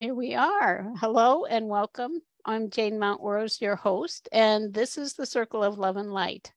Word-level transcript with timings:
Here 0.00 0.14
we 0.14 0.34
are. 0.34 0.94
Hello 0.96 1.44
and 1.44 1.68
welcome. 1.68 2.22
I'm 2.46 2.70
Jane 2.70 2.98
Mountrose, 2.98 3.60
your 3.60 3.76
host, 3.76 4.30
and 4.32 4.72
this 4.72 4.96
is 4.96 5.12
the 5.12 5.26
Circle 5.26 5.62
of 5.62 5.76
Love 5.76 5.98
and 5.98 6.10
Light. 6.10 6.54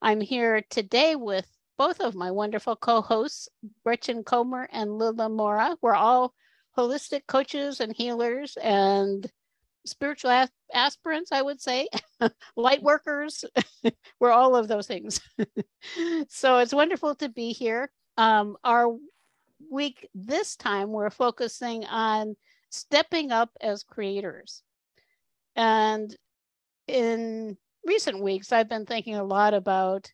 I'm 0.00 0.22
here 0.22 0.62
today 0.70 1.14
with 1.14 1.46
both 1.76 2.00
of 2.00 2.14
my 2.14 2.30
wonderful 2.30 2.76
co-hosts, 2.76 3.50
Gretchen 3.84 4.24
Comer 4.24 4.66
and 4.72 4.88
Loola 4.92 5.30
Mora. 5.30 5.76
We're 5.82 5.92
all 5.92 6.32
holistic 6.74 7.26
coaches 7.28 7.80
and 7.80 7.94
healers 7.94 8.56
and 8.56 9.30
spiritual 9.84 10.46
aspirants, 10.72 11.32
I 11.32 11.42
would 11.42 11.60
say, 11.60 11.86
light 12.56 12.82
workers. 12.82 13.44
We're 14.20 14.32
all 14.32 14.56
of 14.56 14.68
those 14.68 14.86
things. 14.86 15.20
so 16.30 16.56
it's 16.56 16.72
wonderful 16.72 17.14
to 17.16 17.28
be 17.28 17.52
here. 17.52 17.90
Um, 18.16 18.56
our 18.64 18.96
week 19.70 20.08
this 20.14 20.56
time, 20.56 20.92
we're 20.92 21.10
focusing 21.10 21.84
on 21.84 22.36
stepping 22.70 23.30
up 23.30 23.50
as 23.60 23.82
creators. 23.82 24.62
And 25.56 26.14
in 26.86 27.56
recent 27.84 28.22
weeks, 28.22 28.52
I've 28.52 28.68
been 28.68 28.86
thinking 28.86 29.16
a 29.16 29.24
lot 29.24 29.54
about 29.54 30.10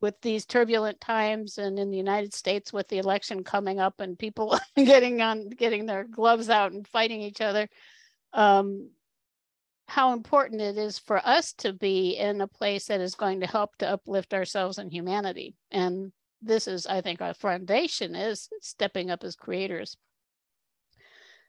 with 0.00 0.20
these 0.20 0.44
turbulent 0.44 1.00
times 1.00 1.58
and 1.58 1.78
in 1.78 1.90
the 1.90 1.96
United 1.96 2.34
States 2.34 2.72
with 2.72 2.88
the 2.88 2.98
election 2.98 3.42
coming 3.42 3.80
up 3.80 4.00
and 4.00 4.18
people 4.18 4.58
getting 4.76 5.22
on 5.22 5.48
getting 5.48 5.86
their 5.86 6.04
gloves 6.04 6.50
out 6.50 6.72
and 6.72 6.86
fighting 6.86 7.22
each 7.22 7.40
other 7.40 7.68
um, 8.32 8.90
how 9.88 10.12
important 10.12 10.60
it 10.60 10.76
is 10.76 10.98
for 10.98 11.24
us 11.26 11.52
to 11.54 11.72
be 11.72 12.16
in 12.16 12.40
a 12.40 12.46
place 12.46 12.86
that 12.86 13.00
is 13.00 13.14
going 13.14 13.40
to 13.40 13.46
help 13.46 13.76
to 13.76 13.88
uplift 13.88 14.34
ourselves 14.34 14.78
and 14.78 14.92
humanity 14.92 15.54
and 15.70 16.12
this 16.42 16.68
is 16.68 16.86
i 16.86 17.00
think 17.00 17.22
our 17.22 17.34
foundation 17.34 18.14
is 18.14 18.48
stepping 18.60 19.10
up 19.10 19.24
as 19.24 19.36
creators 19.36 19.96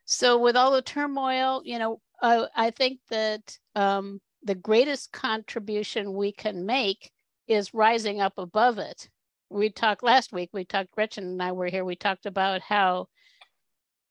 so 0.09 0.39
with 0.39 0.55
all 0.55 0.71
the 0.71 0.81
turmoil, 0.81 1.61
you 1.65 1.77
know, 1.77 1.99
uh, 2.21 2.47
I 2.55 2.71
think 2.71 3.01
that 3.09 3.59
um, 3.75 4.21
the 4.41 4.55
greatest 4.55 5.11
contribution 5.11 6.13
we 6.13 6.31
can 6.31 6.65
make 6.65 7.11
is 7.45 7.73
rising 7.73 8.21
up 8.21 8.37
above 8.37 8.79
it. 8.79 9.09
We 9.49 9.69
talked 9.69 10.03
last 10.03 10.31
week, 10.31 10.49
we 10.53 10.63
talked, 10.63 10.91
Gretchen 10.91 11.25
and 11.25 11.43
I 11.43 11.51
were 11.51 11.67
here, 11.67 11.83
we 11.83 11.97
talked 11.97 12.25
about 12.25 12.61
how 12.61 13.09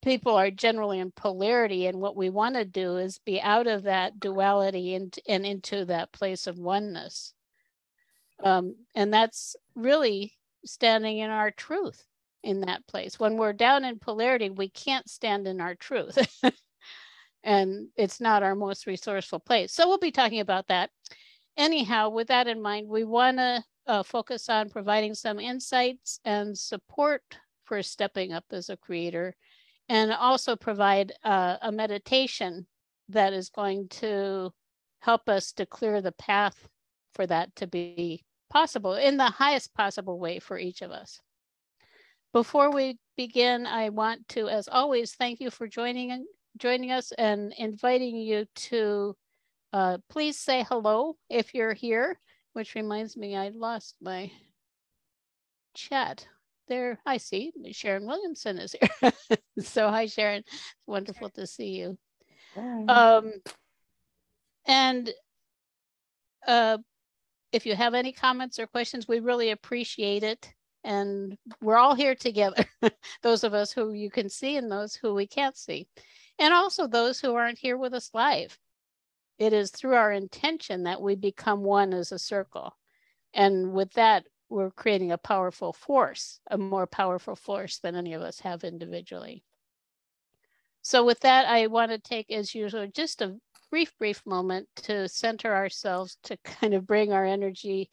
people 0.03 0.35
are 0.35 0.51
generally 0.51 0.99
in 0.99 1.09
polarity 1.09 1.87
and 1.87 1.99
what 1.99 2.15
we 2.15 2.29
want 2.29 2.53
to 2.55 2.63
do 2.63 2.97
is 2.97 3.19
be 3.25 3.41
out 3.41 3.65
of 3.65 3.83
that 3.83 4.19
duality 4.19 4.93
and, 4.93 5.17
and 5.27 5.47
into 5.47 5.83
that 5.85 6.11
place 6.11 6.45
of 6.45 6.59
oneness. 6.59 7.33
Um, 8.43 8.75
and 8.93 9.11
that's 9.11 9.55
really 9.73 10.37
standing 10.63 11.17
in 11.17 11.31
our 11.31 11.49
truth 11.49 12.05
in 12.47 12.61
that 12.61 12.87
place. 12.87 13.19
When 13.19 13.35
we're 13.35 13.51
down 13.51 13.83
in 13.83 13.99
polarity, 13.99 14.49
we 14.49 14.69
can't 14.69 15.09
stand 15.09 15.47
in 15.47 15.59
our 15.59 15.75
truth. 15.75 16.17
and 17.43 17.89
it's 17.97 18.21
not 18.21 18.41
our 18.41 18.55
most 18.55 18.87
resourceful 18.87 19.39
place. 19.39 19.73
So 19.73 19.85
we'll 19.85 19.97
be 19.97 20.11
talking 20.11 20.39
about 20.39 20.67
that. 20.67 20.89
Anyhow, 21.57 22.07
with 22.07 22.29
that 22.29 22.47
in 22.47 22.61
mind, 22.61 22.87
we 22.87 23.03
want 23.03 23.37
to 23.37 23.63
uh, 23.85 24.03
focus 24.03 24.47
on 24.47 24.69
providing 24.69 25.13
some 25.13 25.41
insights 25.41 26.21
and 26.23 26.57
support 26.57 27.21
for 27.65 27.83
stepping 27.83 28.31
up 28.31 28.45
as 28.51 28.69
a 28.69 28.77
creator, 28.77 29.35
and 29.89 30.13
also 30.13 30.55
provide 30.55 31.11
uh, 31.25 31.57
a 31.61 31.71
meditation 31.71 32.65
that 33.09 33.33
is 33.33 33.49
going 33.49 33.89
to 33.89 34.53
help 34.99 35.27
us 35.27 35.51
to 35.51 35.65
clear 35.65 36.01
the 36.01 36.13
path 36.13 36.69
for 37.13 37.27
that 37.27 37.53
to 37.57 37.67
be 37.67 38.23
possible 38.49 38.93
in 38.93 39.17
the 39.17 39.25
highest 39.25 39.73
possible 39.73 40.17
way 40.17 40.39
for 40.39 40.57
each 40.57 40.81
of 40.81 40.91
us. 40.91 41.19
Before 42.37 42.71
we 42.71 42.99
begin, 43.15 43.65
I 43.65 43.89
want 43.89 44.27
to, 44.27 44.47
as 44.47 44.67
always, 44.67 45.15
thank 45.15 45.39
you 45.39 45.49
for 45.49 45.67
joining 45.67 46.23
joining 46.55 46.91
us 46.91 47.11
and 47.17 47.51
inviting 47.57 48.15
you 48.15 48.45
to 48.67 49.15
uh, 49.73 49.97
please 50.07 50.37
say 50.37 50.63
hello 50.69 51.15
if 51.31 51.55
you're 51.55 51.73
here, 51.73 52.19
which 52.53 52.75
reminds 52.75 53.17
me 53.17 53.35
I 53.35 53.49
lost 53.49 53.95
my 54.03 54.29
chat. 55.73 56.27
There, 56.67 56.99
I 57.07 57.17
see 57.17 57.53
Sharon 57.71 58.05
Williamson 58.05 58.59
is 58.59 58.75
here. 58.79 59.11
so 59.59 59.89
hi, 59.89 60.05
Sharon. 60.05 60.43
It's 60.45 60.75
wonderful 60.85 61.31
to 61.31 61.47
see 61.47 61.69
you. 61.69 61.97
Um, 62.87 63.33
and 64.67 65.09
uh, 66.47 66.77
if 67.51 67.65
you 67.65 67.75
have 67.75 67.95
any 67.95 68.11
comments 68.11 68.59
or 68.59 68.67
questions, 68.67 69.07
we 69.07 69.21
really 69.21 69.49
appreciate 69.49 70.21
it 70.21 70.53
and 70.87 71.37
we're 71.61 71.75
all 71.75 71.93
here 71.93 72.15
together 72.15 72.65
those 73.21 73.43
of 73.43 73.53
us 73.53 73.73
who 73.73 73.91
you 73.91 74.09
can 74.09 74.29
see 74.29 74.55
and 74.55 74.71
those 74.71 74.95
who 74.95 75.13
we 75.13 75.27
can't 75.27 75.57
see 75.57 75.85
and 76.39 76.53
also 76.53 76.87
those 76.87 77.19
who 77.19 77.35
aren't 77.35 77.59
here 77.59 77.77
with 77.77 77.93
us 77.93 78.09
live. 78.13 78.57
It 79.37 79.53
is 79.53 79.69
through 79.69 79.95
our 79.95 80.11
intention 80.11 80.83
that 80.83 81.01
we 81.01 81.15
become 81.15 81.63
one 81.63 81.93
as 81.93 82.11
a 82.11 82.19
circle. 82.19 82.75
And 83.33 83.73
with 83.73 83.91
that 83.93 84.23
we're 84.49 84.71
creating 84.71 85.11
a 85.11 85.17
powerful 85.17 85.73
force 85.73 86.39
a 86.49 86.57
more 86.57 86.87
powerful 86.87 87.35
force 87.35 87.79
than 87.79 87.95
any 87.95 88.13
of 88.13 88.21
us 88.21 88.39
have 88.39 88.63
individually. 88.63 89.43
So 90.81 91.03
with 91.03 91.19
that 91.19 91.47
i 91.47 91.67
want 91.67 91.91
to 91.91 91.99
take 91.99 92.31
as 92.31 92.55
usual 92.55 92.87
just 92.87 93.21
a 93.21 93.35
brief 93.69 93.91
brief 93.97 94.25
moment 94.25 94.69
to 94.77 95.09
center 95.09 95.53
ourselves 95.53 96.17
to 96.23 96.37
kind 96.37 96.73
of 96.73 96.87
bring 96.87 97.11
our 97.11 97.25
energy 97.25 97.89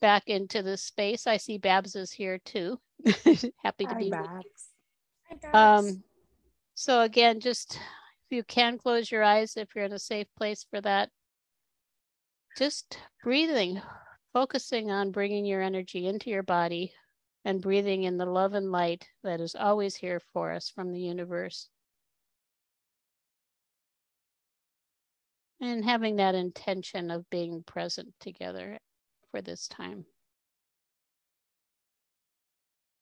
back 0.00 0.24
into 0.28 0.62
the 0.62 0.76
space. 0.76 1.26
I 1.26 1.36
see 1.36 1.58
Babs 1.58 1.96
is 1.96 2.12
here 2.12 2.38
too. 2.38 2.78
Happy 3.62 3.86
to 3.86 3.94
Hi, 3.94 3.98
be 3.98 4.10
Babs. 4.10 4.34
with 4.36 4.44
you. 4.44 4.50
Hi, 5.28 5.52
Babs. 5.52 5.88
Um, 5.90 6.02
so 6.74 7.02
again, 7.02 7.40
just 7.40 7.74
if 7.74 8.36
you 8.36 8.44
can 8.44 8.78
close 8.78 9.10
your 9.10 9.22
eyes 9.22 9.56
if 9.56 9.74
you're 9.74 9.84
in 9.84 9.92
a 9.92 9.98
safe 9.98 10.26
place 10.36 10.66
for 10.68 10.80
that. 10.80 11.10
Just 12.56 12.98
breathing, 13.22 13.80
focusing 14.32 14.90
on 14.90 15.12
bringing 15.12 15.44
your 15.44 15.62
energy 15.62 16.06
into 16.06 16.30
your 16.30 16.42
body 16.42 16.92
and 17.44 17.62
breathing 17.62 18.02
in 18.02 18.18
the 18.18 18.26
love 18.26 18.54
and 18.54 18.72
light 18.72 19.06
that 19.22 19.40
is 19.40 19.54
always 19.54 19.94
here 19.94 20.20
for 20.32 20.52
us 20.52 20.68
from 20.68 20.92
the 20.92 21.00
universe. 21.00 21.68
And 25.60 25.84
having 25.84 26.16
that 26.16 26.34
intention 26.34 27.10
of 27.10 27.28
being 27.30 27.62
present 27.64 28.12
together 28.20 28.78
for 29.30 29.40
this 29.40 29.68
time. 29.68 30.04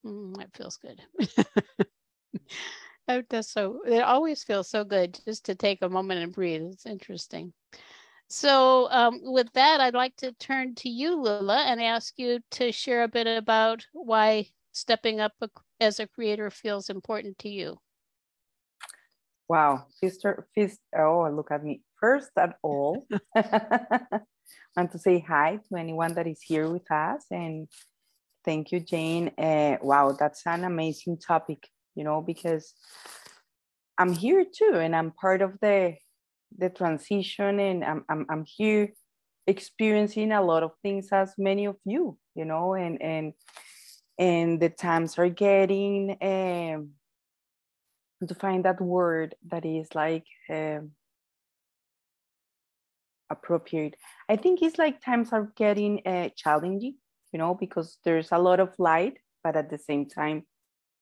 Mm, 0.04 0.37
that 0.37 0.54
feels 0.56 0.76
good. 0.76 1.00
that 3.09 3.28
does 3.28 3.48
so. 3.48 3.81
It 3.87 4.03
always 4.03 4.44
feels 4.44 4.69
so 4.69 4.84
good 4.84 5.19
just 5.25 5.47
to 5.47 5.54
take 5.54 5.82
a 5.82 5.88
moment 5.88 6.22
and 6.22 6.32
breathe. 6.32 6.62
It's 6.72 6.86
interesting. 6.86 7.53
So, 8.28 8.91
um, 8.91 9.20
with 9.22 9.53
that, 9.53 9.81
I'd 9.81 9.94
like 9.94 10.16
to 10.16 10.32
turn 10.32 10.75
to 10.76 10.88
you, 10.88 11.16
Loola, 11.16 11.66
and 11.66 11.81
ask 11.81 12.15
you 12.19 12.41
to 12.53 12.72
share 12.72 13.04
a 13.04 13.09
bit 13.09 13.26
about 13.26 13.86
why 13.92 14.48
stepping 14.72 15.20
up 15.20 15.32
as 15.81 16.00
a 16.00 16.09
creator 16.09 16.50
feels 16.50 16.91
important 16.91 17.38
to 17.38 17.48
you. 17.48 17.78
Wow, 19.48 19.86
Sister, 19.91 20.48
fist, 20.54 20.81
oh, 20.98 21.31
look 21.31 21.53
at 21.53 21.62
me. 21.62 21.82
First 22.00 22.31
at 22.36 22.59
all, 22.62 23.06
want 24.77 24.93
to 24.93 24.99
say 24.99 25.21
hi 25.27 25.59
to 25.69 25.77
anyone 25.77 26.15
that 26.15 26.27
is 26.27 26.41
here 26.43 26.69
with 26.69 26.91
us. 26.91 27.25
And 27.31 27.69
thank 28.45 28.73
you, 28.73 28.81
Jane. 28.81 29.33
Uh, 29.39 29.77
wow, 29.83 30.12
that's 30.12 30.43
an 30.47 30.65
amazing 30.65 31.19
topic, 31.19 31.69
you 31.95 32.05
know, 32.05 32.21
because 32.21 32.75
I'm 33.99 34.12
here 34.12 34.45
too, 34.45 34.75
and 34.75 34.95
I'm 34.95 35.11
part 35.11 35.43
of 35.43 35.59
the 35.61 35.95
the 36.59 36.71
transition, 36.71 37.59
and 37.61 37.84
I'm 37.84 38.05
I'm, 38.09 38.27
I'm 38.29 38.45
here 38.47 38.93
experiencing 39.47 40.33
a 40.33 40.43
lot 40.43 40.63
of 40.63 40.73
things 40.83 41.09
as 41.13 41.34
many 41.39 41.67
of 41.67 41.77
you, 41.84 42.19
you 42.34 42.45
know, 42.45 42.75
and 42.75 43.01
and 43.03 43.33
and 44.19 44.61
the 44.61 44.69
times 44.69 45.19
are 45.19 45.28
getting 45.28 46.17
um, 46.23 46.91
to 48.27 48.34
find 48.34 48.65
that 48.65 48.81
word 48.81 49.34
that 49.49 49.65
is 49.65 49.89
like 49.95 50.27
um, 50.51 50.92
appropriate. 53.31 53.97
I 54.28 54.37
think 54.37 54.63
it's 54.63 54.78
like 54.78 55.01
times 55.01 55.33
are 55.33 55.53
getting 55.57 56.07
uh, 56.07 56.28
challenging, 56.37 56.97
you 57.33 57.39
know, 57.39 57.55
because 57.55 57.99
there's 58.05 58.33
a 58.33 58.39
lot 58.39 58.61
of 58.61 58.75
light, 58.78 59.19
but 59.43 59.57
at 59.57 59.71
the 59.71 59.78
same 59.78 60.07
time, 60.09 60.45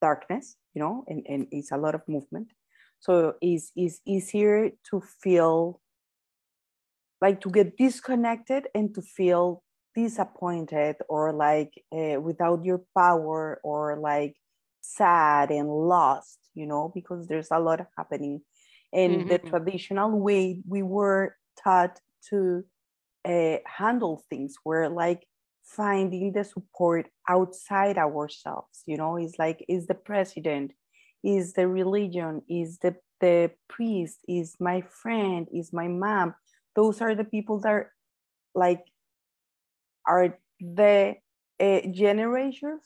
darkness, 0.00 0.56
you 0.74 0.80
know, 0.82 1.04
and, 1.08 1.24
and 1.28 1.46
it's 1.50 1.72
a 1.72 1.76
lot 1.76 1.94
of 1.94 2.02
movement. 2.08 2.48
So 3.00 3.34
it's, 3.40 3.70
it's 3.76 4.00
easier 4.06 4.70
to 4.90 5.02
feel 5.22 5.80
like 7.20 7.40
to 7.42 7.50
get 7.50 7.76
disconnected 7.76 8.68
and 8.74 8.94
to 8.94 9.02
feel 9.02 9.62
disappointed 9.94 10.96
or 11.08 11.32
like 11.32 11.72
uh, 11.92 12.20
without 12.20 12.64
your 12.64 12.82
power 12.96 13.60
or 13.62 13.98
like 13.98 14.34
sad 14.80 15.50
and 15.50 15.68
lost, 15.68 16.38
you 16.54 16.66
know, 16.66 16.90
because 16.94 17.26
there's 17.26 17.48
a 17.50 17.58
lot 17.58 17.86
happening. 17.96 18.42
And 18.92 19.12
mm-hmm. 19.12 19.28
the 19.28 19.38
traditional 19.38 20.18
way 20.20 20.62
we 20.68 20.82
were 20.82 21.36
taught 21.62 21.98
to 22.30 22.64
uh, 23.26 23.56
handle 23.66 24.22
things 24.28 24.56
we're 24.64 24.88
like 24.88 25.26
finding 25.64 26.32
the 26.32 26.44
support 26.44 27.08
outside 27.28 27.96
ourselves 27.96 28.82
you 28.86 28.96
know 28.96 29.16
it's 29.16 29.38
like 29.38 29.64
is 29.68 29.86
the 29.86 29.94
president 29.94 30.72
is 31.24 31.54
the 31.54 31.66
religion, 31.66 32.42
is 32.48 32.78
the, 32.78 32.94
the 33.20 33.50
priest, 33.68 34.18
is 34.28 34.54
my 34.60 34.82
friend, 34.82 35.48
is 35.52 35.72
my 35.72 35.88
mom. 35.88 36.34
Those 36.76 37.00
are 37.00 37.14
the 37.14 37.24
people 37.24 37.60
that 37.60 37.68
are 37.70 37.90
like 38.54 38.84
are 40.06 40.38
the 40.60 41.14
uh, 41.58 41.80
generators 41.90 42.82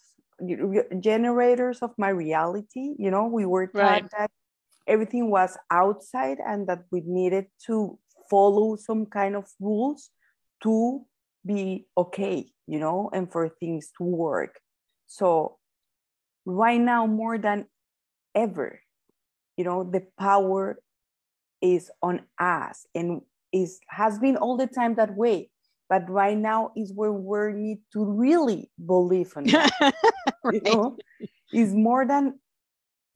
generators 1.00 1.80
of 1.82 1.90
my 1.98 2.08
reality 2.08 2.94
you 2.96 3.10
know 3.10 3.26
we 3.26 3.44
were 3.44 3.66
taught 3.66 3.74
right. 3.74 4.10
that 4.16 4.30
everything 4.86 5.30
was 5.30 5.58
outside 5.70 6.38
and 6.46 6.68
that 6.68 6.84
we 6.92 7.02
needed 7.04 7.46
to 7.66 7.98
follow 8.30 8.76
some 8.76 9.06
kind 9.06 9.36
of 9.36 9.46
rules 9.60 10.10
to 10.62 11.04
be 11.46 11.86
okay 11.96 12.50
you 12.66 12.78
know 12.78 13.10
and 13.12 13.30
for 13.30 13.48
things 13.48 13.90
to 13.98 14.04
work. 14.04 14.60
So 15.06 15.58
right 16.44 16.80
now 16.80 17.06
more 17.06 17.38
than 17.38 17.66
ever 18.34 18.80
you 19.56 19.64
know 19.64 19.84
the 19.84 20.06
power 20.18 20.78
is 21.60 21.90
on 22.02 22.22
us 22.38 22.86
and 22.94 23.22
is 23.52 23.80
has 23.88 24.18
been 24.18 24.36
all 24.36 24.56
the 24.56 24.66
time 24.66 24.94
that 24.96 25.16
way. 25.16 25.50
But 25.88 26.08
right 26.10 26.36
now 26.36 26.72
is 26.76 26.92
where 26.92 27.12
we 27.12 27.52
need 27.54 27.78
to 27.94 28.04
really 28.04 28.70
believe 28.84 29.32
in 29.36 29.44
that 29.44 29.72
right. 30.44 30.54
you 30.54 30.60
know? 30.64 30.96
Is 31.52 31.74
more 31.74 32.06
than 32.06 32.38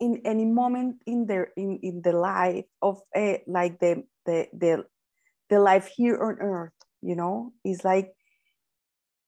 in 0.01 0.23
any 0.25 0.47
moment 0.47 0.97
in 1.07 1.27
their 1.27 1.53
in, 1.57 1.79
in 1.83 2.01
the 2.03 2.13
life 2.13 2.65
of 2.81 3.01
a, 3.15 3.43
like 3.47 3.79
the, 3.79 4.05
the 4.25 4.49
the 4.57 4.85
the 5.53 5.61
life 5.61 5.87
here 5.97 6.17
on 6.27 6.37
earth 6.41 6.73
you 7.03 7.17
know? 7.17 7.53
Is 7.65 7.85
like 7.85 8.15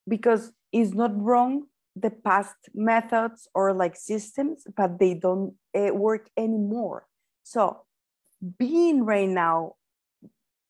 because 0.09 0.53
it's 0.73 0.95
not 0.95 1.13
wrong 1.21 1.67
the 1.97 2.11
past 2.11 2.57
methods 2.75 3.47
or 3.55 3.73
like 3.73 3.97
systems 3.97 4.65
but 4.77 4.99
they 4.99 5.15
don't 5.15 5.55
uh, 5.77 5.93
work 5.93 6.31
anymore. 6.37 7.07
So 7.43 7.83
being 8.59 9.05
right 9.05 9.29
now 9.29 9.75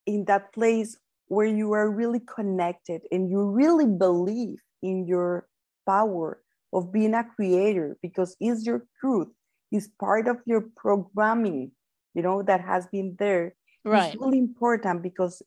in 0.07 0.25
that 0.27 0.53
place 0.53 0.97
where 1.29 1.47
you 1.47 1.73
are 1.73 1.91
really 1.91 2.21
connected 2.21 3.03
and 3.11 3.31
you 3.31 3.43
really 3.45 3.87
believe 3.87 4.59
in 4.83 5.07
your 5.07 5.49
power 5.87 6.41
of 6.73 6.93
being 6.93 7.15
a 7.15 7.25
creator 7.25 7.97
because 8.03 8.37
it's 8.41 8.67
your 8.67 8.85
truth 9.01 9.29
it's 9.73 9.89
part 9.99 10.29
of 10.29 10.37
your 10.45 10.65
programming 10.77 11.71
you 12.15 12.23
know 12.23 12.43
that 12.43 12.61
has 12.61 12.87
been 12.89 13.17
there 13.19 13.55
right. 13.85 14.13
it's 14.13 14.21
really 14.21 14.39
important 14.39 15.03
because 15.03 15.43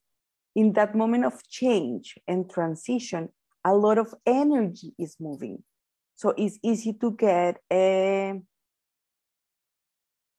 in 0.55 0.73
that 0.73 0.95
moment 0.95 1.25
of 1.25 1.47
change 1.47 2.15
and 2.27 2.49
transition 2.49 3.29
a 3.65 3.75
lot 3.75 3.97
of 3.97 4.13
energy 4.25 4.93
is 4.97 5.17
moving. 5.19 5.61
So 6.15 6.33
it's 6.37 6.57
easy 6.63 6.93
to 7.01 7.11
get 7.11 7.57
a, 7.71 8.39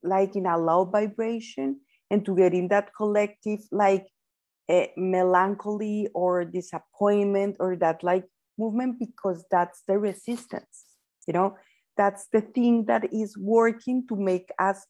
like 0.03 0.35
in 0.35 0.47
a 0.47 0.57
low 0.57 0.87
vibration 0.87 1.81
and 2.11 2.25
to 2.25 2.35
get 2.35 2.55
in 2.55 2.69
that 2.69 2.91
collective 2.97 3.61
like 3.71 4.07
a 4.71 4.91
melancholy 4.97 6.09
or 6.15 6.45
disappointment 6.45 7.57
or 7.61 7.77
that 7.77 8.03
like 8.03 8.25
movement 8.57 8.99
because 8.99 9.45
that's 9.51 9.83
the 9.87 9.99
resistance 9.99 10.89
you 11.29 11.35
know? 11.35 11.57
That's 11.97 12.27
the 12.33 12.41
thing 12.41 12.87
that 12.87 13.13
is 13.13 13.37
working 13.37 14.07
to 14.09 14.17
make 14.17 14.51
us 14.59 14.85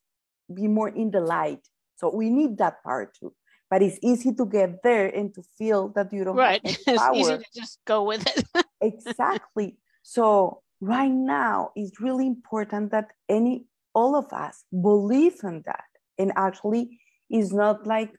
be 0.54 0.68
more 0.68 0.88
in 0.88 1.10
the 1.10 1.20
light 1.20 1.66
so 1.98 2.14
we 2.14 2.30
need 2.30 2.58
that 2.58 2.82
part 2.82 3.16
too. 3.18 3.34
But 3.70 3.82
it's 3.82 3.98
easy 4.02 4.32
to 4.32 4.46
get 4.46 4.82
there 4.82 5.08
and 5.08 5.34
to 5.34 5.42
feel 5.58 5.88
that 5.90 6.12
you 6.12 6.24
don't 6.24 6.36
right. 6.36 6.60
it's 6.64 6.86
easy 7.14 7.36
to 7.36 7.44
just 7.54 7.80
go 7.84 8.04
with 8.04 8.24
it. 8.26 8.64
Exactly. 8.80 9.76
So 10.02 10.62
right 10.80 11.10
now 11.10 11.72
it's 11.74 12.00
really 12.00 12.26
important 12.26 12.92
that 12.92 13.08
any 13.28 13.66
all 13.94 14.14
of 14.14 14.32
us 14.32 14.64
believe 14.70 15.40
in 15.42 15.62
that. 15.66 15.84
And 16.18 16.32
actually 16.36 17.00
is 17.30 17.52
not 17.52 17.86
like 17.86 18.12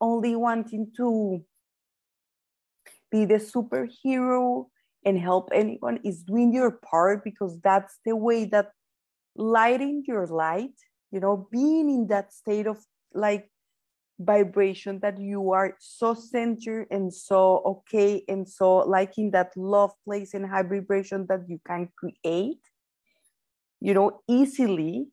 only 0.00 0.34
wanting 0.34 0.92
to 0.96 1.44
be 3.10 3.24
the 3.24 3.34
superhero 3.34 4.66
and 5.04 5.18
help 5.18 5.50
anyone. 5.52 5.98
Is 6.04 6.22
doing 6.22 6.52
your 6.54 6.70
part 6.70 7.24
because 7.24 7.58
that's 7.60 7.98
the 8.04 8.16
way 8.16 8.44
that 8.46 8.70
lighting 9.36 10.04
your 10.06 10.26
light 10.26 10.74
you 11.12 11.20
know 11.20 11.48
being 11.52 11.88
in 11.90 12.06
that 12.08 12.32
state 12.32 12.66
of 12.66 12.78
like 13.14 13.48
vibration 14.18 14.98
that 15.00 15.20
you 15.20 15.52
are 15.52 15.76
so 15.78 16.14
centered 16.14 16.86
and 16.90 17.12
so 17.12 17.62
okay 17.64 18.24
and 18.28 18.48
so 18.48 18.78
like 18.78 19.18
in 19.18 19.30
that 19.30 19.50
love 19.56 19.92
place 20.04 20.34
and 20.34 20.46
high 20.46 20.62
vibration 20.62 21.26
that 21.28 21.40
you 21.48 21.60
can 21.66 21.88
create 21.96 22.60
you 23.80 23.94
know 23.94 24.20
easily 24.28 25.06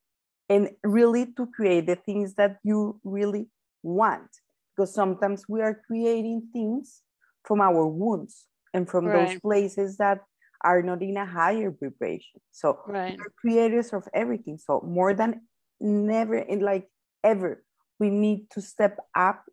and 0.47 0.69
really 0.83 1.25
to 1.37 1.45
create 1.47 1.85
the 1.85 1.95
things 1.95 2.35
that 2.35 2.57
you 2.63 2.99
really 3.03 3.47
want 3.83 4.29
because 4.75 4.93
sometimes 4.93 5.43
we 5.47 5.61
are 5.61 5.81
creating 5.87 6.47
things 6.53 7.01
from 7.43 7.61
our 7.61 7.85
wounds 7.87 8.45
and 8.73 8.87
from 8.87 9.05
right. 9.05 9.27
those 9.27 9.39
places 9.41 9.97
that 9.97 10.19
are 10.61 10.81
not 10.81 11.01
in 11.01 11.17
a 11.17 11.25
higher 11.25 11.71
vibration. 11.71 12.41
So 12.51 12.79
right. 12.87 13.17
we're 13.17 13.33
creators 13.39 13.93
of 13.93 14.07
everything. 14.13 14.57
So 14.57 14.81
more 14.85 15.13
than 15.13 15.41
never 15.79 16.37
in 16.37 16.59
like 16.59 16.89
ever, 17.23 17.63
we 17.99 18.09
need 18.09 18.49
to 18.51 18.61
step 18.61 18.97
up, 19.15 19.45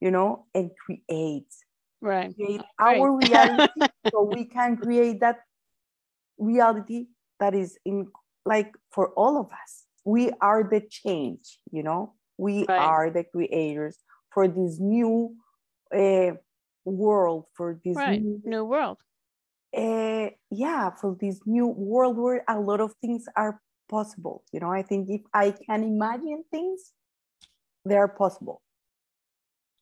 you 0.00 0.10
know, 0.10 0.46
and 0.54 0.70
create. 0.84 1.52
Right. 2.00 2.34
Create 2.34 2.62
our 2.78 3.12
right. 3.12 3.28
reality 3.28 3.80
so 4.12 4.22
we 4.22 4.44
can 4.44 4.76
create 4.76 5.20
that 5.20 5.40
reality 6.38 7.06
that 7.40 7.54
is 7.54 7.78
in 7.84 8.08
like 8.44 8.72
for 8.90 9.08
all 9.10 9.38
of 9.40 9.46
us. 9.46 9.84
We 10.04 10.30
are 10.40 10.62
the 10.62 10.82
change, 10.88 11.58
you 11.72 11.82
know, 11.82 12.14
we 12.38 12.64
right. 12.68 12.78
are 12.78 13.10
the 13.10 13.24
creators 13.24 13.98
for 14.32 14.46
this 14.46 14.78
new 14.78 15.34
uh, 15.94 16.32
world, 16.84 17.46
for 17.56 17.80
this 17.84 17.96
right. 17.96 18.22
new, 18.22 18.40
new 18.44 18.64
world. 18.64 18.98
Uh, 19.76 20.30
yeah, 20.50 20.90
for 20.90 21.16
this 21.20 21.40
new 21.44 21.66
world 21.66 22.16
where 22.16 22.44
a 22.48 22.58
lot 22.58 22.80
of 22.80 22.92
things 23.00 23.24
are 23.36 23.60
possible. 23.88 24.44
You 24.52 24.60
know, 24.60 24.70
I 24.70 24.82
think 24.82 25.08
if 25.10 25.22
I 25.32 25.54
can 25.68 25.82
imagine 25.82 26.44
things, 26.50 26.92
they 27.84 27.96
are 27.96 28.08
possible. 28.08 28.62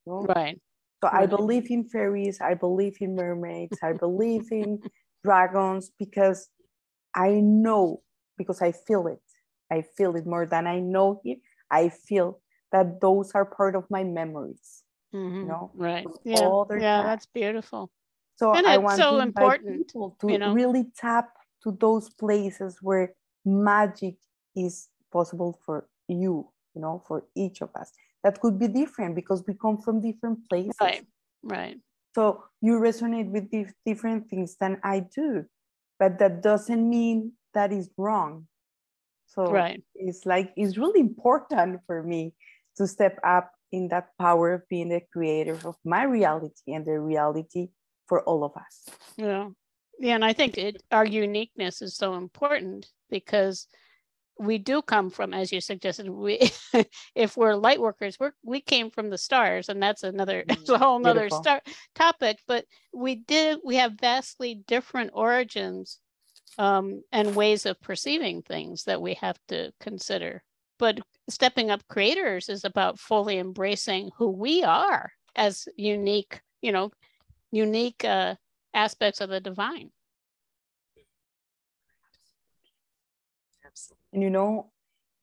You 0.07 0.13
know? 0.13 0.27
Right. 0.35 0.61
So 1.03 1.11
right. 1.11 1.23
I 1.23 1.27
believe 1.27 1.71
in 1.71 1.85
fairies, 1.85 2.41
I 2.41 2.55
believe 2.55 2.97
in 3.01 3.15
mermaids, 3.15 3.79
I 3.83 3.93
believe 3.93 4.51
in 4.51 4.81
dragons 5.23 5.91
because 5.99 6.49
I 7.15 7.41
know, 7.41 8.03
because 8.39 8.63
I 8.63 8.73
feel 8.73 9.07
it. 9.07 9.21
I 9.71 9.83
feel 9.97 10.17
it 10.17 10.27
more 10.27 10.47
than 10.47 10.67
I 10.67 10.81
know 10.81 11.21
it. 11.25 11.39
I 11.71 11.89
feel 11.89 12.41
that 12.73 13.01
those 13.01 13.33
are 13.35 13.45
part 13.45 13.77
of 13.77 13.85
my 13.91 14.05
memories. 14.05 14.83
Mm-hmm. 15.15 15.41
You 15.41 15.47
know, 15.47 15.71
right? 15.75 16.07
Yeah, 16.25 16.65
yeah, 16.71 17.03
that's 17.03 17.27
beautiful. 17.27 17.91
So 18.37 18.53
and 18.53 18.67
I 18.67 18.79
want 18.79 18.99
so 18.99 19.21
important 19.21 19.79
people 19.79 20.17
to 20.21 20.33
you 20.33 20.39
know? 20.39 20.53
really 20.53 20.87
tap 20.97 21.29
to 21.63 21.77
those 21.81 22.11
places 22.11 22.79
where 22.83 23.15
magic 23.45 24.17
is 24.57 24.89
possible 25.13 25.59
for 25.65 25.89
you. 26.09 26.51
You 26.75 26.81
know, 26.81 27.05
for 27.07 27.25
each 27.37 27.61
of 27.63 27.71
us. 27.79 27.93
That 28.25 28.41
could 28.41 28.59
be 28.59 28.67
different 28.67 29.15
because 29.15 29.45
we 29.47 29.55
come 29.55 29.79
from 29.79 30.01
different 30.01 30.49
places. 30.49 30.75
Right. 30.81 31.07
Right. 31.45 31.77
So 32.15 32.45
you 32.61 32.81
resonate 32.81 33.31
with 33.31 33.51
different 33.85 34.29
things 34.29 34.57
than 34.59 34.81
I 34.83 35.07
do, 35.15 35.45
but 35.99 36.19
that 36.19 36.43
doesn't 36.43 36.89
mean 36.89 37.33
that 37.55 37.73
is 37.73 37.91
wrong. 37.97 38.47
So 39.27 39.47
right. 39.47 39.83
it's 39.95 40.25
like 40.25 40.53
it's 40.57 40.79
really 40.79 41.01
important 41.01 41.81
for 41.87 42.03
me 42.03 42.35
to 42.77 42.87
step 42.87 43.19
up 43.25 43.51
in 43.73 43.89
that 43.89 44.11
power 44.19 44.55
of 44.55 44.69
being 44.69 44.89
the 44.89 45.01
creator 45.13 45.59
of 45.65 45.77
my 45.85 46.05
reality 46.05 46.73
and 46.73 46.87
the 46.87 47.01
reality 47.01 47.69
for 48.07 48.23
all 48.23 48.45
of 48.45 48.53
us. 48.57 48.89
Yeah. 49.17 49.49
Yeah. 50.01 50.15
And 50.15 50.25
I 50.25 50.33
think 50.33 50.59
it, 50.59 50.83
our 50.91 51.07
uniqueness 51.07 51.83
is 51.83 51.97
so 51.97 52.15
important 52.15 52.87
because 53.11 53.67
we 54.39 54.59
do 54.59 54.83
come 54.83 55.11
from, 55.11 55.33
as 55.33 55.53
you 55.53 55.61
suggested, 55.61 56.09
we 56.09 56.51
if 57.15 57.37
we're 57.37 57.55
light 57.55 57.81
workers, 57.81 58.17
we're 58.19 58.33
we 58.43 58.61
came 58.61 58.91
from 58.91 59.11
the 59.11 59.19
stars, 59.19 59.69
and 59.69 59.83
that's 59.83 60.03
another 60.03 60.45
that's 60.47 60.69
a 60.71 60.79
whole 60.79 61.05
other 61.07 61.31
star 61.31 61.61
topic. 61.95 62.39
But 62.47 62.65
we 62.93 63.17
did 63.17 63.59
we 63.65 63.77
have 63.77 63.93
vastly 64.01 64.63
different 64.67 65.11
origins 65.15 66.01
um, 66.59 67.03
and 67.13 67.37
ways 67.37 67.67
of 67.67 67.81
perceiving 67.81 68.43
things 68.43 68.85
that 68.85 69.01
we 69.01 69.15
have 69.15 69.39
to 69.49 69.73
consider. 69.81 70.43
But 70.79 71.01
stepping 71.29 71.71
up 71.71 71.87
creators 71.89 72.49
is 72.49 72.65
about 72.65 72.99
fully 72.99 73.39
embracing 73.39 74.11
who 74.17 74.31
we 74.31 74.65
are 74.65 75.13
as 75.37 75.69
unique, 75.77 76.41
you 76.61 76.73
know, 76.73 76.91
unique 77.53 78.05
uh, 78.05 78.35
aspects 78.75 79.21
of 79.21 79.31
the 79.31 79.41
divine. 79.41 79.91
And 84.13 84.23
you 84.23 84.31
know, 84.31 84.71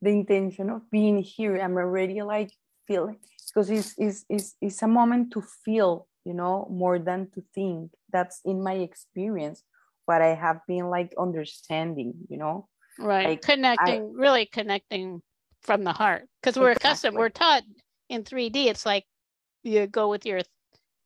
the 0.02 0.10
intention 0.10 0.70
of 0.70 0.90
being 0.90 1.20
here, 1.20 1.58
I'm 1.58 1.78
already 1.78 2.22
like 2.22 2.52
feeling 2.88 3.18
because 3.48 3.70
it's, 3.70 3.94
it's, 3.98 4.26
it's, 4.30 4.56
it's 4.62 4.82
a 4.82 4.88
moment 4.88 5.32
to 5.34 5.42
feel, 5.64 6.08
you 6.26 6.34
know, 6.34 6.68
more 6.70 7.00
than 7.00 7.30
to 7.36 7.44
think. 7.54 7.92
That's 8.12 8.42
in 8.44 8.62
my 8.64 8.74
experience, 8.74 9.64
what 10.06 10.22
I 10.22 10.36
have 10.36 10.60
been 10.68 10.90
like 10.90 11.14
understanding, 11.18 12.14
you 12.30 12.38
know. 12.38 12.68
Right. 13.00 13.30
Like, 13.30 13.42
connecting, 13.42 14.02
I, 14.02 14.22
really 14.22 14.46
connecting 14.46 15.22
from 15.62 15.84
the 15.84 15.94
heart. 15.94 16.28
Because 16.42 16.58
we're 16.58 16.72
exactly. 16.72 16.90
accustomed, 16.90 17.18
we're 17.18 17.30
taught 17.30 17.64
in 18.10 18.24
3D, 18.24 18.66
it's 18.66 18.86
like 18.86 19.06
you 19.64 19.88
go 19.88 20.10
with 20.10 20.26
your 20.26 20.42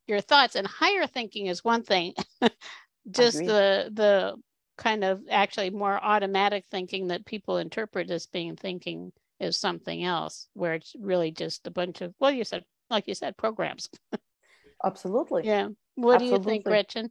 your 0.06 0.20
thoughts 0.20 0.54
and 0.54 0.66
higher 0.66 1.06
thinking 1.06 1.46
is 1.46 1.64
one 1.64 1.82
thing. 1.82 2.14
Just 3.10 3.38
the 3.38 3.90
the 3.92 4.36
kind 4.76 5.04
of 5.04 5.22
actually 5.30 5.70
more 5.70 6.02
automatic 6.02 6.64
thinking 6.70 7.08
that 7.08 7.24
people 7.24 7.58
interpret 7.58 8.10
as 8.10 8.26
being 8.26 8.56
thinking 8.56 9.12
is 9.38 9.56
something 9.56 10.04
else, 10.04 10.48
where 10.54 10.74
it's 10.74 10.94
really 10.98 11.30
just 11.30 11.66
a 11.66 11.70
bunch 11.70 12.00
of 12.00 12.14
well, 12.18 12.32
you 12.32 12.44
said 12.44 12.64
like 12.90 13.06
you 13.06 13.14
said, 13.14 13.36
programs. 13.36 13.88
Absolutely. 14.84 15.46
Yeah. 15.46 15.68
What 15.94 16.16
Absolutely. 16.16 16.26
do 16.26 16.34
you 16.34 16.44
think, 16.44 16.64
Gretchen? 16.64 17.10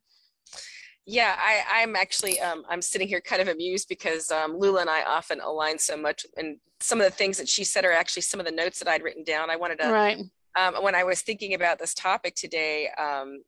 Yeah, 1.08 1.36
I, 1.38 1.82
I'm 1.82 1.96
actually 1.96 2.40
um, 2.40 2.64
I'm 2.68 2.82
sitting 2.82 3.08
here 3.08 3.22
kind 3.22 3.42
of 3.42 3.48
amused 3.48 3.88
because 3.88 4.32
um, 4.32 4.60
Loola 4.60 4.82
and 4.82 4.90
I 4.90 5.04
often 5.04 5.40
align 5.40 5.78
so 5.78 5.96
much, 5.96 6.26
and 6.36 6.58
some 6.80 7.00
of 7.00 7.06
the 7.06 7.16
things 7.16 7.38
that 7.38 7.48
she 7.48 7.64
said 7.64 7.86
are 7.86 7.92
actually 7.92 8.24
some 8.24 8.40
of 8.40 8.46
the 8.46 8.52
notes 8.52 8.80
that 8.80 8.88
I'd 8.88 9.04
written 9.04 9.24
down. 9.24 9.50
I 9.50 9.56
wanted 9.56 9.80
to 9.80 9.92
right. 9.92 10.18
Um, 10.56 10.76
when 10.82 10.96
I 10.96 11.04
was 11.04 11.22
thinking 11.22 11.54
about 11.54 11.80
this 11.80 11.94
topic 11.94 12.36
today, 12.36 12.90
um, 12.98 13.42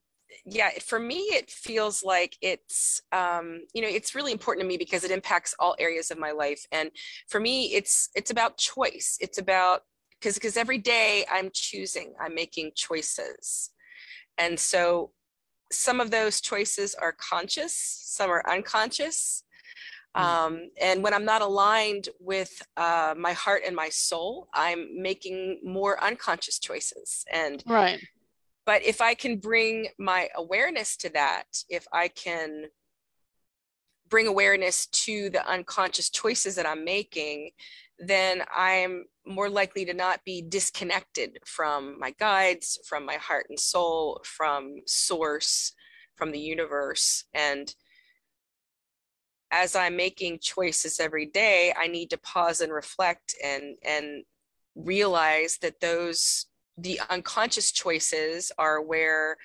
yeah, 0.46 0.72
for 0.86 1.00
me, 1.00 1.20
it 1.20 1.50
feels 1.50 2.04
like 2.04 2.38
it's, 2.42 3.02
um, 3.12 3.62
you 3.74 3.82
know, 3.82 3.88
it's 3.88 4.14
really 4.14 4.32
important 4.32 4.64
to 4.64 4.68
me 4.68 4.78
because 4.78 5.04
it 5.04 5.12
impacts 5.12 5.56
all 5.60 5.76
areas 5.80 6.12
of 6.12 6.20
my 6.20 6.32
life. 6.32 6.66
And 6.72 6.92
for 7.30 7.40
me, 7.40 7.74
it's, 7.74 8.10
it's 8.16 8.32
about 8.32 8.58
choice. 8.58 9.18
It's 9.22 9.38
about, 9.38 9.82
because, 10.20 10.36
because 10.36 10.58
every 10.58 10.80
day 10.80 11.26
I'm 11.32 11.50
choosing, 11.54 12.14
I'm 12.22 12.36
making 12.36 12.72
choices. 12.76 13.72
And 14.38 14.60
so 14.60 15.12
some 15.72 16.00
of 16.00 16.12
those 16.12 16.42
choices 16.42 16.96
are 16.96 17.16
conscious, 17.18 17.76
some 17.76 18.30
are 18.30 18.44
unconscious. 18.50 19.44
Mm. 20.18 20.24
Um, 20.24 20.70
and 20.82 21.04
when 21.04 21.14
I'm 21.14 21.26
not 21.26 21.42
aligned 21.42 22.10
with 22.20 22.62
uh, 22.76 23.14
my 23.18 23.34
heart 23.34 23.62
and 23.66 23.76
my 23.76 23.90
soul, 23.90 24.48
I'm 24.54 25.02
making 25.02 25.62
more 25.64 26.02
unconscious 26.04 26.60
choices. 26.60 27.24
And 27.32 27.64
right. 27.68 28.00
But 28.66 28.84
if 28.84 29.00
I 29.00 29.14
can 29.14 29.38
bring 29.38 29.88
my 29.98 30.28
awareness 30.36 30.98
to 30.98 31.10
that, 31.14 31.46
if 31.70 31.88
I 31.94 32.10
can 32.10 32.66
bring 34.10 34.28
awareness 34.28 34.88
to 34.88 35.30
the 35.30 35.46
unconscious 35.48 36.10
choices 36.10 36.56
that 36.56 36.66
I'm 36.66 36.84
making, 36.84 37.52
then 38.00 38.44
I'm 38.56 39.06
more 39.26 39.50
likely 39.50 39.86
to 39.86 39.94
not 39.94 40.20
be 40.26 40.42
disconnected 40.42 41.40
from 41.46 41.98
my 41.98 42.12
guides, 42.20 42.80
from 42.88 43.06
my 43.06 43.16
heart 43.16 43.48
and 43.50 43.60
soul, 43.60 44.22
from 44.24 44.82
source, 44.86 45.72
from 46.16 46.32
the 46.32 46.40
universe. 46.40 47.24
And 47.34 47.74
as 49.52 49.76
I'm 49.76 49.96
making 49.96 50.40
choices 50.40 51.00
every 51.00 51.26
day, 51.26 51.74
I 51.78 51.88
need 51.88 52.10
to 52.10 52.18
pause 52.18 52.62
and 52.62 52.72
reflect 52.72 53.36
and 53.44 53.76
and 53.84 54.24
realize 54.76 55.58
that 55.62 55.80
those 55.80 56.48
the 56.78 57.00
unconscious 57.10 57.72
choices 57.72 58.52
are 58.58 58.82
where 58.82 59.38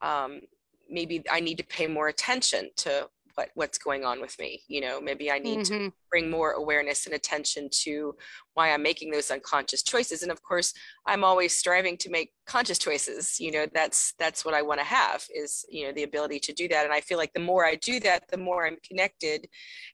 um, 0.00 0.40
maybe 0.88 1.22
I 1.30 1.40
need 1.40 1.58
to 1.58 1.66
pay 1.66 1.86
more 1.86 2.08
attention 2.08 2.70
to 2.76 3.08
what 3.38 3.50
what's 3.54 3.78
going 3.78 4.04
on 4.04 4.20
with 4.20 4.36
me 4.40 4.62
you 4.66 4.80
know 4.80 5.00
maybe 5.00 5.30
i 5.30 5.38
need 5.38 5.60
mm-hmm. 5.60 5.86
to 5.86 5.92
bring 6.10 6.28
more 6.28 6.52
awareness 6.52 7.06
and 7.06 7.14
attention 7.14 7.68
to 7.70 8.12
why 8.54 8.72
i'm 8.72 8.82
making 8.82 9.12
those 9.12 9.30
unconscious 9.30 9.80
choices 9.84 10.24
and 10.24 10.32
of 10.32 10.42
course 10.42 10.74
i'm 11.06 11.22
always 11.22 11.56
striving 11.56 11.96
to 11.96 12.10
make 12.10 12.32
conscious 12.46 12.78
choices 12.78 13.38
you 13.38 13.52
know 13.52 13.64
that's 13.72 14.12
that's 14.18 14.44
what 14.44 14.54
i 14.54 14.60
want 14.60 14.80
to 14.80 14.84
have 14.84 15.24
is 15.32 15.64
you 15.70 15.86
know 15.86 15.92
the 15.92 16.02
ability 16.02 16.40
to 16.40 16.52
do 16.52 16.66
that 16.66 16.84
and 16.84 16.92
i 16.92 17.00
feel 17.00 17.18
like 17.18 17.32
the 17.32 17.40
more 17.40 17.64
i 17.64 17.76
do 17.76 18.00
that 18.00 18.24
the 18.28 18.36
more 18.36 18.66
i'm 18.66 18.76
connected 18.86 19.46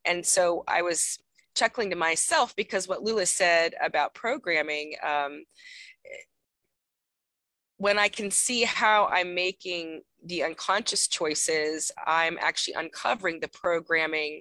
and 0.06 0.24
so 0.24 0.64
i 0.66 0.80
was 0.80 1.18
chuckling 1.54 1.90
to 1.90 1.96
myself 1.96 2.56
because 2.56 2.88
what 2.88 3.04
loola 3.04 3.26
said 3.26 3.74
about 3.82 4.14
programming 4.14 4.94
um, 5.06 5.44
when 7.84 7.98
I 7.98 8.08
can 8.08 8.30
see 8.30 8.62
how 8.62 9.08
I'm 9.12 9.34
making 9.34 10.00
the 10.24 10.42
unconscious 10.42 11.06
choices, 11.06 11.92
I'm 12.06 12.38
actually 12.40 12.72
uncovering 12.78 13.40
the 13.40 13.48
programming. 13.48 14.40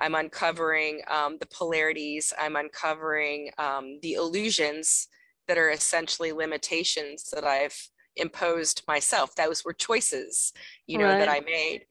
I'm 0.00 0.16
uncovering 0.16 1.00
um, 1.08 1.36
the 1.38 1.46
polarities. 1.46 2.32
I'm 2.36 2.56
uncovering 2.56 3.50
um, 3.58 4.00
the 4.02 4.14
illusions 4.14 5.06
that 5.46 5.56
are 5.56 5.70
essentially 5.70 6.32
limitations 6.32 7.30
that 7.32 7.44
I've 7.44 7.78
imposed 8.16 8.82
myself. 8.88 9.36
Those 9.36 9.64
were 9.64 9.72
choices, 9.72 10.52
you 10.88 10.98
know, 10.98 11.04
right. 11.04 11.18
that 11.18 11.28
I 11.28 11.42
made. 11.46 11.82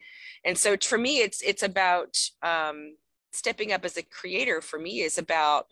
And 0.43 0.57
so 0.57 0.75
for 0.75 0.97
me, 0.97 1.21
it's 1.21 1.41
it's 1.41 1.63
about 1.63 2.17
um, 2.41 2.97
stepping 3.31 3.71
up 3.71 3.85
as 3.85 3.95
a 3.95 4.03
creator. 4.03 4.59
For 4.59 4.79
me, 4.79 4.99
is 4.99 5.17
about 5.17 5.67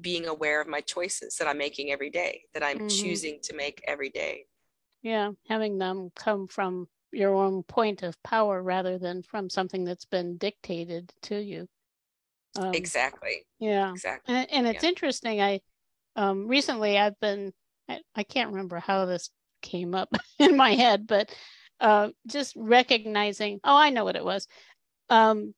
being 0.00 0.26
aware 0.26 0.60
of 0.60 0.68
my 0.68 0.80
choices 0.80 1.36
that 1.36 1.48
I'm 1.48 1.58
making 1.58 1.90
every 1.90 2.10
day, 2.10 2.42
that 2.54 2.62
I'm 2.62 2.78
mm-hmm. 2.78 2.88
choosing 2.88 3.38
to 3.44 3.54
make 3.54 3.82
every 3.86 4.10
day. 4.10 4.46
Yeah, 5.02 5.32
having 5.48 5.78
them 5.78 6.10
come 6.14 6.46
from 6.46 6.88
your 7.12 7.34
own 7.34 7.62
point 7.62 8.02
of 8.02 8.20
power 8.22 8.62
rather 8.62 8.98
than 8.98 9.22
from 9.22 9.50
something 9.50 9.84
that's 9.84 10.06
been 10.06 10.38
dictated 10.38 11.12
to 11.22 11.40
you. 11.40 11.68
Um, 12.58 12.74
exactly. 12.74 13.46
Yeah. 13.58 13.90
Exactly. 13.92 14.34
And, 14.34 14.50
and 14.50 14.66
it's 14.66 14.82
yeah. 14.82 14.88
interesting. 14.88 15.40
I 15.40 15.60
um, 16.16 16.46
recently 16.48 16.98
I've 16.98 17.18
been 17.20 17.52
I, 17.88 18.00
I, 18.14 18.22
can't 18.22 18.50
remember 18.50 18.78
how 18.78 19.06
this 19.06 19.30
came 19.62 19.94
up 19.94 20.10
in 20.38 20.56
my 20.56 20.74
head, 20.74 21.06
but 21.06 21.34
uh, 21.80 22.10
just 22.26 22.54
recognizing. 22.56 23.60
Oh, 23.64 23.76
I 23.76 23.90
know 23.90 24.04
what 24.04 24.16
it 24.16 24.24
was. 24.24 24.46
Um, 25.08 25.54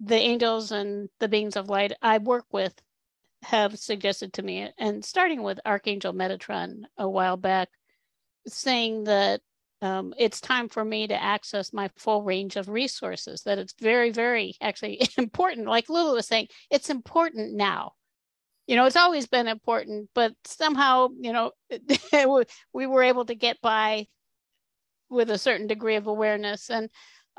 the 0.00 0.16
angels 0.16 0.72
and 0.72 1.08
the 1.20 1.28
beings 1.28 1.56
of 1.56 1.68
light 1.68 1.92
I 2.00 2.18
work 2.18 2.46
with 2.52 2.74
have 3.42 3.78
suggested 3.78 4.32
to 4.34 4.42
me, 4.42 4.70
and 4.78 5.04
starting 5.04 5.42
with 5.42 5.60
Archangel 5.64 6.12
Metatron 6.12 6.82
a 6.98 7.08
while 7.08 7.36
back, 7.36 7.68
saying 8.46 9.04
that 9.04 9.40
um, 9.82 10.12
it's 10.18 10.40
time 10.40 10.68
for 10.68 10.84
me 10.84 11.06
to 11.06 11.22
access 11.22 11.72
my 11.72 11.90
full 11.96 12.22
range 12.22 12.56
of 12.56 12.68
resources, 12.68 13.42
that 13.42 13.58
it's 13.58 13.74
very, 13.80 14.10
very 14.10 14.54
actually 14.60 15.00
important. 15.18 15.66
Like 15.66 15.88
Lulu 15.88 16.14
was 16.14 16.26
saying, 16.26 16.48
it's 16.70 16.90
important 16.90 17.54
now. 17.54 17.92
You 18.66 18.76
know, 18.76 18.84
it's 18.84 18.96
always 18.96 19.26
been 19.26 19.48
important, 19.48 20.10
but 20.14 20.32
somehow, 20.44 21.08
you 21.18 21.32
know, 21.32 21.52
we 22.72 22.86
were 22.86 23.02
able 23.02 23.24
to 23.24 23.34
get 23.34 23.60
by 23.62 24.06
with 25.08 25.30
a 25.30 25.38
certain 25.38 25.66
degree 25.66 25.96
of 25.96 26.06
awareness. 26.06 26.70
And 26.70 26.88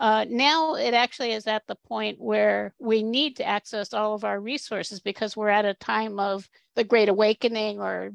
uh, 0.02 0.26
now 0.28 0.74
it 0.74 0.96
actually 0.96 1.32
is 1.32 1.46
at 1.46 1.62
the 1.68 1.76
point 1.76 2.20
where 2.20 2.74
we 2.80 3.04
need 3.04 3.36
to 3.36 3.46
access 3.46 3.94
all 3.94 4.16
of 4.16 4.24
our 4.24 4.42
resources 4.42 5.00
because 5.00 5.38
we're 5.38 5.48
at 5.48 5.64
a 5.64 5.76
time 5.76 6.20
of 6.20 6.50
the 6.76 6.84
Great 6.84 7.08
Awakening 7.08 7.80
or 7.80 8.12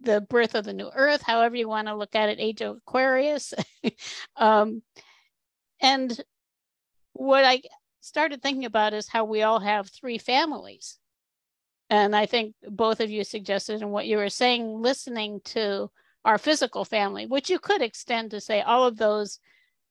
the 0.00 0.22
birth 0.22 0.54
of 0.54 0.64
the 0.64 0.72
new 0.72 0.90
Earth, 0.94 1.20
however 1.20 1.54
you 1.54 1.68
want 1.68 1.86
to 1.88 1.94
look 1.94 2.14
at 2.14 2.30
it, 2.30 2.40
Age 2.40 2.62
of 2.62 2.78
Aquarius. 2.78 3.52
um, 4.36 4.82
and 5.82 6.18
what 7.12 7.44
I 7.44 7.60
started 8.00 8.40
thinking 8.40 8.64
about 8.64 8.94
is 8.94 9.06
how 9.06 9.26
we 9.26 9.42
all 9.42 9.60
have 9.60 9.90
three 9.90 10.16
families. 10.16 10.98
And 11.90 12.16
I 12.16 12.24
think 12.24 12.54
both 12.66 13.00
of 13.00 13.10
you 13.10 13.22
suggested, 13.22 13.82
and 13.82 13.92
what 13.92 14.06
you 14.06 14.16
were 14.16 14.30
saying, 14.30 14.80
listening 14.80 15.42
to 15.44 15.90
our 16.24 16.38
physical 16.38 16.86
family, 16.86 17.26
which 17.26 17.50
you 17.50 17.58
could 17.58 17.82
extend 17.82 18.30
to 18.30 18.40
say 18.40 18.62
all 18.62 18.86
of 18.86 18.96
those 18.96 19.40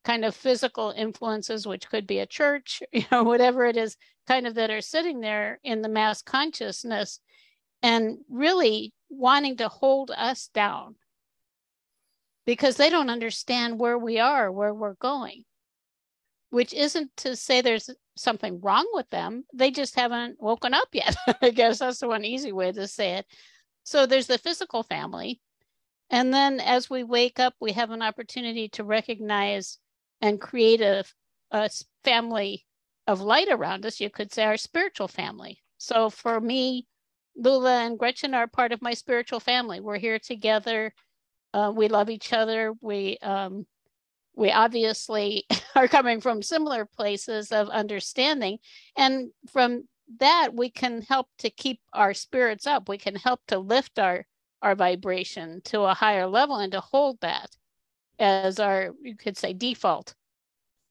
kind 0.03 0.25
of 0.25 0.36
physical 0.36 0.93
influences, 0.96 1.67
which 1.67 1.89
could 1.89 2.08
be 2.08 2.20
a 2.20 2.25
church, 2.25 2.81
you 2.91 3.05
know, 3.12 3.24
whatever 3.24 3.65
it 3.65 3.77
is, 3.77 3.98
kind 4.27 4.48
of 4.48 4.55
that 4.55 4.70
are 4.70 4.81
sitting 4.81 5.20
there 5.20 5.60
in 5.63 5.81
the 5.81 5.89
mass 5.89 6.22
consciousness 6.22 7.20
and 7.81 8.17
really 8.29 8.93
wanting 9.10 9.58
to 9.58 9.67
hold 9.67 10.12
us 10.12 10.50
down 10.53 10.96
because 12.46 12.77
they 12.77 12.89
don't 12.89 13.10
understand 13.10 13.79
where 13.79 13.98
we 13.98 14.20
are, 14.20 14.51
where 14.51 14.74
we're 14.74 14.96
going, 14.96 15.43
which 16.50 16.74
isn't 16.74 17.10
to 17.17 17.36
say 17.36 17.62
there's 17.62 17.89
something 18.15 18.60
wrong 18.62 18.88
with 18.93 19.10
them. 19.10 19.43
They 19.53 19.72
just 19.72 19.96
haven't 19.96 20.41
woken 20.41 20.74
up 20.74 20.88
yet. 20.93 21.15
I 21.41 21.50
guess 21.50 21.79
that's 21.79 22.00
the 22.00 22.08
one 22.08 22.25
easy 22.25 22.51
way 22.51 22.72
to 22.72 22.88
say 22.88 23.13
it. 23.15 23.25
So 23.84 24.05
there's 24.05 24.27
the 24.27 24.38
physical 24.38 24.84
family. 24.84 25.41
And 26.10 26.34
then 26.34 26.60
as 26.60 26.89
we 26.89 27.03
wake 27.03 27.39
up, 27.39 27.55
we 27.60 27.72
have 27.72 27.91
an 27.91 28.01
opportunity 28.01 28.70
to 28.70 28.84
recognize 28.84 29.79
and 30.22 30.40
create 30.40 30.82
a, 30.82 31.04
a 31.51 31.70
family 32.04 32.66
of 33.08 33.22
light 33.22 33.48
around 33.50 33.86
us, 33.86 34.00
you 34.00 34.10
could 34.10 34.32
say 34.32 34.44
our 34.44 34.58
spiritual 34.58 35.08
family. 35.08 35.60
So 35.78 36.10
for 36.10 36.40
me, 36.40 36.88
Loola 37.38 37.86
and 37.86 37.98
Gretchen 37.98 38.34
are 38.34 38.48
part 38.48 38.72
of 38.72 38.82
my 38.82 38.94
spiritual 38.94 39.40
family. 39.40 39.80
We're 39.80 39.98
here 39.98 40.20
together. 40.20 40.94
Uh, 41.54 41.72
we 41.75 41.88
love 41.88 42.10
each 42.10 42.34
other. 42.34 42.74
We 42.82 43.18
um, 43.22 43.66
we 44.36 44.51
obviously 44.51 45.46
are 45.75 45.88
coming 45.88 46.22
from 46.22 46.42
similar 46.42 46.86
places 46.86 47.51
of 47.51 47.70
understanding, 47.70 48.60
and 48.96 49.30
from 49.51 49.88
that 50.20 50.50
we 50.54 50.70
can 50.70 51.01
help 51.01 51.28
to 51.40 51.50
keep 51.50 51.80
our 51.94 52.13
spirits 52.13 52.68
up. 52.68 52.90
We 52.90 52.98
can 52.98 53.16
help 53.16 53.42
to 53.48 53.60
lift 53.60 54.00
our 54.00 54.25
our 54.62 54.75
vibration 54.75 55.62
to 55.66 55.82
a 55.82 55.94
higher 55.94 56.28
level 56.28 56.58
and 56.58 56.72
to 56.74 56.82
hold 56.82 57.20
that 57.22 57.50
as 58.22 58.60
our 58.60 58.92
you 59.01 59.18
could 59.18 59.38
say 59.38 59.54
default. 59.54 60.16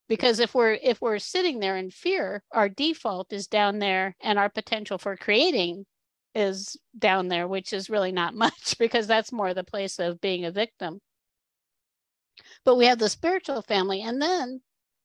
Because 0.09 0.41
if 0.41 0.55
we're 0.55 0.75
if 0.75 1.01
we're 1.01 1.21
sitting 1.21 1.61
there 1.61 1.77
in 1.77 1.91
fear 1.91 2.43
our 2.53 2.69
default 2.69 3.33
is 3.33 3.47
down 3.47 3.79
there 3.79 4.17
and 4.21 4.39
our 4.39 4.49
potential 4.51 4.99
for 4.99 5.17
creating 5.17 5.87
is 6.35 6.77
down 6.99 7.29
there 7.29 7.49
which 7.49 7.73
is 7.73 7.91
really 7.91 8.13
not 8.13 8.35
much 8.47 8.77
because 8.79 9.07
that's 9.07 9.33
more 9.33 9.55
the 9.55 9.65
place 9.65 9.99
of 9.99 10.21
being 10.21 10.45
a 10.45 10.51
victim. 10.51 11.01
But 12.65 12.77
we 12.77 12.87
have 12.87 12.99
the 12.99 13.09
spiritual 13.09 13.63
family 13.63 14.03
and 14.03 14.21
then 14.21 14.61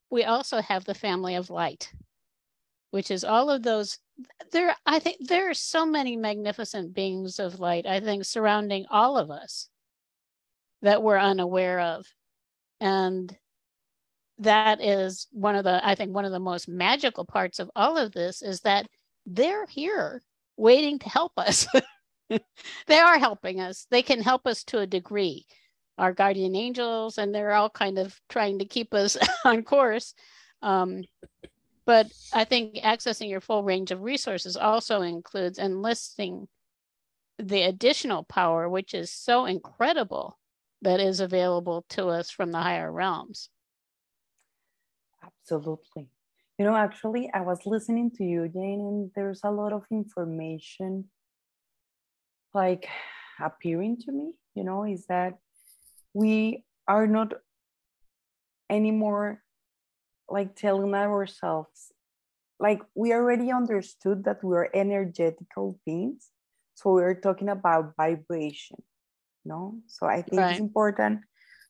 we 0.09 0.23
also 0.23 0.61
have 0.61 0.85
the 0.85 0.93
family 0.95 1.35
of 1.35 1.49
light 1.49 1.91
which 2.91 3.11
is 3.11 3.25
all 3.25 3.49
of 3.49 3.61
those 3.61 3.99
there 4.53 4.73
i 4.85 4.99
think 4.99 5.17
there 5.19 5.49
are 5.49 5.53
so 5.53 5.85
many 5.85 6.15
magnificent 6.15 6.93
beings 6.93 7.39
of 7.39 7.59
light 7.59 7.85
i 7.85 7.99
think 7.99 8.23
surrounding 8.23 8.85
all 8.89 9.17
of 9.17 9.29
us 9.29 9.67
that 10.81 11.03
we're 11.03 11.17
unaware 11.19 11.79
of 11.79 12.05
and 12.85 13.37
that 14.39 14.81
is 14.81 15.27
one 15.31 15.55
of 15.55 15.63
the 15.63 15.85
i 15.87 15.95
think 15.95 16.13
one 16.13 16.25
of 16.25 16.31
the 16.31 16.39
most 16.39 16.67
magical 16.67 17.25
parts 17.25 17.59
of 17.59 17.71
all 17.75 17.97
of 17.97 18.11
this 18.11 18.41
is 18.41 18.61
that 18.61 18.87
they're 19.25 19.65
here 19.65 20.21
waiting 20.57 20.99
to 20.99 21.09
help 21.09 21.33
us. 21.37 21.67
They 22.87 22.97
are 22.97 23.19
helping 23.19 23.61
us. 23.61 23.85
They 23.91 24.01
can 24.01 24.19
help 24.19 24.47
us 24.47 24.63
to 24.65 24.79
a 24.79 24.87
degree. 24.87 25.45
Our 25.99 26.11
guardian 26.11 26.55
angels 26.55 27.19
and 27.19 27.33
they're 27.33 27.53
all 27.53 27.69
kind 27.69 27.99
of 27.99 28.19
trying 28.29 28.57
to 28.59 28.65
keep 28.65 28.95
us 28.95 29.15
on 29.45 29.61
course. 29.61 30.15
Um, 30.63 31.03
but 31.85 32.07
i 32.33 32.43
think 32.43 32.75
accessing 32.77 33.29
your 33.29 33.41
full 33.41 33.63
range 33.63 33.91
of 33.91 34.01
resources 34.01 34.57
also 34.57 35.01
includes 35.01 35.59
enlisting 35.59 36.47
the 37.37 37.61
additional 37.61 38.23
power 38.23 38.67
which 38.67 38.93
is 38.93 39.11
so 39.11 39.45
incredible 39.45 40.39
that 40.85 40.99
is 41.01 41.19
available 41.19 41.85
to 41.89 42.07
us 42.07 42.31
from 42.31 42.51
the 42.51 42.59
higher 42.59 42.91
realms 42.91 43.49
Absolutely. 45.25 46.07
You 46.57 46.65
know, 46.65 46.75
actually, 46.75 47.29
I 47.33 47.41
was 47.41 47.59
listening 47.65 48.11
to 48.17 48.23
you, 48.23 48.47
Jane, 48.47 48.79
and 48.79 49.11
there's 49.15 49.41
a 49.43 49.51
lot 49.51 49.73
of 49.73 49.83
information 49.91 51.05
like 52.53 52.87
appearing 53.39 53.97
to 54.05 54.11
me, 54.11 54.31
you 54.55 54.63
know, 54.63 54.85
is 54.85 55.05
that 55.07 55.37
we 56.13 56.63
are 56.87 57.07
not 57.07 57.33
anymore 58.69 59.43
like 60.29 60.55
telling 60.55 60.93
ourselves, 60.95 61.91
like 62.59 62.81
we 62.95 63.13
already 63.13 63.51
understood 63.51 64.23
that 64.23 64.43
we 64.43 64.55
are 64.55 64.69
energetical 64.73 65.77
beings. 65.85 66.29
So 66.75 66.91
we're 66.91 67.19
talking 67.19 67.49
about 67.49 67.93
vibration, 67.97 68.77
know? 69.45 69.79
So 69.87 70.07
I 70.07 70.21
think 70.21 70.41
right. 70.41 70.51
it's 70.51 70.59
important 70.59 71.21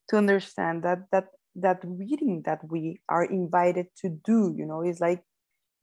to 0.10 0.18
understand 0.18 0.84
that 0.84 1.00
that 1.12 1.28
that 1.56 1.80
reading 1.84 2.42
that 2.46 2.60
we 2.70 3.00
are 3.08 3.24
invited 3.24 3.88
to 3.96 4.10
do 4.10 4.54
you 4.58 4.66
know 4.66 4.82
is 4.82 5.00
like 5.00 5.24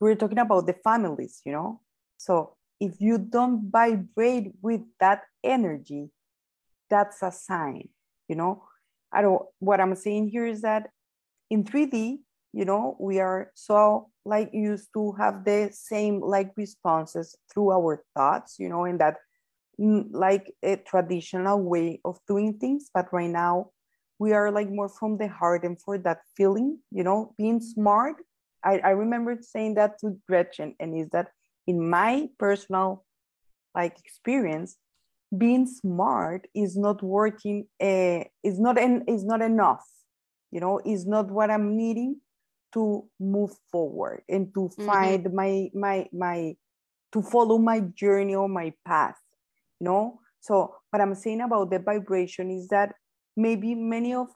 we're 0.01 0.15
talking 0.15 0.39
about 0.39 0.67
the 0.67 0.77
families 0.85 1.41
you 1.45 1.53
know 1.53 1.81
so 2.19 2.55
if 2.81 3.01
you 3.01 3.19
don't 3.19 3.71
vibrate 3.71 4.53
with 4.61 4.83
that 5.01 5.23
energy 5.43 6.11
that's 6.91 7.23
a 7.23 7.33
sign 7.33 7.89
you 8.29 8.37
know 8.37 8.63
i 9.13 9.23
don't 9.23 9.43
what 9.61 9.81
i'm 9.81 9.95
saying 9.95 10.29
here 10.29 10.47
is 10.47 10.61
that 10.61 10.91
in 11.51 11.65
3d 11.65 12.19
you 12.53 12.65
know 12.65 12.97
we 13.01 13.19
are 13.19 13.51
so 13.55 14.11
like 14.25 14.51
used 14.53 14.89
to 14.93 15.13
have 15.13 15.45
the 15.45 15.71
same 15.73 16.21
like 16.21 16.53
responses 16.57 17.35
through 17.53 17.73
our 17.73 18.05
thoughts 18.15 18.57
you 18.59 18.69
know 18.69 18.85
in 18.85 18.99
that 18.99 19.17
like 19.79 20.53
a 20.63 20.77
traditional 20.77 21.61
way 21.61 22.01
of 22.05 22.19
doing 22.29 22.59
things 22.59 22.91
but 22.95 23.13
right 23.13 23.31
now 23.31 23.71
we 24.23 24.33
are 24.33 24.53
like 24.53 24.71
more 24.71 24.89
from 24.89 25.19
the 25.19 25.27
heart 25.27 25.65
and 25.65 25.81
for 25.83 25.99
that 25.99 26.21
feeling, 26.37 26.79
you 26.93 27.03
know, 27.03 27.35
being 27.37 27.61
smart. 27.61 28.17
I, 28.65 28.79
I 28.79 28.91
remember 28.91 29.37
saying 29.41 29.75
that 29.75 29.99
to 29.99 30.17
Gretchen, 30.29 30.77
and 30.79 30.97
is 30.97 31.09
that 31.11 31.33
in 31.67 31.91
my 31.91 32.29
personal 32.39 33.05
like 33.75 33.99
experience, 33.99 34.77
being 35.37 35.67
smart 35.67 36.47
is 36.55 36.77
not 36.77 37.03
working, 37.03 37.67
uh, 37.81 38.23
is 38.45 38.61
not 38.61 38.79
en- 38.79 39.05
is 39.09 39.25
not 39.25 39.43
enough, 39.43 39.85
you 40.53 40.61
know, 40.61 40.81
is 40.85 41.05
not 41.05 41.29
what 41.29 41.51
I'm 41.51 41.77
needing 41.77 42.21
to 42.75 43.05
move 43.19 43.51
forward 43.73 44.23
and 44.29 44.55
to 44.55 44.61
mm-hmm. 44.61 44.87
find 44.87 45.33
my 45.35 45.69
my 45.75 46.07
my 46.13 46.55
to 47.13 47.23
follow 47.23 47.59
my 47.59 47.81
journey 47.81 48.37
or 48.37 48.49
my 48.49 48.73
path, 48.85 49.19
know. 49.83 50.21
So 50.41 50.75
what 50.91 51.01
I'm 51.03 51.15
saying 51.15 51.41
about 51.41 51.71
the 51.71 51.79
vibration 51.79 52.51
is 52.51 52.69
that 52.69 52.95
maybe 53.37 53.75
many 53.75 54.15
of 54.15 54.29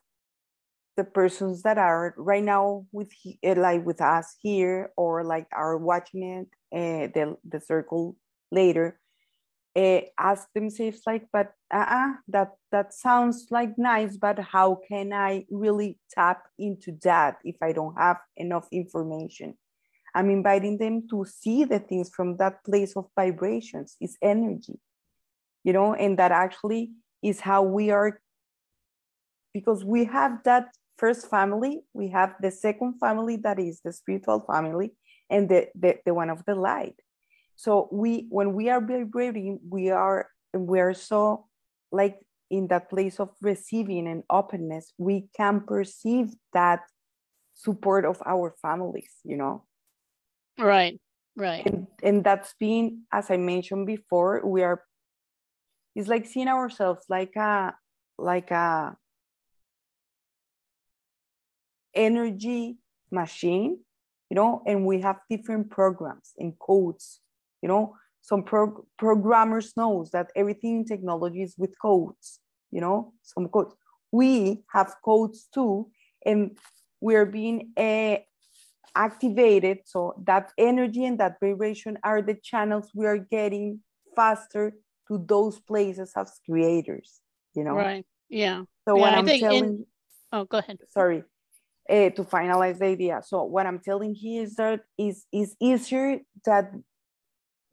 the 0.96 1.04
persons 1.04 1.62
that 1.62 1.78
are 1.78 2.14
right 2.16 2.42
now 2.42 2.87
with 2.92 3.11
eh, 3.42 3.54
like 3.56 3.85
with 3.85 4.00
us 4.00 4.35
here 4.40 4.90
or 4.96 5.24
like 5.24 5.46
are 5.52 5.76
watching 5.76 6.22
it 6.22 6.48
uh, 6.72 7.09
the, 7.14 7.37
the 7.48 7.61
circle 7.61 8.16
later 8.50 8.98
uh, 9.76 10.00
ask 10.18 10.48
themselves 10.54 11.02
like 11.06 11.26
but 11.32 11.52
uh-uh, 11.72 12.14
that 12.28 12.52
that 12.72 12.94
sounds 12.94 13.48
like 13.50 13.76
nice 13.76 14.16
but 14.16 14.38
how 14.38 14.78
can 14.88 15.12
i 15.12 15.44
really 15.50 15.98
tap 16.11 16.44
into 16.59 16.96
that 17.02 17.37
if 17.44 17.56
i 17.62 17.72
don't 17.72 17.94
have 17.96 18.16
enough 18.38 18.66
information 18.72 19.54
i'm 20.14 20.30
inviting 20.30 20.78
them 20.78 21.06
to 21.09 21.26
see 21.26 21.64
the 21.64 21.78
things 21.78 22.09
from 22.09 22.38
that 22.38 22.64
place 22.64 22.96
of 22.96 23.04
vibrations 23.14 23.96
is 24.00 24.16
energy 24.22 24.80
you 25.66 25.72
know 25.74 25.92
and 25.94 26.18
that 26.18 26.33
actually 26.33 26.92
is 27.22 27.40
how 27.40 27.61
we 27.62 27.90
are 27.90 28.20
because 29.52 29.85
we 29.85 30.05
have 30.05 30.42
that 30.44 30.68
first 30.98 31.31
family, 31.31 31.81
we 31.94 32.09
have 32.09 32.35
the 32.40 32.50
second 32.50 32.98
family 33.00 33.37
that 33.37 33.59
is 33.59 33.81
the 33.85 33.92
spiritual 33.92 34.44
family, 34.50 34.92
and 35.31 35.48
the, 35.48 35.68
the, 35.74 35.96
the 36.05 36.14
one 36.14 36.31
of 36.31 36.44
the 36.46 36.55
light. 36.55 36.96
So 37.55 37.88
we 37.90 38.26
when 38.29 38.52
we 38.52 38.68
are 38.68 38.81
vibrating, 38.81 39.61
we 39.68 39.90
are 39.90 40.29
we 40.52 40.79
are 40.81 40.94
so 40.94 41.46
like 41.90 42.18
in 42.50 42.68
that 42.68 42.90
place 42.90 43.18
of 43.18 43.31
receiving 43.40 44.07
and 44.07 44.22
openness, 44.31 44.92
we 44.98 45.29
can 45.37 45.61
perceive 45.61 46.35
that 46.52 46.81
support 47.55 48.05
of 48.05 48.22
our 48.26 48.55
families, 48.61 49.12
you 49.24 49.37
know. 49.37 49.64
Right, 50.59 51.00
right. 51.35 51.64
And, 51.66 51.87
and 52.02 52.24
that's 52.24 52.55
been, 52.61 53.02
as 53.11 53.31
I 53.31 53.38
mentioned 53.38 53.87
before, 53.87 54.42
we 54.44 54.62
are 54.62 54.83
it's 55.96 56.09
like 56.09 56.26
seeing 56.26 56.46
ourselves 56.46 57.06
like 57.09 57.35
a 57.37 57.74
like 58.18 58.50
a 58.50 58.96
energy 61.94 62.76
machine, 63.11 63.78
you 64.30 64.35
know, 64.35 64.62
and 64.66 64.85
we 64.85 65.00
have 65.00 65.16
different 65.30 65.70
programs 65.70 66.35
and 66.38 66.56
codes, 66.59 67.20
you 67.62 67.68
know. 67.68 67.96
Some 68.20 68.42
pro- 68.42 68.85
programmers 68.98 69.72
knows 69.76 70.11
that 70.11 70.30
everything 70.37 70.78
in 70.78 70.85
technology 70.85 71.42
is 71.42 71.54
with 71.56 71.74
codes, 71.80 72.40
you 72.70 72.80
know, 72.80 73.14
some 73.22 73.48
codes. 73.48 73.74
We 74.12 74.64
have 74.72 74.96
codes 75.02 75.48
too, 75.54 75.90
and 76.26 76.59
we're 77.00 77.24
being 77.24 77.70
uh, 77.76 78.16
activated. 78.94 79.78
So 79.87 80.20
that 80.26 80.52
energy 80.59 81.06
and 81.06 81.18
that 81.20 81.37
vibration 81.40 81.98
are 82.02 82.20
the 82.20 82.35
channels 82.35 82.90
we 82.94 83.06
are 83.06 83.18
getting 83.18 83.80
faster 84.14 84.72
to 85.09 85.25
those 85.27 85.61
places 85.61 86.12
as 86.16 86.40
creators, 86.49 87.21
you 87.55 87.64
know. 87.64 87.75
Right. 87.75 88.05
Yeah. 88.29 88.62
So 88.88 88.97
yeah, 88.97 89.01
what 89.01 89.14
I 89.14 89.19
am 89.19 89.27
telling 89.27 89.64
in... 89.64 89.87
oh 90.33 90.45
go 90.45 90.59
ahead. 90.59 90.79
Sorry 90.90 91.23
uh, 91.88 92.11
to 92.11 92.25
finalize 92.25 92.79
the 92.79 92.87
idea. 92.87 93.21
So 93.25 93.45
what 93.45 93.66
I'm 93.66 93.79
telling 93.79 94.14
here 94.14 94.42
is 94.42 94.57
that 94.57 94.81
is 94.99 95.27
is 95.33 95.57
easier 95.61 96.21
that 96.45 96.73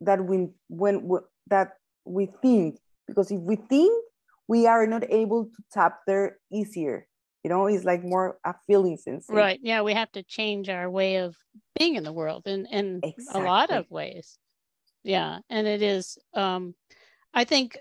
that 0.01 0.23
we 0.25 0.49
when 0.67 1.07
we, 1.07 1.19
that 1.47 1.73
we 2.05 2.27
think 2.41 2.79
because 3.07 3.31
if 3.31 3.39
we 3.39 3.55
think 3.55 3.91
we 4.47 4.67
are 4.67 4.85
not 4.85 5.03
able 5.09 5.45
to 5.45 5.63
tap 5.71 5.99
there 6.07 6.37
easier. 6.51 7.07
You 7.43 7.49
know, 7.49 7.67
it's 7.67 7.83
like 7.83 8.03
more 8.03 8.37
a 8.45 8.55
feeling 8.67 8.95
sense. 8.95 9.25
Right. 9.29 9.59
Yeah, 9.61 9.81
we 9.81 9.93
have 9.93 10.09
to 10.13 10.23
change 10.23 10.69
our 10.69 10.89
way 10.89 11.17
of 11.17 11.35
being 11.77 11.95
in 11.95 12.03
the 12.03 12.13
world 12.13 12.43
in 12.45 12.65
in 12.67 13.01
exactly. 13.03 13.41
a 13.41 13.45
lot 13.45 13.69
of 13.69 13.89
ways. 13.91 14.37
Yeah, 15.03 15.39
and 15.49 15.67
it 15.67 15.81
is. 15.81 16.17
Um, 16.33 16.73
I 17.33 17.43
think 17.43 17.77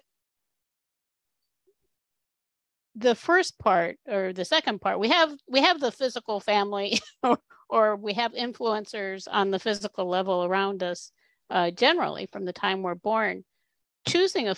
the 2.95 3.15
first 3.15 3.59
part 3.59 3.99
or 4.07 4.33
the 4.33 4.45
second 4.45 4.81
part 4.81 4.99
we 4.99 5.09
have 5.09 5.33
we 5.49 5.63
have 5.63 5.81
the 5.81 5.91
physical 5.91 6.41
family 6.41 7.01
or, 7.71 7.97
we 7.97 8.13
have 8.13 8.35
influencers 8.35 9.27
on 9.31 9.51
the 9.51 9.59
physical 9.59 10.07
level 10.07 10.45
around 10.45 10.83
us 10.83 11.11
uh, 11.49 11.71
generally 11.71 12.27
from 12.27 12.45
the 12.45 12.53
time 12.53 12.83
we're 12.83 12.95
born 12.95 13.43
choosing 14.07 14.49
a, 14.49 14.57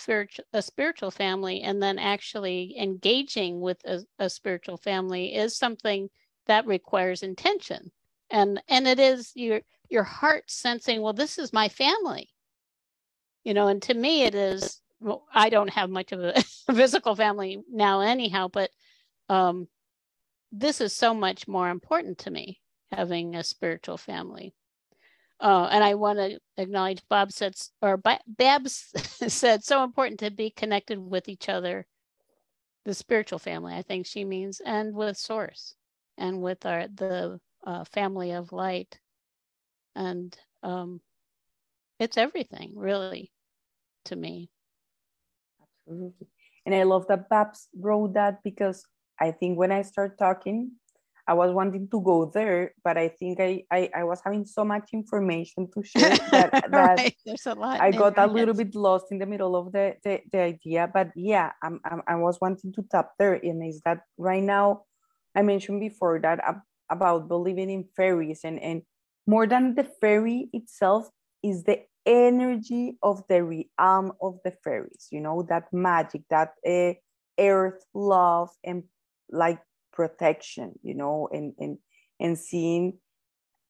a 0.53 0.63
spiritual 0.63 1.11
family 1.11 1.63
and 1.63 1.83
then 1.83 1.99
actually 1.99 2.75
engaging 2.79 3.61
with 3.61 3.79
a, 3.85 4.01
a 4.19 4.31
spiritual 4.31 4.77
family 4.77 5.35
is 5.35 5.57
something 5.57 6.09
that 6.47 6.67
requires 6.67 7.23
intention. 7.23 7.91
And 8.31 8.63
and 8.69 8.89
it 8.89 8.99
is 8.99 9.33
your 9.35 9.61
your 9.89 10.03
heart 10.03 10.45
sensing 10.51 11.03
well 11.03 11.13
this 11.13 11.39
is 11.39 11.53
my 11.53 11.69
family. 11.69 12.31
You 13.45 13.55
know 13.55 13.69
and 13.69 13.83
to 13.83 13.95
me 13.95 14.23
it 14.23 14.35
is 14.35 14.81
well, 15.05 15.25
I 15.33 15.51
don't 15.51 15.71
have 15.71 15.91
much 15.91 16.13
of 16.13 16.21
a 16.23 16.43
physical 16.75 17.15
family 17.15 17.63
now, 17.71 18.01
anyhow, 18.01 18.49
but 18.49 18.71
um, 19.29 19.69
this 20.53 20.81
is 20.81 20.93
so 20.95 21.15
much 21.15 21.47
more 21.49 21.69
important 21.71 22.19
to 22.21 22.31
me. 22.31 22.61
having 22.93 23.35
a 23.37 23.45
spiritual 23.45 23.97
family. 23.99 24.55
Uh, 25.41 25.69
and 25.71 25.85
I 25.85 25.95
want 25.95 26.19
to 26.19 26.39
acknowledge 26.57 27.03
Bob 27.09 27.33
said, 27.33 27.55
or 27.83 27.99
Babs 28.27 28.93
said, 29.29 29.65
so 29.65 29.85
important 29.85 30.21
to 30.21 30.31
be 30.31 30.51
connected 30.51 30.99
with 30.99 31.29
each 31.29 31.49
other, 31.49 31.87
the 32.85 32.95
spiritual 32.95 33.39
family, 33.39 33.75
I 33.75 33.83
think 33.83 34.07
she 34.07 34.25
means, 34.25 34.61
and 34.61 34.95
with 34.95 35.17
Source, 35.19 35.75
and 36.17 36.43
with 36.43 36.65
our 36.67 36.89
the 36.89 37.41
uh, 37.67 37.85
family 37.85 38.33
of 38.33 38.53
light, 38.53 39.01
and 39.97 40.37
um, 40.63 41.01
it's 41.99 42.17
everything 42.17 42.73
really 42.77 43.33
to 44.07 44.17
me. 44.17 44.51
And 45.87 46.75
I 46.75 46.83
love 46.85 47.07
that 47.09 47.29
Babs 47.29 47.69
wrote 47.79 48.15
that 48.15 48.43
because 48.43 48.85
I 49.21 49.31
think 49.31 49.59
when 49.59 49.71
I 49.71 49.83
start 49.83 50.19
talking, 50.19 50.73
I 51.27 51.33
was 51.33 51.53
wanting 51.53 51.89
to 51.89 52.01
go 52.03 52.31
there, 52.33 52.75
but 52.85 52.99
I 52.99 53.09
think 53.09 53.41
I 53.41 53.65
I, 53.71 53.91
I 53.97 54.05
was 54.05 54.21
having 54.23 54.45
so 54.45 54.65
much 54.65 54.91
information 54.93 55.69
to 55.73 55.83
share 55.85 56.17
that, 56.31 56.51
that 56.53 56.71
right. 56.71 57.17
there's 57.25 57.47
a 57.47 57.55
lot. 57.55 57.81
I 57.81 57.91
got 57.91 58.19
a 58.19 58.27
little 58.27 58.55
bit 58.55 58.75
lost 58.75 59.07
in 59.11 59.19
the 59.19 59.27
middle 59.27 59.57
of 59.57 59.73
the, 59.73 59.97
the, 60.05 60.21
the 60.31 60.39
idea. 60.39 60.91
But 60.93 61.13
yeah, 61.17 61.53
I'm, 61.63 61.81
I'm, 61.85 62.03
i 62.07 62.15
was 62.17 62.39
wanting 62.41 62.73
to 62.75 62.83
tap 62.91 63.13
there, 63.19 63.35
and 63.35 63.65
is 63.65 63.81
that 63.85 64.01
right 64.19 64.43
now? 64.43 64.83
I 65.35 65.43
mentioned 65.43 65.81
before 65.81 66.21
that 66.21 66.41
about 66.91 67.29
believing 67.29 67.71
in 67.71 67.85
fairies, 67.97 68.41
and 68.45 68.61
and 68.61 68.83
more 69.27 69.47
than 69.47 69.75
the 69.75 69.85
fairy 69.85 70.51
itself 70.53 71.09
is 71.43 71.65
the 71.65 71.81
energy 72.07 72.99
of 73.03 73.23
the 73.29 73.43
realm 73.43 74.13
of 74.21 74.39
the 74.45 74.53
fairies. 74.63 75.09
You 75.11 75.21
know 75.21 75.43
that 75.49 75.73
magic, 75.73 76.23
that 76.31 76.55
uh, 76.67 76.95
earth 77.39 77.85
love, 77.95 78.51
and 78.63 78.85
like 79.31 79.61
protection, 79.93 80.73
you 80.83 80.95
know, 80.95 81.29
and 81.33 81.55
and 81.59 81.79
and 82.21 82.39
seeing 82.39 82.99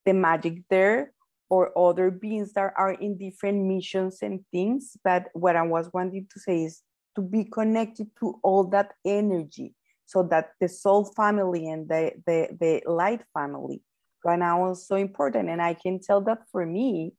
the 0.04 0.12
magic 0.14 0.62
there 0.68 1.12
or 1.50 1.76
other 1.78 2.10
beings 2.10 2.52
that 2.54 2.72
are 2.76 2.92
in 2.92 3.16
different 3.16 3.64
missions 3.64 4.18
and 4.22 4.40
things. 4.50 4.96
But 5.04 5.28
what 5.34 5.56
I 5.56 5.62
was 5.62 5.90
wanting 5.92 6.26
to 6.32 6.40
say 6.40 6.64
is 6.64 6.82
to 7.16 7.22
be 7.22 7.44
connected 7.44 8.08
to 8.20 8.40
all 8.42 8.64
that 8.70 8.92
energy 9.04 9.74
so 10.06 10.22
that 10.24 10.50
the 10.60 10.68
soul 10.68 11.04
family 11.04 11.68
and 11.68 11.88
the, 11.88 12.12
the, 12.26 12.48
the 12.60 12.82
light 12.90 13.22
family 13.32 13.82
right 14.24 14.38
now 14.38 14.70
is 14.70 14.86
so 14.86 14.96
important. 14.96 15.48
And 15.48 15.62
I 15.62 15.74
can 15.74 16.00
tell 16.00 16.20
that 16.22 16.42
for 16.50 16.66
me 16.66 17.12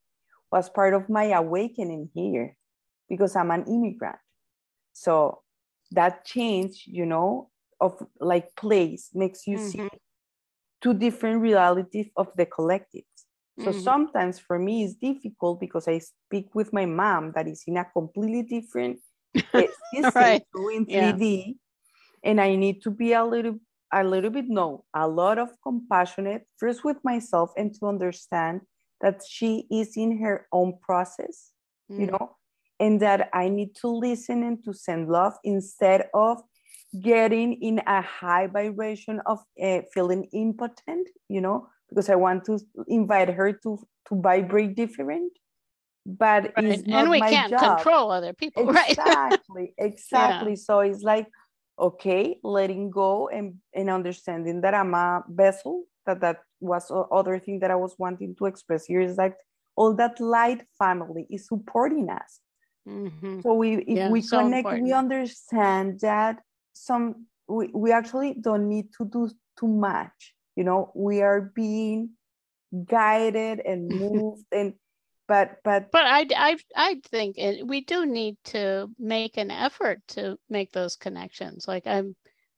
was 0.52 0.70
part 0.70 0.94
of 0.94 1.10
my 1.10 1.26
awakening 1.26 2.10
here 2.14 2.56
because 3.10 3.36
I'm 3.36 3.52
an 3.52 3.66
immigrant. 3.66 4.18
So 4.94 5.42
that 5.92 6.26
change, 6.26 6.84
you 6.88 7.06
know, 7.06 7.50
of 7.80 8.02
like 8.20 8.56
place 8.56 9.10
makes 9.14 9.46
you 9.48 9.58
mm-hmm. 9.58 9.88
see 9.88 9.90
two 10.82 10.94
different 10.94 11.42
realities 11.42 12.08
of 12.16 12.30
the 12.36 12.46
collective. 12.46 13.04
So 13.60 13.72
mm-hmm. 13.72 13.80
sometimes 13.82 14.40
for 14.40 14.60
me 14.60 14.84
it's 14.84 14.96
difficult 14.96 15.60
because 15.60 15.88
I 15.88 16.00
speak 16.00 16.54
with 16.54 16.74
my 16.74 16.86
mom 16.86 17.32
that 17.36 17.48
is 17.48 17.64
in 17.66 17.78
a 17.78 17.86
completely 17.86 18.44
different 18.44 19.00
eh, 19.54 19.68
system 19.94 20.12
right. 20.14 20.44
in 20.74 20.86
3D, 20.86 21.46
yeah. 21.48 21.54
and 22.30 22.42
I 22.42 22.56
need 22.56 22.82
to 22.84 22.92
be 22.92 23.14
a 23.14 23.24
little 23.24 23.60
a 23.94 24.04
little 24.04 24.32
bit 24.32 24.50
no 24.50 24.84
a 24.94 25.08
lot 25.08 25.38
of 25.38 25.50
compassionate 25.62 26.44
first 26.58 26.84
with 26.84 26.98
myself 27.04 27.52
and 27.56 27.74
to 27.76 27.88
understand 27.88 28.62
that 29.02 29.22
she 29.28 29.66
is 29.72 29.98
in 29.98 30.20
her 30.20 30.48
own 30.52 30.78
process, 30.82 31.52
mm. 31.92 32.00
you 32.00 32.08
know, 32.08 32.36
and 32.80 33.02
that 33.02 33.30
I 33.34 33.50
need 33.50 33.76
to 33.82 33.88
listen 33.88 34.44
and 34.44 34.64
to 34.66 34.74
send 34.74 35.10
love 35.10 35.34
instead 35.44 36.08
of 36.14 36.42
getting 37.02 37.54
in 37.62 37.82
a 37.88 38.02
high 38.02 38.48
vibration 38.48 39.22
of 39.26 39.40
uh, 39.62 39.82
feeling 39.94 40.28
impotent, 40.34 41.10
you 41.30 41.42
know, 41.42 41.68
because 41.90 42.10
I 42.10 42.16
want 42.16 42.46
to 42.46 42.60
invite 42.88 43.30
her 43.30 43.54
to 43.54 43.80
to 44.10 44.22
vibrate 44.22 44.76
different. 44.76 45.32
But 46.06 46.54
right. 46.56 46.66
it's 46.66 46.86
not 46.86 47.02
and 47.02 47.10
we 47.10 47.20
can't 47.20 47.50
job. 47.50 47.78
control 47.78 48.12
other 48.12 48.34
people, 48.34 48.70
exactly, 48.70 48.94
right? 49.00 49.12
Exactly, 49.16 49.74
exactly. 49.78 50.52
Yeah. 50.52 50.58
So 50.64 50.80
it's 50.82 51.02
like 51.02 51.28
okay, 51.80 52.38
letting 52.44 52.92
go 52.92 53.28
and 53.30 53.56
and 53.74 53.90
understanding 53.90 54.62
that 54.62 54.74
I'm 54.74 54.94
a 54.94 55.24
vessel. 55.28 55.86
That 56.06 56.22
that 56.22 56.38
was 56.60 56.92
other 57.12 57.40
thing 57.40 57.60
that 57.60 57.72
I 57.72 57.76
was 57.76 57.96
wanting 57.98 58.36
to 58.38 58.46
express 58.46 58.86
here 58.86 59.02
is 59.02 59.18
like 59.18 59.36
all 59.76 59.94
that 59.96 60.20
light 60.20 60.64
family 60.80 61.28
is 61.30 61.48
supporting 61.48 62.10
us. 62.10 62.40
Mm-hmm. 62.88 63.42
So 63.42 63.54
we 63.56 63.78
if 63.78 63.98
yeah, 63.98 64.10
we 64.10 64.22
so 64.22 64.40
connect, 64.40 64.60
important. 64.60 64.84
we 64.84 64.94
understand 64.94 66.00
that 66.02 66.40
some 66.74 67.26
we, 67.48 67.70
we 67.74 67.92
actually 67.92 68.36
don't 68.40 68.70
need 68.70 68.94
to 68.98 69.06
do 69.06 69.30
too 69.58 69.68
much 69.68 70.36
you 70.56 70.64
know 70.64 70.92
we 70.96 71.22
are 71.22 71.52
being 71.54 72.12
guided 72.86 73.60
and 73.60 73.88
moved 74.00 74.46
and 74.52 74.74
but 75.28 75.58
but 75.64 75.92
but 75.92 76.06
i 76.06 76.26
i, 76.36 76.58
I 76.76 77.02
think 77.10 77.38
it, 77.38 77.66
we 77.66 77.82
do 77.82 78.06
need 78.06 78.38
to 78.46 78.90
make 78.98 79.38
an 79.38 79.52
effort 79.52 80.02
to 80.10 80.38
make 80.50 80.72
those 80.72 80.96
connections 80.96 81.68
like 81.68 81.88
i'm 81.88 82.16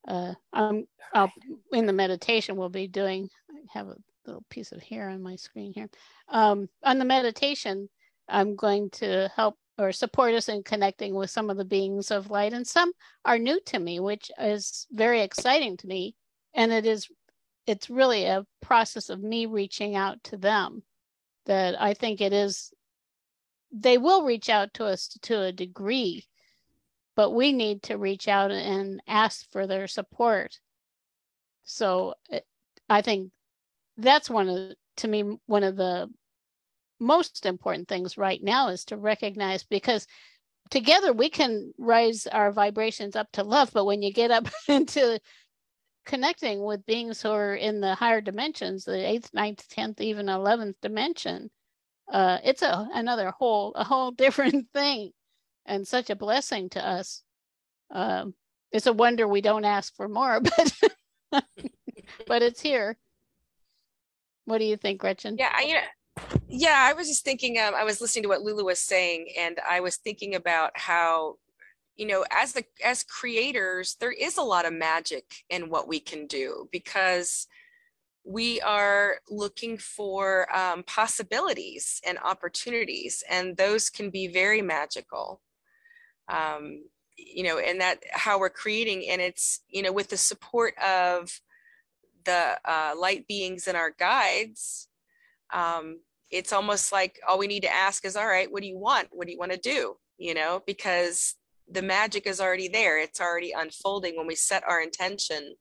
uh 0.08 0.34
i'm 0.54 0.86
I'll, 1.14 1.32
in 1.72 1.86
the 1.86 1.94
meditation 1.94 2.56
we'll 2.56 2.70
be 2.70 2.88
doing 2.88 3.30
i 3.47 3.47
have 3.73 3.88
a 3.88 3.95
little 4.25 4.43
piece 4.49 4.71
of 4.71 4.82
hair 4.82 5.10
on 5.10 5.21
my 5.21 5.36
screen 5.36 5.71
here 5.73 5.89
um 6.30 6.67
on 6.84 6.99
the 6.99 7.06
meditation 7.06 7.88
i'm 8.27 8.56
going 8.56 8.89
to 8.89 9.30
help 9.36 9.58
or 9.77 9.91
support 9.91 10.34
us 10.34 10.49
in 10.49 10.63
connecting 10.63 11.13
with 11.13 11.30
some 11.30 11.49
of 11.49 11.58
the 11.58 11.65
beings 11.65 12.10
of 12.10 12.32
light. 12.32 12.53
And 12.53 12.65
some 12.65 12.91
are 13.25 13.38
new 13.38 13.60
to 13.67 13.80
me, 13.80 13.99
which 13.99 14.32
is 14.39 14.88
very 14.91 15.21
exciting 15.21 15.77
to 15.77 15.88
me. 15.88 16.15
And 16.53 16.71
it 16.71 16.86
is, 16.86 17.08
it's 17.67 17.89
really 17.89 18.25
a 18.25 18.45
process 18.62 19.10
of 19.10 19.21
me 19.21 19.45
reaching 19.45 19.95
out 19.95 20.23
to 20.25 20.38
them 20.38 20.84
that 21.45 21.80
I 21.80 21.93
think 21.93 22.21
it 22.21 22.34
is, 22.34 22.73
they 23.71 23.97
will 23.97 24.23
reach 24.23 24.49
out 24.49 24.73
to 24.75 24.86
us 24.86 25.08
to 25.21 25.41
a 25.41 25.51
degree, 25.51 26.25
but 27.15 27.32
we 27.32 27.53
need 27.53 27.84
to 27.84 27.97
reach 27.97 28.27
out 28.27 28.51
and 28.51 29.01
ask 29.08 29.49
for 29.51 29.67
their 29.67 29.88
support. 29.88 30.60
So 31.63 32.15
I 32.89 33.01
think 33.01 33.32
that's 33.98 34.30
one 34.30 34.50
of, 34.50 34.74
to 34.98 35.08
me, 35.08 35.38
one 35.46 35.64
of 35.64 35.76
the 35.76 36.10
most 37.00 37.46
important 37.46 37.88
things 37.88 38.18
right 38.18 38.42
now 38.44 38.70
is 38.70 38.86
to 38.86 38.98
recognize 38.98 39.64
because 39.64 40.08
together 40.70 41.14
we 41.14 41.30
can 41.30 41.74
raise 41.78 42.26
our 42.28 42.52
vibrations 42.52 43.16
up 43.16 43.28
to 43.32 43.44
love 43.44 43.70
but 43.72 43.86
when 43.86 44.02
you 44.02 44.12
get 44.12 44.32
up 44.32 44.48
into 44.68 45.20
connecting 46.06 46.64
with 46.64 46.86
beings 46.88 47.22
who 47.22 47.30
are 47.30 47.54
in 47.54 47.80
the 47.82 47.94
higher 47.94 48.20
dimensions 48.20 48.84
the 48.84 49.08
eighth 49.08 49.30
ninth 49.32 49.64
10th 49.70 50.02
even 50.02 50.26
11th 50.26 50.74
dimension 50.82 51.52
uh, 52.12 52.38
it's 52.44 52.62
a 52.62 52.88
another 52.94 53.32
whole 53.32 53.74
a 53.76 53.84
whole 53.84 54.12
different 54.24 54.68
thing 54.74 55.12
and 55.66 55.88
such 55.88 56.10
a 56.10 56.16
blessing 56.16 56.70
to 56.70 56.86
us. 56.86 57.24
Um, 57.92 58.34
it's 58.72 58.88
a 58.88 58.94
wonder 58.94 59.28
we 59.28 59.42
don't 59.42 59.66
ask 59.66 59.96
for 59.96 60.10
more 60.10 60.42
but 61.32 61.44
but 62.26 62.42
it's 62.42 62.62
here 62.62 62.98
what 64.48 64.58
do 64.58 64.66
you 64.66 64.76
think 64.76 65.00
gretchen 65.00 65.36
yeah 65.38 65.54
I, 65.56 65.62
you 65.62 65.74
know 65.76 65.82
yeah, 66.48 66.78
I 66.78 66.94
was 66.94 67.08
just 67.08 67.24
thinking. 67.24 67.60
Um, 67.60 67.76
I 67.76 67.84
was 67.84 68.02
listening 68.02 68.24
to 68.24 68.30
what 68.30 68.42
Lulu 68.42 68.66
was 68.66 68.80
saying, 68.80 69.28
and 69.38 69.60
I 69.68 69.80
was 69.80 69.98
thinking 69.98 70.36
about 70.36 70.72
how, 70.76 71.36
you 71.96 72.08
know, 72.08 72.26
as 72.32 72.54
the 72.54 72.64
as 72.84 73.04
creators, 73.04 73.96
there 74.00 74.12
is 74.12 74.38
a 74.38 74.44
lot 74.44 74.66
of 74.66 74.74
magic 74.74 75.26
in 75.50 75.70
what 75.70 75.88
we 75.88 76.00
can 76.00 76.28
do 76.28 76.68
because 76.72 77.48
we 78.26 78.60
are 78.62 79.16
looking 79.30 79.78
for 79.78 80.54
um, 80.56 80.84
possibilities 80.84 82.02
and 82.06 82.18
opportunities, 82.24 83.24
and 83.30 83.56
those 83.58 83.90
can 83.90 84.10
be 84.10 84.28
very 84.28 84.62
magical. 84.62 85.42
Um, 86.30 86.84
you 87.18 87.44
know, 87.44 87.58
and 87.58 87.82
that 87.82 88.04
how 88.12 88.40
we're 88.40 88.50
creating, 88.50 89.10
and 89.10 89.22
it's 89.22 89.62
you 89.70 89.82
know 89.82 89.92
with 89.92 90.10
the 90.10 90.18
support 90.18 90.74
of 90.78 91.42
the 92.28 92.60
uh, 92.63 92.94
light 92.96 93.26
beings 93.28 93.68
and 93.68 93.76
our 93.76 93.94
guides 93.98 94.88
um, 95.54 96.00
it's 96.30 96.54
almost 96.54 96.92
like 96.92 97.20
all 97.28 97.40
we 97.40 97.48
need 97.48 97.63
to 97.63 97.74
ask 97.74 98.06
is 98.06 98.16
all 98.16 98.28
right 98.28 98.52
what 98.52 98.62
do 98.62 98.68
you 98.68 98.78
want? 98.78 99.08
What 99.12 99.28
do 99.28 99.34
you 99.34 99.40
want 99.40 99.54
to 99.54 99.58
do? 99.58 99.96
You 100.18 100.34
know 100.34 100.62
because 100.68 101.36
the 101.70 101.82
magic 101.82 102.28
is 102.28 102.40
already 102.40 102.70
there. 102.70 102.98
It's 102.98 103.20
already 103.20 103.52
unfolding 103.52 104.16
when 104.16 104.28
we 104.28 104.36
set 104.36 104.63
our 104.68 104.82
intention 104.82 105.56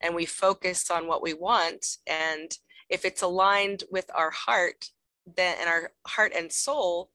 and 0.00 0.14
we 0.14 0.26
focus 0.26 0.90
on 0.90 1.06
what 1.06 1.22
we 1.22 1.32
want. 1.34 1.84
And 2.06 2.50
if 2.88 3.04
it's 3.04 3.22
aligned 3.22 3.84
with 3.90 4.10
our 4.14 4.30
heart 4.30 4.86
then 5.36 5.56
and 5.60 5.68
our 5.68 5.92
heart 6.06 6.32
and 6.34 6.50
soul 6.50 7.10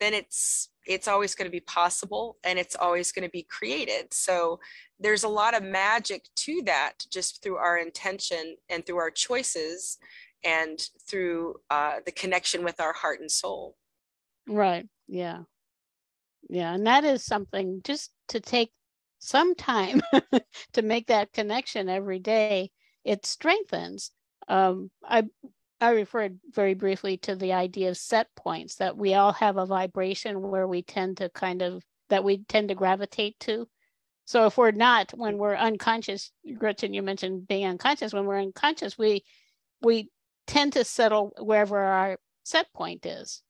then 0.00 0.14
it's 0.14 0.70
it's 0.88 1.06
always 1.06 1.34
going 1.34 1.46
to 1.46 1.52
be 1.52 1.60
possible 1.60 2.36
and 2.44 2.58
it's 2.58 2.74
always 2.76 3.12
going 3.12 3.26
to 3.26 3.30
be 3.30 3.42
created 3.42 4.12
so 4.12 4.58
there's 5.00 5.24
a 5.24 5.28
lot 5.28 5.54
of 5.56 5.62
magic 5.62 6.26
to 6.34 6.62
that 6.64 6.94
just 7.10 7.42
through 7.42 7.56
our 7.56 7.78
intention 7.78 8.56
and 8.68 8.84
through 8.84 8.98
our 8.98 9.10
choices 9.10 9.98
and 10.44 10.88
through 11.08 11.56
uh, 11.70 11.96
the 12.04 12.12
connection 12.12 12.64
with 12.64 12.80
our 12.80 12.92
heart 12.92 13.20
and 13.20 13.30
soul. 13.30 13.76
Right. 14.48 14.88
Yeah. 15.06 15.42
Yeah. 16.48 16.74
And 16.74 16.86
that 16.86 17.04
is 17.04 17.24
something 17.24 17.80
just 17.84 18.12
to 18.28 18.40
take 18.40 18.72
some 19.18 19.54
time 19.54 20.00
to 20.72 20.82
make 20.82 21.08
that 21.08 21.32
connection 21.32 21.88
every 21.88 22.18
day. 22.18 22.70
It 23.04 23.26
strengthens 23.26 24.10
Um, 24.48 24.90
I 25.04 25.24
I 25.80 25.90
referred 25.90 26.40
very 26.50 26.74
briefly 26.74 27.18
to 27.18 27.36
the 27.36 27.52
idea 27.52 27.90
of 27.90 27.96
set 27.96 28.34
points 28.34 28.76
that 28.76 28.96
we 28.96 29.14
all 29.14 29.32
have 29.32 29.56
a 29.56 29.66
vibration 29.66 30.40
where 30.40 30.66
we 30.66 30.82
tend 30.82 31.18
to 31.18 31.28
kind 31.28 31.62
of 31.62 31.84
that 32.08 32.24
we 32.24 32.38
tend 32.44 32.68
to 32.68 32.74
gravitate 32.74 33.38
to. 33.40 33.68
So 34.24 34.46
if 34.46 34.58
we're 34.58 34.72
not 34.72 35.12
when 35.12 35.38
we're 35.38 35.54
unconscious, 35.54 36.32
Gretchen, 36.56 36.94
you 36.94 37.02
mentioned 37.02 37.46
being 37.46 37.66
unconscious. 37.66 38.12
When 38.12 38.26
we're 38.26 38.40
unconscious, 38.40 38.98
we 38.98 39.24
we 39.80 40.10
tend 40.46 40.72
to 40.72 40.84
settle 40.84 41.32
wherever 41.38 41.78
our 41.78 42.18
set 42.42 42.72
point 42.72 43.06
is. 43.06 43.42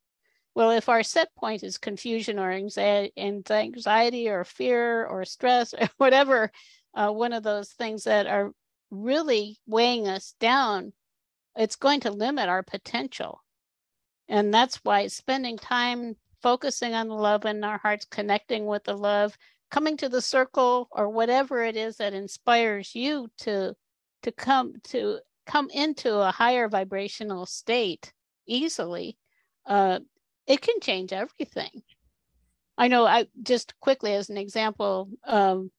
Well, 0.54 0.72
if 0.72 0.88
our 0.88 1.02
set 1.02 1.34
point 1.36 1.62
is 1.62 1.78
confusion 1.78 2.38
or 2.38 2.50
anxiety, 2.50 4.28
or 4.28 4.44
fear 4.44 5.06
or 5.06 5.24
stress 5.24 5.72
or 5.72 5.88
whatever, 5.98 6.50
uh, 6.94 7.10
one 7.10 7.32
of 7.32 7.42
those 7.42 7.70
things 7.70 8.04
that 8.04 8.26
are 8.26 8.52
really 8.90 9.58
weighing 9.66 10.08
us 10.08 10.34
down, 10.40 10.92
it's 11.56 11.76
going 11.76 12.00
to 12.00 12.10
limit 12.10 12.48
our 12.48 12.62
potential. 12.62 13.42
And 14.28 14.52
that's 14.52 14.76
why 14.84 15.06
spending 15.06 15.56
time 15.56 16.16
focusing 16.42 16.94
on 16.94 17.08
the 17.08 17.14
love 17.14 17.44
in 17.44 17.64
our 17.64 17.78
hearts, 17.78 18.06
connecting 18.10 18.66
with 18.66 18.84
the 18.84 18.96
love, 18.96 19.36
coming 19.70 19.96
to 19.98 20.08
the 20.08 20.22
circle 20.22 20.88
or 20.90 21.08
whatever 21.08 21.62
it 21.62 21.76
is 21.76 21.96
that 21.96 22.14
inspires 22.14 22.94
you 22.94 23.28
to 23.38 23.74
to 24.22 24.32
come 24.32 24.74
to 24.84 25.18
come 25.46 25.70
into 25.70 26.14
a 26.14 26.30
higher 26.30 26.68
vibrational 26.68 27.46
state 27.46 28.12
easily, 28.46 29.16
uh, 29.66 29.98
it 30.46 30.60
can 30.60 30.80
change 30.80 31.12
everything. 31.12 31.82
I 32.76 32.88
know 32.88 33.06
I 33.06 33.26
just 33.42 33.78
quickly 33.80 34.14
as 34.14 34.30
an 34.30 34.36
example, 34.36 35.08
um, 35.24 35.70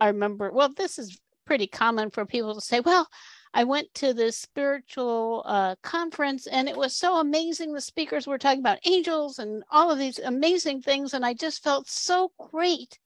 I 0.00 0.08
remember, 0.08 0.50
well, 0.50 0.70
this 0.70 0.98
is 0.98 1.18
pretty 1.46 1.66
common 1.66 2.10
for 2.10 2.26
people 2.26 2.54
to 2.54 2.60
say, 2.60 2.80
well, 2.80 3.08
I 3.56 3.64
went 3.64 3.94
to 3.94 4.12
this 4.12 4.36
spiritual 4.36 5.42
uh, 5.46 5.76
conference 5.82 6.46
and 6.46 6.68
it 6.68 6.76
was 6.76 6.94
so 6.94 7.18
amazing. 7.20 7.72
The 7.72 7.80
speakers 7.80 8.26
were 8.26 8.36
talking 8.36 8.60
about 8.60 8.86
angels 8.86 9.38
and 9.38 9.64
all 9.70 9.90
of 9.90 9.98
these 9.98 10.18
amazing 10.18 10.82
things. 10.82 11.14
And 11.14 11.24
I 11.24 11.32
just 11.32 11.64
felt 11.64 11.88
so 11.88 12.32
great. 12.38 12.98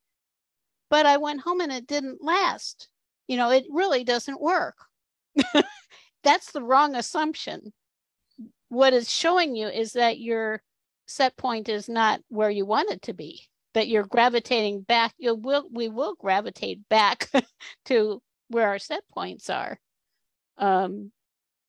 But 0.89 1.07
I 1.07 1.19
went 1.19 1.43
home 1.43 1.61
and 1.61 1.71
it 1.71 1.87
didn't 1.87 2.25
last. 2.25 2.89
You 3.29 3.37
know, 3.37 3.51
it 3.51 3.65
really 3.71 4.03
doesn't 4.03 4.41
work. 4.41 4.75
That's 6.25 6.51
the 6.51 6.65
wrong 6.65 6.97
assumption. 6.97 7.73
What 8.71 8.93
it's 8.93 9.09
showing 9.09 9.55
you 9.55 9.69
is 9.69 9.93
that 9.93 10.19
your 10.19 10.65
set 11.07 11.37
point 11.37 11.69
is 11.69 11.89
not 11.89 12.23
where 12.29 12.51
you 12.51 12.67
want 12.67 12.91
it 12.91 13.03
to 13.03 13.13
be 13.13 13.43
that 13.75 13.87
you're 13.87 14.05
gravitating 14.05 14.81
back 14.83 15.13
you 15.19 15.35
will 15.35 15.65
we 15.73 15.89
will 15.89 16.15
gravitate 16.15 16.89
back 16.89 17.29
to 17.85 18.23
where 18.49 18.69
our 18.69 18.79
set 18.79 19.03
points 19.13 19.51
are 19.51 19.79
um, 20.61 21.11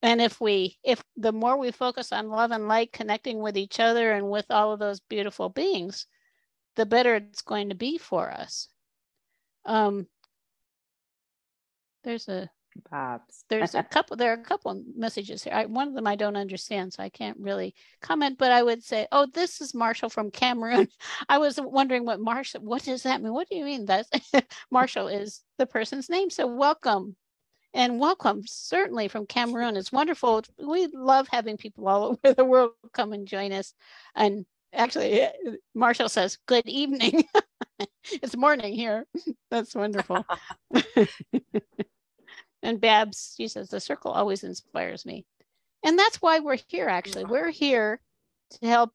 and 0.03 0.21
if 0.21 0.39
we 0.39 0.77
if 0.83 1.03
the 1.15 1.31
more 1.31 1.57
we 1.57 1.71
focus 1.71 2.11
on 2.11 2.29
love 2.29 2.51
and 2.51 2.67
light 2.67 2.91
connecting 2.91 3.39
with 3.39 3.57
each 3.57 3.79
other 3.79 4.11
and 4.11 4.29
with 4.29 4.45
all 4.51 4.71
of 4.73 4.79
those 4.79 4.99
beautiful 4.99 5.49
beings 5.49 6.05
the 6.75 6.85
better 6.85 7.15
it's 7.15 7.41
going 7.41 7.69
to 7.69 7.75
be 7.75 7.97
for 7.97 8.31
us. 8.31 8.67
Um, 9.65 10.07
there's 12.03 12.27
a 12.27 12.49
Perhaps. 12.85 13.43
there's 13.49 13.75
a 13.75 13.83
couple 13.83 14.15
there 14.15 14.31
are 14.31 14.39
a 14.39 14.43
couple 14.43 14.81
messages 14.95 15.43
here. 15.43 15.53
I, 15.53 15.65
one 15.65 15.89
of 15.89 15.93
them 15.93 16.07
i 16.07 16.15
don't 16.15 16.37
understand 16.37 16.93
so 16.93 17.03
i 17.03 17.09
can't 17.09 17.37
really 17.37 17.75
comment 18.01 18.37
but 18.37 18.53
i 18.53 18.63
would 18.63 18.81
say 18.81 19.07
oh 19.11 19.27
this 19.33 19.59
is 19.59 19.73
marshall 19.73 20.09
from 20.09 20.31
cameroon. 20.31 20.87
I 21.29 21.37
was 21.37 21.59
wondering 21.61 22.05
what 22.05 22.21
marshall 22.21 22.61
what 22.61 22.83
does 22.83 23.03
that 23.03 23.21
mean? 23.21 23.33
What 23.33 23.49
do 23.49 23.57
you 23.57 23.65
mean? 23.65 23.85
That's 23.85 24.09
marshall 24.71 25.09
is 25.09 25.41
the 25.57 25.65
person's 25.65 26.09
name 26.09 26.29
so 26.29 26.47
welcome 26.47 27.17
and 27.73 27.99
welcome 27.99 28.43
certainly 28.45 29.07
from 29.07 29.25
cameroon. 29.25 29.77
It's 29.77 29.91
wonderful. 29.91 30.43
We 30.57 30.87
love 30.87 31.27
having 31.29 31.57
people 31.57 31.87
all 31.87 32.17
over 32.23 32.33
the 32.33 32.45
world 32.45 32.71
come 32.93 33.13
and 33.13 33.27
join 33.27 33.51
us. 33.51 33.73
And 34.15 34.45
actually 34.73 35.21
eh, 35.21 35.31
marshall 35.73 36.09
says 36.09 36.37
good 36.45 36.67
evening. 36.67 37.25
It's 38.11 38.35
morning 38.35 38.73
here. 38.73 39.05
That's 39.51 39.75
wonderful. 39.75 40.25
And 42.63 42.79
Babs, 42.79 43.33
she 43.37 43.47
says, 43.47 43.69
the 43.69 43.79
circle 43.79 44.11
always 44.11 44.43
inspires 44.43 45.05
me. 45.05 45.25
And 45.83 45.97
that's 45.97 46.21
why 46.21 46.39
we're 46.39 46.59
here, 46.67 46.87
actually. 46.87 47.25
We're 47.25 47.49
here 47.49 47.99
to 48.51 48.67
help 48.67 48.91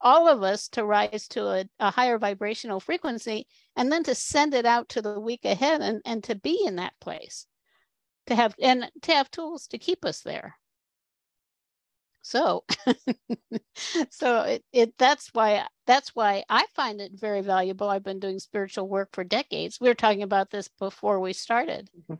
all 0.00 0.28
of 0.28 0.42
us 0.42 0.68
to 0.70 0.84
rise 0.84 1.28
to 1.28 1.46
a, 1.46 1.64
a, 1.78 1.90
higher 1.90 2.18
vibrational 2.18 2.80
frequency 2.80 3.46
and 3.76 3.90
then 3.90 4.02
to 4.04 4.14
send 4.14 4.54
it 4.54 4.66
out 4.66 4.88
to 4.90 5.02
the 5.02 5.18
week 5.20 5.44
ahead 5.44 5.80
and, 5.80 6.02
and 6.04 6.22
to 6.24 6.34
be 6.34 6.64
in 6.66 6.76
that 6.76 6.92
place 7.00 7.46
to 8.26 8.34
have 8.34 8.54
and 8.60 8.90
to 9.02 9.12
have 9.12 9.30
tools 9.30 9.66
to 9.68 9.78
keep 9.78 10.04
us 10.04 10.20
there. 10.20 10.56
So 12.22 12.64
so 14.10 14.42
it, 14.42 14.64
it 14.72 14.98
that's 14.98 15.30
why 15.32 15.64
that's 15.86 16.16
why 16.16 16.42
i 16.48 16.66
find 16.74 17.00
it 17.00 17.12
very 17.14 17.40
valuable. 17.40 17.88
I've 17.88 18.02
been 18.02 18.18
doing 18.18 18.40
spiritual 18.40 18.88
work 18.88 19.10
for 19.12 19.22
decades. 19.22 19.80
We 19.80 19.88
were 19.88 19.94
talking 19.94 20.24
about 20.24 20.50
this 20.50 20.68
before 20.78 21.20
we 21.20 21.32
started. 21.32 21.88
Mm-hmm. 21.96 22.14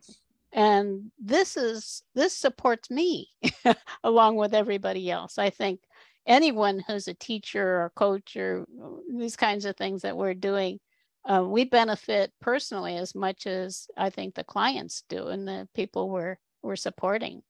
And 0.52 1.10
this 1.18 1.56
is 1.56 2.02
this 2.14 2.36
supports 2.36 2.88
me 2.88 3.30
along 4.04 4.36
with 4.36 4.54
everybody 4.54 5.10
else. 5.10 5.38
I 5.38 5.50
think 5.50 5.80
anyone 6.26 6.84
who's 6.86 7.08
a 7.08 7.14
teacher 7.14 7.80
or 7.80 7.92
coach 7.96 8.36
or 8.36 8.64
these 9.12 9.36
kinds 9.36 9.64
of 9.64 9.76
things 9.76 10.02
that 10.02 10.16
we're 10.16 10.34
doing 10.34 10.78
uh, 11.26 11.44
we 11.44 11.64
benefit 11.64 12.32
personally 12.40 12.96
as 12.96 13.14
much 13.14 13.46
as 13.46 13.88
i 13.96 14.08
think 14.10 14.34
the 14.34 14.44
clients 14.44 15.04
do 15.08 15.26
and 15.28 15.46
the 15.46 15.68
people 15.74 16.08
we're 16.08 16.36
we're 16.66 16.76
supporting. 16.76 17.42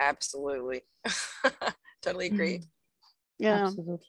Absolutely. 0.00 0.82
Totally 2.02 2.26
agree. 2.26 2.58
Mm-hmm. 2.58 3.44
yeah. 3.44 3.66
Absolutely. 3.66 4.06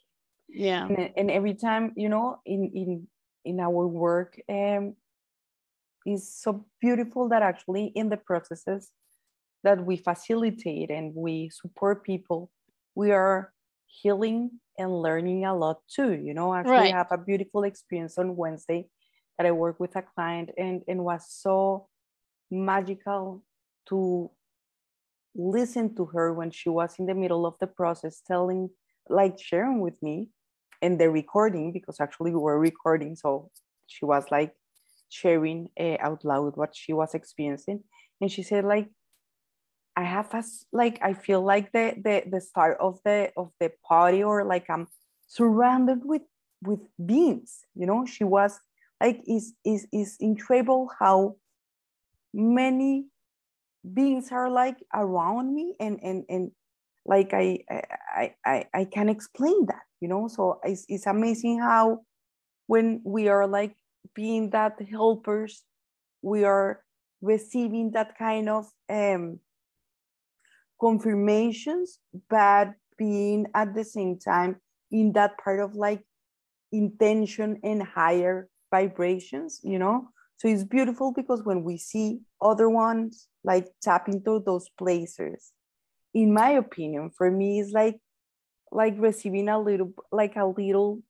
yeah. 0.48 0.86
And, 0.86 1.10
and 1.16 1.30
every 1.30 1.54
time, 1.54 1.92
you 1.96 2.08
know, 2.08 2.40
in 2.44 2.70
in 2.74 3.06
in 3.44 3.60
our 3.60 3.86
work, 3.86 4.40
um, 4.48 4.96
is 6.06 6.34
so 6.34 6.66
beautiful 6.80 7.28
that 7.28 7.42
actually 7.42 7.92
in 7.94 8.08
the 8.08 8.16
processes 8.16 8.90
that 9.62 9.84
we 9.84 9.96
facilitate 9.96 10.90
and 10.90 11.14
we 11.14 11.50
support 11.50 12.04
people, 12.04 12.50
we 12.94 13.12
are 13.12 13.52
healing 14.02 14.60
and 14.78 14.90
learning 14.90 15.44
a 15.44 15.54
lot 15.54 15.78
too. 15.88 16.12
You 16.14 16.34
know, 16.34 16.54
actually 16.54 16.72
Right. 16.72 16.94
I 16.94 16.98
have 16.98 17.12
a 17.12 17.18
beautiful 17.18 17.64
experience 17.64 18.18
on 18.18 18.36
Wednesday 18.36 18.88
that 19.38 19.46
I 19.46 19.52
worked 19.52 19.80
with 19.80 19.96
a 19.96 20.02
client 20.02 20.50
and, 20.56 20.82
and 20.86 21.04
was 21.04 21.26
so 21.28 21.88
magical 22.50 23.42
to 23.88 24.30
listen 25.34 25.94
to 25.96 26.06
her 26.06 26.32
when 26.32 26.50
she 26.50 26.68
was 26.68 26.94
in 26.98 27.06
the 27.06 27.14
middle 27.14 27.44
of 27.44 27.54
the 27.58 27.66
process 27.66 28.22
telling 28.24 28.70
like 29.08 29.38
sharing 29.38 29.80
with 29.80 30.00
me 30.00 30.30
in 30.80 30.96
the 30.96 31.10
recording 31.10 31.72
because 31.72 31.98
actually 32.00 32.30
we 32.30 32.38
were 32.38 32.58
recording 32.58 33.16
so 33.16 33.50
she 33.86 34.04
was 34.04 34.24
like 34.30 34.52
sharing 35.08 35.68
uh, 35.78 35.96
out 36.00 36.24
loud 36.24 36.56
what 36.56 36.74
she 36.74 36.92
was 36.92 37.14
experiencing 37.14 37.82
and 38.20 38.30
she 38.30 38.42
said 38.42 38.64
like 38.64 38.88
i 39.96 40.02
have 40.02 40.32
a 40.34 40.42
like 40.72 40.98
i 41.02 41.12
feel 41.12 41.42
like 41.42 41.72
the 41.72 41.94
the 42.02 42.22
the 42.30 42.40
start 42.40 42.76
of 42.80 42.98
the 43.04 43.30
of 43.36 43.50
the 43.60 43.70
party 43.86 44.22
or 44.22 44.44
like 44.44 44.68
i'm 44.68 44.86
surrounded 45.26 46.04
with 46.04 46.22
with 46.62 46.80
beings 47.04 47.64
you 47.74 47.86
know? 47.86 48.06
She 48.06 48.24
was 48.24 48.58
like 49.00 49.22
is 49.26 49.54
is 49.64 49.86
is 49.92 50.16
incredible 50.20 50.90
how 50.98 51.36
many 52.32 53.06
beings 53.92 54.32
are 54.32 54.50
like 54.50 54.78
around 54.94 55.54
me 55.54 55.76
and 55.78 56.00
and 56.02 56.24
and 56.28 56.50
like 57.04 57.34
i 57.34 57.58
i 57.70 58.34
i, 58.44 58.64
I 58.72 58.84
can 58.84 59.08
explain 59.08 59.66
that 59.66 59.82
you 60.00 60.08
know? 60.08 60.28
So 60.28 60.60
it's, 60.64 60.84
it's 60.88 61.06
amazing 61.06 61.60
how 61.60 62.00
when 62.66 63.02
we 63.04 63.28
are 63.28 63.46
like 63.46 63.76
being 64.14 64.50
that 64.50 64.80
helpers 64.90 65.64
we 66.22 66.44
are 66.44 66.82
receiving 67.20 67.90
that 67.92 68.16
kind 68.18 68.48
of 68.48 68.66
um 68.88 69.38
confirmations 70.80 71.98
but 72.28 72.68
being 72.98 73.46
at 73.54 73.74
the 73.74 73.84
same 73.84 74.18
time 74.18 74.56
in 74.90 75.12
that 75.12 75.36
part 75.38 75.60
of 75.60 75.74
like 75.74 76.02
intention 76.72 77.58
and 77.62 77.82
higher 77.82 78.48
vibrations 78.70 79.60
you 79.62 79.78
know? 79.78 80.08
So 80.36 80.48
it's 80.48 80.64
beautiful 80.64 81.12
because 81.12 81.42
when 81.44 81.62
we 81.62 81.78
see 81.78 82.20
other 82.40 82.68
ones 82.68 83.28
like 83.44 83.68
tap 83.82 84.08
into 84.08 84.42
those 84.44 84.68
places 84.76 85.52
in 86.12 86.32
my 86.32 86.50
opinion 86.50 87.10
for 87.16 87.30
me 87.30 87.60
it's 87.60 87.72
like 87.72 87.98
like 88.70 88.94
receiving 88.98 89.48
a 89.48 89.58
little 89.58 89.92
like 90.12 90.36
a 90.36 90.46
little 90.46 91.00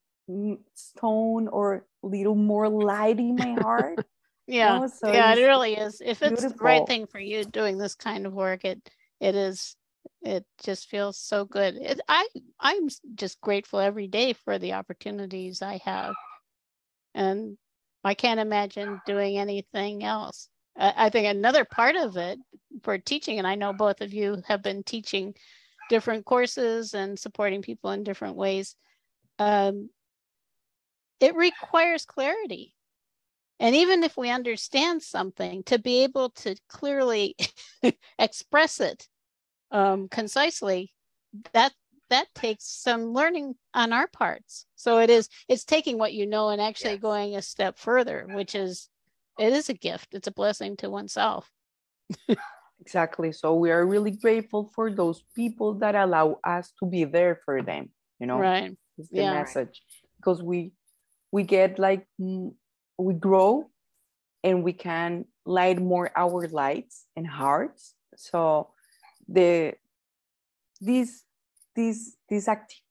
stone 0.74 1.48
or 1.48 1.86
little 2.02 2.34
more 2.34 2.68
light 2.68 3.18
in 3.18 3.36
my 3.36 3.54
heart 3.60 3.98
yeah. 4.46 4.78
know, 4.78 4.86
so 4.86 5.12
yeah 5.12 5.34
it 5.34 5.42
really 5.42 5.74
is. 5.74 6.02
If 6.04 6.22
it's 6.22 6.42
the 6.42 6.54
right 6.60 6.86
thing 6.86 7.06
for 7.06 7.18
you 7.18 7.44
doing 7.44 7.78
this 7.78 7.94
kind 7.94 8.26
of 8.26 8.32
work 8.32 8.64
it 8.64 8.80
it 9.20 9.34
is 9.34 9.76
it 10.22 10.44
just 10.62 10.88
feels 10.88 11.18
so 11.18 11.44
good 11.44 11.76
it, 11.76 12.00
i 12.08 12.26
i'm 12.60 12.88
just 13.14 13.40
grateful 13.40 13.78
every 13.78 14.06
day 14.06 14.32
for 14.32 14.58
the 14.58 14.72
opportunities 14.72 15.62
i 15.62 15.80
have 15.84 16.14
and 17.14 17.56
i 18.04 18.14
can't 18.14 18.40
imagine 18.40 19.00
doing 19.06 19.38
anything 19.38 20.04
else 20.04 20.48
i, 20.78 20.92
I 20.96 21.10
think 21.10 21.26
another 21.26 21.64
part 21.64 21.96
of 21.96 22.16
it 22.16 22.38
for 22.82 22.98
teaching. 22.98 23.38
And 23.38 23.46
I 23.46 23.54
know 23.54 23.72
both 23.72 24.00
of 24.00 24.12
you 24.12 24.42
have 24.46 24.62
been 24.62 24.82
teaching 24.82 25.34
different 25.88 26.24
courses 26.24 26.94
and 26.94 27.18
supporting 27.18 27.62
people 27.62 27.90
in 27.90 28.04
different 28.04 28.36
ways. 28.36 28.76
Um, 29.38 29.90
it 31.20 31.34
requires 31.34 32.04
clarity. 32.04 32.74
And 33.60 33.74
even 33.76 34.02
if 34.02 34.16
we 34.16 34.30
understand 34.30 35.02
something, 35.02 35.62
to 35.64 35.78
be 35.78 36.02
able 36.02 36.30
to 36.30 36.56
clearly 36.68 37.36
express 38.18 38.80
it 38.80 39.08
um, 39.70 40.08
concisely, 40.08 40.92
that 41.52 41.72
that 42.10 42.26
takes 42.34 42.64
some 42.66 43.12
learning 43.12 43.54
on 43.72 43.92
our 43.92 44.06
parts. 44.06 44.66
So 44.76 44.98
it 44.98 45.10
is 45.10 45.28
it's 45.48 45.64
taking 45.64 45.98
what 45.98 46.12
you 46.12 46.26
know 46.26 46.50
and 46.50 46.60
actually 46.60 46.92
yes. 46.92 47.00
going 47.00 47.34
a 47.34 47.42
step 47.42 47.78
further, 47.78 48.26
which 48.30 48.54
is 48.54 48.88
it 49.38 49.52
is 49.52 49.68
a 49.68 49.74
gift. 49.74 50.14
It's 50.14 50.28
a 50.28 50.32
blessing 50.32 50.76
to 50.78 50.90
oneself. 50.90 51.50
exactly. 52.80 53.32
So 53.32 53.54
we 53.54 53.70
are 53.70 53.84
really 53.86 54.12
grateful 54.12 54.70
for 54.74 54.90
those 54.90 55.24
people 55.34 55.74
that 55.74 55.94
allow 55.94 56.38
us 56.44 56.72
to 56.80 56.86
be 56.86 57.04
there 57.04 57.40
for 57.44 57.62
them. 57.62 57.90
You 58.18 58.26
know, 58.26 58.38
right? 58.38 58.76
It's 58.98 59.08
the 59.08 59.22
yeah. 59.22 59.32
message 59.32 59.82
because 60.16 60.42
we 60.42 60.72
we 61.32 61.42
get 61.42 61.78
like 61.78 62.06
we 62.98 63.14
grow 63.14 63.70
and 64.42 64.62
we 64.62 64.72
can 64.72 65.24
light 65.44 65.80
more 65.80 66.10
our 66.16 66.48
lights 66.48 67.06
and 67.16 67.26
hearts. 67.26 67.94
So 68.16 68.70
the 69.28 69.74
these 70.80 71.24
these 71.74 72.16
these 72.28 72.48
acti- 72.48 72.82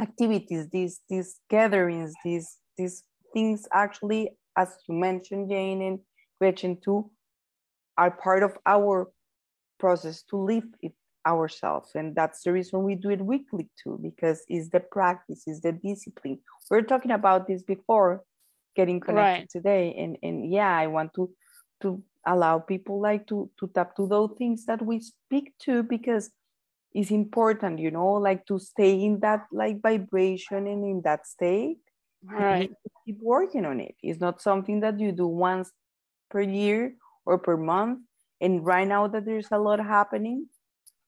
activities, 0.00 0.68
these 0.70 1.00
these 1.08 1.40
gatherings, 1.50 2.12
these 2.24 2.58
these 2.76 3.04
things 3.32 3.66
actually, 3.72 4.30
as 4.56 4.76
you 4.88 4.94
mentioned, 4.94 5.50
Jane 5.50 5.82
and 5.82 5.98
Gretchen 6.40 6.78
too, 6.82 7.10
are 7.98 8.10
part 8.10 8.42
of 8.42 8.56
our 8.66 9.10
process 9.78 10.22
to 10.30 10.36
live 10.36 10.64
it 10.80 10.92
ourselves. 11.26 11.90
And 11.94 12.14
that's 12.14 12.42
the 12.42 12.52
reason 12.52 12.82
we 12.82 12.94
do 12.94 13.10
it 13.10 13.20
weekly 13.20 13.68
too, 13.82 13.98
because 14.02 14.44
it's 14.48 14.70
the 14.70 14.80
practice, 14.80 15.44
it's 15.46 15.60
the 15.60 15.72
discipline. 15.72 16.38
We 16.70 16.78
are 16.78 16.82
talking 16.82 17.12
about 17.12 17.46
this 17.46 17.62
before 17.62 18.22
getting 18.74 19.00
connected 19.00 19.40
right. 19.40 19.48
today. 19.50 19.94
And 19.98 20.16
and 20.22 20.50
yeah, 20.50 20.76
I 20.76 20.86
want 20.86 21.14
to 21.14 21.30
to 21.82 22.02
allow 22.26 22.58
people 22.58 23.00
like 23.00 23.26
to 23.26 23.50
to 23.58 23.68
tap 23.68 23.96
to 23.96 24.06
those 24.06 24.30
things 24.38 24.66
that 24.66 24.84
we 24.84 25.00
speak 25.00 25.54
to 25.64 25.82
because 25.82 26.30
it's 26.94 27.10
important, 27.10 27.78
you 27.78 27.90
know, 27.90 28.12
like 28.14 28.46
to 28.46 28.58
stay 28.58 29.02
in 29.02 29.20
that 29.20 29.46
like 29.50 29.80
vibration 29.80 30.66
and 30.66 30.84
in 30.84 31.00
that 31.04 31.26
state. 31.26 31.78
Right. 32.24 32.70
Keep 33.06 33.18
working 33.20 33.64
on 33.64 33.80
it. 33.80 33.96
It's 34.02 34.20
not 34.20 34.40
something 34.40 34.80
that 34.80 35.00
you 35.00 35.10
do 35.10 35.26
once 35.26 35.70
per 36.30 36.40
year 36.40 36.94
or 37.26 37.38
per 37.38 37.56
month. 37.56 38.00
And 38.40 38.64
right 38.64 38.86
now 38.86 39.08
that 39.08 39.24
there's 39.24 39.48
a 39.50 39.58
lot 39.58 39.80
happening, 39.80 40.46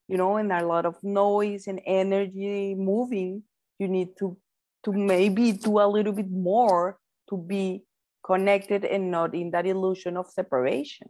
you 0.09 0.17
know, 0.17 0.37
and 0.37 0.51
a 0.53 0.67
lot 0.67 0.87
of 0.87 0.97
noise 1.03 1.67
and 1.67 1.81
energy 1.85 2.75
moving, 2.75 3.43
you 3.79 3.89
need 3.89 4.17
to 4.19 4.37
to 4.85 4.93
maybe 4.93 5.53
do 5.53 5.79
a 5.79 5.89
little 5.89 6.13
bit 6.13 6.31
more 6.31 6.99
to 7.29 7.37
be 7.37 7.85
connected 8.25 8.85
and 8.85 9.11
not 9.11 9.35
in 9.35 9.51
that 9.51 9.67
illusion 9.67 10.17
of 10.17 10.31
separation. 10.31 11.09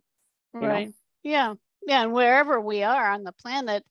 Right. 0.53 0.89
Know? 0.89 0.93
Yeah. 1.23 1.55
Yeah. 1.87 2.03
And 2.03 2.13
wherever 2.13 2.61
we 2.61 2.83
are 2.83 3.11
on 3.13 3.25
the 3.25 3.33
planet, 3.33 3.85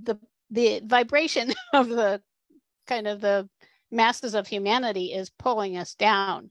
the 0.00 0.18
the 0.50 0.82
vibration 0.84 1.52
of 1.72 1.88
the 1.88 2.20
kind 2.86 3.06
of 3.06 3.20
the 3.20 3.48
masses 3.90 4.34
of 4.34 4.46
humanity 4.46 5.12
is 5.12 5.30
pulling 5.30 5.76
us 5.76 5.94
down. 5.94 6.50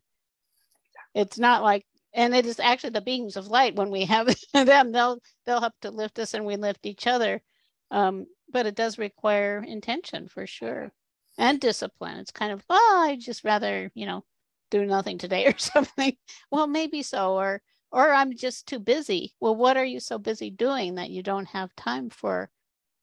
It's 1.13 1.37
not 1.37 1.63
like 1.63 1.85
and 2.13 2.35
it 2.35 2.45
is 2.45 2.59
actually 2.59 2.91
the 2.91 3.01
beings 3.01 3.37
of 3.37 3.47
light 3.47 3.75
when 3.75 3.89
we 3.89 4.05
have 4.05 4.33
them 4.53 4.91
they'll 4.91 5.19
they'll 5.45 5.61
help 5.61 5.73
to 5.81 5.91
lift 5.91 6.19
us 6.19 6.33
and 6.33 6.45
we 6.45 6.55
lift 6.55 6.85
each 6.85 7.07
other 7.07 7.41
um, 7.89 8.25
but 8.51 8.65
it 8.65 8.75
does 8.75 8.97
require 8.97 9.63
intention 9.65 10.27
for 10.27 10.45
sure 10.45 10.91
and 11.37 11.59
discipline 11.59 12.17
it's 12.17 12.31
kind 12.31 12.51
of 12.51 12.63
oh 12.69 13.05
i 13.07 13.15
just 13.15 13.43
rather 13.43 13.91
you 13.93 14.05
know 14.05 14.23
do 14.71 14.85
nothing 14.85 15.19
today 15.19 15.45
or 15.45 15.57
something. 15.59 16.17
Well 16.49 16.67
maybe 16.67 17.03
so 17.03 17.35
or 17.35 17.61
or 17.91 18.11
i'm 18.13 18.35
just 18.35 18.67
too 18.67 18.79
busy. 18.79 19.35
Well 19.39 19.55
what 19.55 19.77
are 19.77 19.85
you 19.85 19.99
so 19.99 20.17
busy 20.17 20.49
doing 20.49 20.95
that 20.95 21.11
you 21.11 21.21
don't 21.21 21.47
have 21.47 21.75
time 21.75 22.09
for 22.09 22.49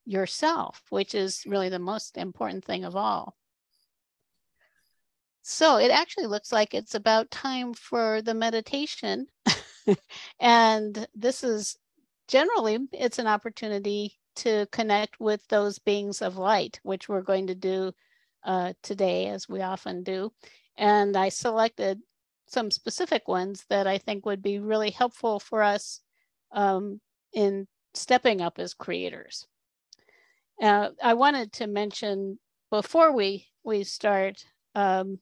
yourself 0.04 0.82
which 0.90 1.14
is 1.14 1.44
really 1.46 1.68
the 1.68 1.78
most 1.78 2.16
important 2.16 2.64
thing 2.64 2.84
of 2.84 2.96
all? 2.96 3.36
So 5.42 5.78
it 5.78 5.90
actually 5.90 6.26
looks 6.26 6.52
like 6.52 6.74
it's 6.74 6.94
about 6.94 7.30
time 7.30 7.72
for 7.74 8.20
the 8.22 8.34
meditation. 8.34 9.26
And 10.40 11.06
this 11.14 11.42
is 11.42 11.76
generally 12.28 12.78
it's 12.92 13.18
an 13.18 13.26
opportunity 13.26 14.18
to 14.36 14.66
connect 14.70 15.18
with 15.18 15.46
those 15.48 15.78
beings 15.78 16.22
of 16.22 16.36
light 16.36 16.78
which 16.82 17.08
we're 17.08 17.22
going 17.22 17.48
to 17.48 17.54
do 17.54 17.92
uh, 18.44 18.72
today 18.82 19.26
as 19.28 19.48
we 19.48 19.62
often 19.62 20.02
do 20.02 20.30
and 20.78 21.16
I 21.16 21.28
selected 21.28 22.00
some 22.46 22.70
specific 22.70 23.28
ones 23.28 23.66
that 23.68 23.86
I 23.86 23.98
think 23.98 24.24
would 24.24 24.42
be 24.42 24.58
really 24.58 24.90
helpful 24.90 25.38
for 25.38 25.62
us 25.62 26.00
um, 26.52 27.00
in 27.32 27.66
stepping 27.94 28.40
up 28.40 28.58
as 28.58 28.72
creators. 28.72 29.46
Uh, 30.62 30.90
I 31.02 31.14
wanted 31.14 31.52
to 31.54 31.66
mention 31.66 32.38
before 32.70 33.12
we 33.12 33.46
we 33.64 33.84
start 33.84 34.44
um, 34.74 35.18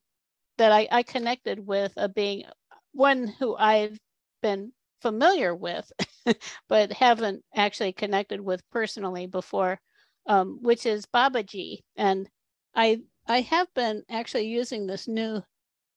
that 0.59 0.73
I, 0.73 0.88
I 0.90 1.03
connected 1.03 1.66
with 1.66 1.92
a 1.97 2.09
being, 2.09 2.45
one 2.92 3.27
who 3.27 3.57
I've 3.57 3.99
been 4.42 4.73
familiar 5.03 5.55
with, 5.55 5.90
but 6.69 6.92
haven't 6.92 7.45
actually 7.55 7.92
connected 7.92 8.40
with 8.40 8.62
personally 8.71 9.27
before, 9.27 9.81
um, 10.27 10.59
which 10.62 10.87
is 10.87 11.07
Babaji. 11.07 11.81
And 11.97 12.29
I 12.75 13.01
I 13.29 13.41
have 13.41 13.73
been 13.75 14.05
actually 14.09 14.47
using 14.47 14.87
this 14.87 15.09
new, 15.09 15.43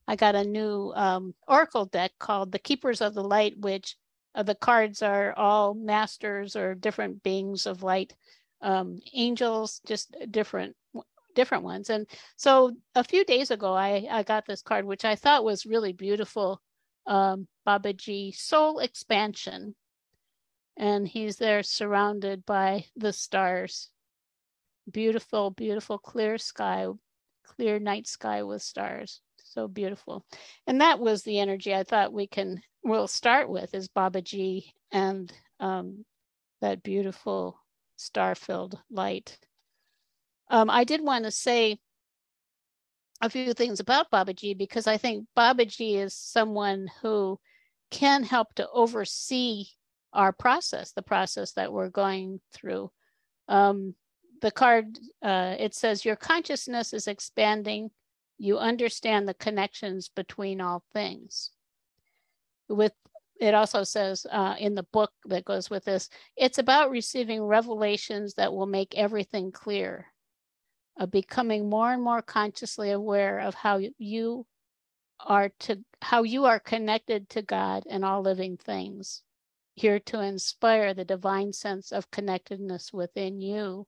I 0.07 0.15
got 0.15 0.35
a 0.35 0.43
new 0.43 0.91
um, 0.95 1.35
Oracle 1.47 1.85
deck 1.85 2.11
called 2.17 2.51
the 2.51 2.59
Keepers 2.59 3.01
of 3.01 3.13
the 3.13 3.23
Light, 3.23 3.59
which 3.59 3.95
uh, 4.33 4.43
the 4.43 4.55
cards 4.55 5.03
are 5.03 5.33
all 5.37 5.75
masters 5.75 6.55
or 6.55 6.73
different 6.73 7.21
beings 7.21 7.67
of 7.67 7.83
light, 7.83 8.15
um, 8.61 8.99
angels, 9.13 9.81
just 9.85 10.15
different 10.31 10.75
different 11.35 11.63
ones. 11.63 11.89
And 11.91 12.07
so 12.35 12.75
a 12.95 13.03
few 13.03 13.23
days 13.23 13.51
ago, 13.51 13.73
I, 13.73 14.07
I 14.09 14.23
got 14.23 14.45
this 14.45 14.63
card, 14.63 14.83
which 14.85 15.05
I 15.05 15.15
thought 15.15 15.45
was 15.45 15.65
really 15.65 15.93
beautiful. 15.93 16.61
Um, 17.05 17.47
Babaji 17.65 18.35
Soul 18.35 18.79
Expansion. 18.79 19.75
And 20.75 21.07
he's 21.07 21.37
there 21.37 21.61
surrounded 21.63 22.45
by 22.45 22.85
the 22.95 23.13
stars. 23.13 23.89
Beautiful, 24.91 25.51
beautiful, 25.51 25.97
clear 25.97 26.37
sky 26.37 26.87
clear 27.55 27.79
night 27.79 28.07
sky 28.07 28.43
with 28.43 28.61
stars. 28.61 29.21
So 29.43 29.67
beautiful. 29.67 30.25
And 30.67 30.81
that 30.81 30.99
was 30.99 31.23
the 31.23 31.39
energy 31.39 31.73
I 31.73 31.83
thought 31.83 32.13
we 32.13 32.27
can, 32.27 32.61
we'll 32.83 33.07
start 33.07 33.49
with 33.49 33.73
is 33.73 33.89
Babaji 33.89 34.65
and 34.91 35.31
um, 35.59 36.05
that 36.61 36.83
beautiful 36.83 37.59
star 37.97 38.35
filled 38.35 38.79
light. 38.89 39.37
Um, 40.49 40.69
I 40.69 40.83
did 40.83 41.01
want 41.01 41.25
to 41.25 41.31
say 41.31 41.79
a 43.21 43.29
few 43.29 43.53
things 43.53 43.79
about 43.79 44.11
Babaji 44.11 44.57
because 44.57 44.87
I 44.87 44.97
think 44.97 45.27
Babaji 45.37 45.97
is 45.97 46.13
someone 46.13 46.87
who 47.01 47.39
can 47.91 48.23
help 48.23 48.53
to 48.55 48.69
oversee 48.69 49.65
our 50.13 50.31
process, 50.31 50.91
the 50.91 51.01
process 51.01 51.53
that 51.53 51.71
we're 51.71 51.89
going 51.89 52.39
through. 52.53 52.91
Um, 53.47 53.95
the 54.41 54.51
card 54.51 54.97
uh, 55.21 55.55
it 55.59 55.73
says 55.73 56.05
your 56.05 56.15
consciousness 56.15 56.93
is 56.93 57.07
expanding. 57.07 57.91
You 58.37 58.57
understand 58.57 59.27
the 59.27 59.33
connections 59.33 60.09
between 60.09 60.61
all 60.61 60.83
things. 60.93 61.51
With 62.69 62.93
it 63.39 63.53
also 63.53 63.83
says 63.83 64.25
uh, 64.29 64.55
in 64.59 64.75
the 64.75 64.83
book 64.83 65.11
that 65.25 65.45
goes 65.45 65.69
with 65.69 65.85
this 65.85 66.09
it's 66.35 66.57
about 66.57 66.91
receiving 66.91 67.41
revelations 67.43 68.33
that 68.35 68.53
will 68.53 68.65
make 68.65 68.97
everything 68.97 69.51
clear 69.51 70.07
of 70.99 71.09
becoming 71.09 71.69
more 71.69 71.93
and 71.93 72.03
more 72.03 72.21
consciously 72.21 72.91
aware 72.91 73.39
of 73.39 73.55
how 73.55 73.79
you 73.97 74.45
are 75.21 75.49
to 75.59 75.79
how 76.01 76.23
you 76.23 76.45
are 76.45 76.59
connected 76.59 77.29
to 77.29 77.41
god 77.41 77.83
and 77.89 78.03
all 78.05 78.21
living 78.21 78.57
things 78.57 79.23
here 79.75 79.99
to 79.99 80.19
inspire 80.19 80.93
the 80.93 81.05
divine 81.05 81.53
sense 81.53 81.91
of 81.91 82.11
connectedness 82.11 82.91
within 82.91 83.39
you 83.39 83.87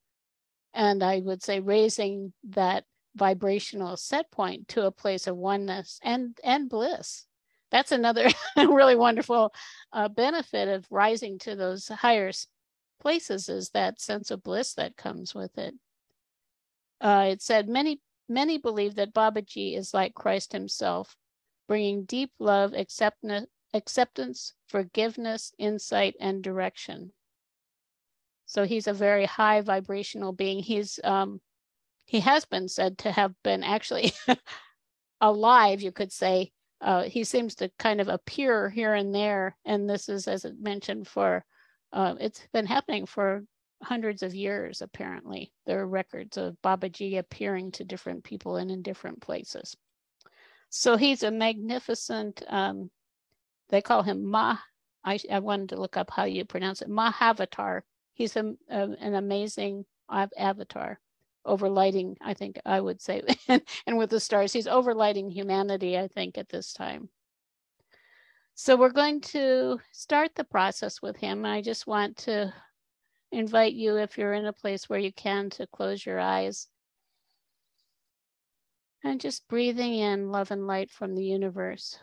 and 0.73 1.03
I 1.03 1.19
would 1.19 1.43
say 1.43 1.59
raising 1.59 2.33
that 2.49 2.85
vibrational 3.15 3.97
set 3.97 4.31
point 4.31 4.69
to 4.69 4.85
a 4.85 4.91
place 4.91 5.27
of 5.27 5.37
oneness 5.37 5.99
and 6.03 6.37
and 6.43 6.69
bliss. 6.69 7.25
That's 7.69 7.91
another 7.91 8.29
really 8.57 8.95
wonderful 8.95 9.53
uh, 9.93 10.09
benefit 10.09 10.67
of 10.67 10.85
rising 10.89 11.39
to 11.39 11.55
those 11.55 11.87
higher 11.87 12.31
places 12.99 13.49
is 13.49 13.69
that 13.69 14.01
sense 14.01 14.31
of 14.31 14.43
bliss 14.43 14.73
that 14.75 14.97
comes 14.97 15.33
with 15.33 15.57
it. 15.57 15.73
Uh, 16.99 17.29
it 17.31 17.41
said 17.41 17.67
many 17.67 18.01
many 18.29 18.57
believe 18.57 18.95
that 18.95 19.13
Babaji 19.13 19.77
is 19.77 19.93
like 19.93 20.13
Christ 20.13 20.53
himself, 20.53 21.17
bringing 21.67 22.05
deep 22.05 22.31
love, 22.39 22.73
acceptance, 22.73 23.49
acceptance, 23.73 24.53
forgiveness, 24.67 25.53
insight, 25.57 26.15
and 26.19 26.43
direction. 26.43 27.11
So 28.51 28.65
he's 28.65 28.87
a 28.87 28.93
very 28.93 29.23
high 29.23 29.61
vibrational 29.61 30.33
being. 30.33 30.59
He's 30.61 30.99
um, 31.05 31.39
he 32.03 32.19
has 32.19 32.43
been 32.43 32.67
said 32.67 32.97
to 32.97 33.09
have 33.09 33.33
been 33.45 33.63
actually 33.63 34.11
alive, 35.21 35.81
you 35.81 35.93
could 35.93 36.11
say. 36.11 36.51
Uh, 36.81 37.03
he 37.03 37.23
seems 37.23 37.55
to 37.55 37.71
kind 37.79 38.01
of 38.01 38.09
appear 38.09 38.69
here 38.69 38.93
and 38.93 39.15
there, 39.15 39.55
and 39.63 39.89
this 39.89 40.09
is, 40.09 40.27
as 40.27 40.43
it 40.43 40.55
mentioned, 40.59 41.07
for 41.07 41.45
uh, 41.93 42.15
it's 42.19 42.45
been 42.51 42.65
happening 42.65 43.05
for 43.05 43.45
hundreds 43.83 44.21
of 44.21 44.35
years. 44.35 44.81
Apparently, 44.81 45.53
there 45.65 45.79
are 45.79 45.87
records 45.87 46.35
of 46.35 46.57
Babaji 46.61 47.19
appearing 47.19 47.71
to 47.71 47.85
different 47.85 48.25
people 48.25 48.57
and 48.57 48.69
in 48.69 48.81
different 48.81 49.21
places. 49.21 49.77
So 50.69 50.97
he's 50.97 51.23
a 51.23 51.31
magnificent. 51.31 52.43
Um, 52.49 52.91
they 53.69 53.81
call 53.81 54.03
him 54.03 54.29
Ma. 54.29 54.57
I, 55.05 55.19
I 55.31 55.39
wanted 55.39 55.69
to 55.69 55.79
look 55.79 55.95
up 55.95 56.11
how 56.11 56.25
you 56.25 56.43
pronounce 56.43 56.81
it. 56.81 56.89
Mahavatar. 56.89 57.83
He's 58.21 58.35
a, 58.35 58.53
a, 58.69 58.83
um, 58.83 58.95
an 58.99 59.15
amazing 59.15 59.83
avatar 60.07 60.99
overlighting, 61.47 62.17
I 62.21 62.35
think 62.35 62.59
I 62.63 62.79
would 62.79 63.01
say, 63.01 63.23
and 63.87 63.97
with 63.97 64.11
the 64.11 64.19
stars, 64.19 64.53
he's 64.53 64.67
overlighting 64.67 65.31
humanity, 65.31 65.97
I 65.97 66.07
think, 66.07 66.37
at 66.37 66.47
this 66.47 66.71
time. 66.71 67.09
So 68.53 68.77
we're 68.77 68.91
going 68.91 69.21
to 69.21 69.79
start 69.91 70.35
the 70.35 70.43
process 70.43 71.01
with 71.01 71.17
him. 71.17 71.45
I 71.45 71.63
just 71.63 71.87
want 71.87 72.15
to 72.17 72.53
invite 73.31 73.73
you, 73.73 73.97
if 73.97 74.19
you're 74.19 74.33
in 74.33 74.45
a 74.45 74.53
place 74.53 74.87
where 74.87 74.99
you 74.99 75.11
can, 75.11 75.49
to 75.51 75.65
close 75.65 76.05
your 76.05 76.19
eyes. 76.19 76.67
And 79.03 79.19
just 79.19 79.47
breathing 79.47 79.95
in 79.95 80.29
love 80.29 80.51
and 80.51 80.67
light 80.67 80.91
from 80.91 81.15
the 81.15 81.23
universe. 81.23 81.97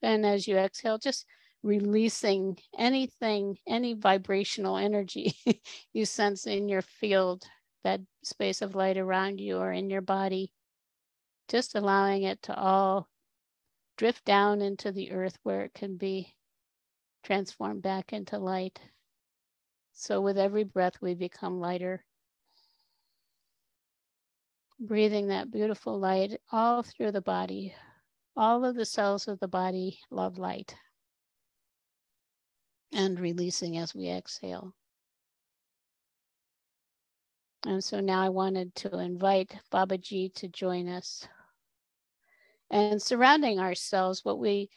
And 0.00 0.24
as 0.24 0.48
you 0.48 0.56
exhale, 0.56 0.96
just 0.96 1.26
releasing 1.62 2.56
anything, 2.78 3.58
any 3.66 3.94
vibrational 3.94 4.76
energy 4.76 5.34
you 5.92 6.04
sense 6.04 6.46
in 6.46 6.68
your 6.68 6.82
field, 6.82 7.44
that 7.84 8.00
space 8.22 8.62
of 8.62 8.74
light 8.74 8.96
around 8.96 9.40
you 9.40 9.58
or 9.58 9.72
in 9.72 9.90
your 9.90 10.00
body, 10.00 10.52
just 11.48 11.74
allowing 11.74 12.22
it 12.22 12.42
to 12.42 12.54
all 12.54 13.08
drift 13.96 14.24
down 14.24 14.62
into 14.62 14.92
the 14.92 15.12
earth 15.12 15.38
where 15.42 15.62
it 15.62 15.74
can 15.74 15.96
be 15.96 16.34
transformed 17.22 17.82
back 17.82 18.12
into 18.12 18.38
light. 18.38 18.80
So, 19.92 20.20
with 20.20 20.38
every 20.38 20.64
breath, 20.64 20.94
we 21.02 21.14
become 21.14 21.60
lighter. 21.60 22.04
Breathing 24.78 25.28
that 25.28 25.50
beautiful 25.50 25.98
light 25.98 26.40
all 26.50 26.82
through 26.82 27.12
the 27.12 27.20
body. 27.20 27.74
All 28.34 28.64
of 28.64 28.76
the 28.76 28.86
cells 28.86 29.28
of 29.28 29.38
the 29.40 29.48
body 29.48 29.98
love 30.10 30.38
light 30.38 30.74
and 32.92 33.18
releasing 33.18 33.78
as 33.78 33.94
we 33.94 34.08
exhale. 34.08 34.74
And 37.66 37.84
so 37.84 38.00
now 38.00 38.22
I 38.22 38.30
wanted 38.30 38.74
to 38.76 38.98
invite 38.98 39.54
Babaji 39.72 40.34
to 40.34 40.48
join 40.48 40.88
us. 40.88 41.26
And 42.70 43.02
surrounding 43.02 43.58
ourselves, 43.58 44.24
what 44.24 44.38
we 44.38 44.70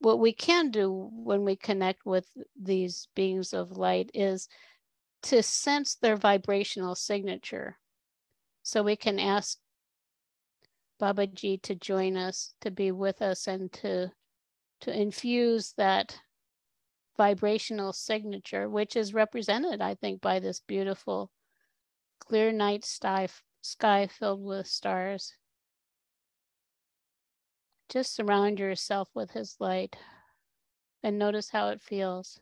what 0.00 0.18
we 0.18 0.32
can 0.32 0.70
do 0.70 1.08
when 1.12 1.44
we 1.44 1.56
connect 1.56 2.04
with 2.04 2.26
these 2.60 3.08
beings 3.14 3.54
of 3.54 3.78
light 3.78 4.10
is 4.12 4.48
to 5.22 5.42
sense 5.42 5.94
their 5.94 6.16
vibrational 6.16 6.94
signature. 6.94 7.78
So 8.62 8.82
we 8.82 8.96
can 8.96 9.18
ask 9.18 9.58
Babaji 11.00 11.62
to 11.62 11.74
join 11.74 12.16
us, 12.16 12.54
to 12.60 12.70
be 12.70 12.90
with 12.92 13.22
us, 13.22 13.46
and 13.46 13.72
to 13.74 14.12
to 14.80 15.00
infuse 15.00 15.72
that 15.78 16.18
vibrational 17.16 17.92
signature, 17.92 18.68
which 18.68 18.96
is 18.96 19.14
represented, 19.14 19.80
I 19.80 19.94
think, 19.94 20.20
by 20.20 20.38
this 20.40 20.60
beautiful 20.60 21.30
clear 22.18 22.52
night 22.52 22.84
sky, 22.84 23.28
sky 23.62 24.06
filled 24.06 24.42
with 24.44 24.66
stars. 24.66 25.34
Just 27.88 28.12
surround 28.14 28.58
yourself 28.58 29.08
with 29.14 29.30
his 29.30 29.56
light 29.58 29.96
and 31.04 31.18
notice 31.18 31.50
how 31.50 31.68
it 31.68 31.80
feels. 31.80 32.40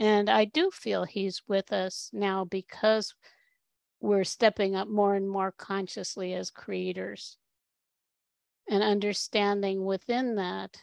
And 0.00 0.30
I 0.30 0.46
do 0.46 0.70
feel 0.70 1.04
he's 1.04 1.46
with 1.46 1.72
us 1.72 2.08
now 2.12 2.44
because 2.44 3.14
we're 4.00 4.24
stepping 4.24 4.76
up 4.76 4.88
more 4.88 5.14
and 5.14 5.28
more 5.28 5.52
consciously 5.52 6.34
as 6.34 6.50
creators 6.50 7.38
and 8.68 8.82
understanding 8.82 9.84
within 9.84 10.36
that 10.36 10.76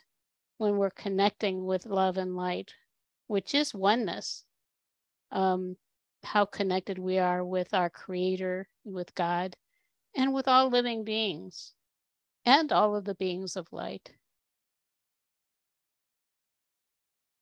when 0.57 0.77
we're 0.77 0.89
connecting 0.89 1.65
with 1.65 1.85
love 1.85 2.17
and 2.17 2.35
light, 2.35 2.73
which 3.27 3.53
is 3.53 3.73
oneness, 3.73 4.43
um, 5.31 5.77
how 6.23 6.45
connected 6.45 6.97
we 6.97 7.19
are 7.19 7.43
with 7.43 7.73
our 7.73 7.89
Creator, 7.89 8.67
with 8.83 9.13
God, 9.15 9.55
and 10.15 10.33
with 10.33 10.47
all 10.47 10.69
living 10.69 11.03
beings 11.03 11.73
and 12.45 12.71
all 12.71 12.95
of 12.95 13.05
the 13.05 13.15
beings 13.15 13.55
of 13.55 13.71
light. 13.71 14.11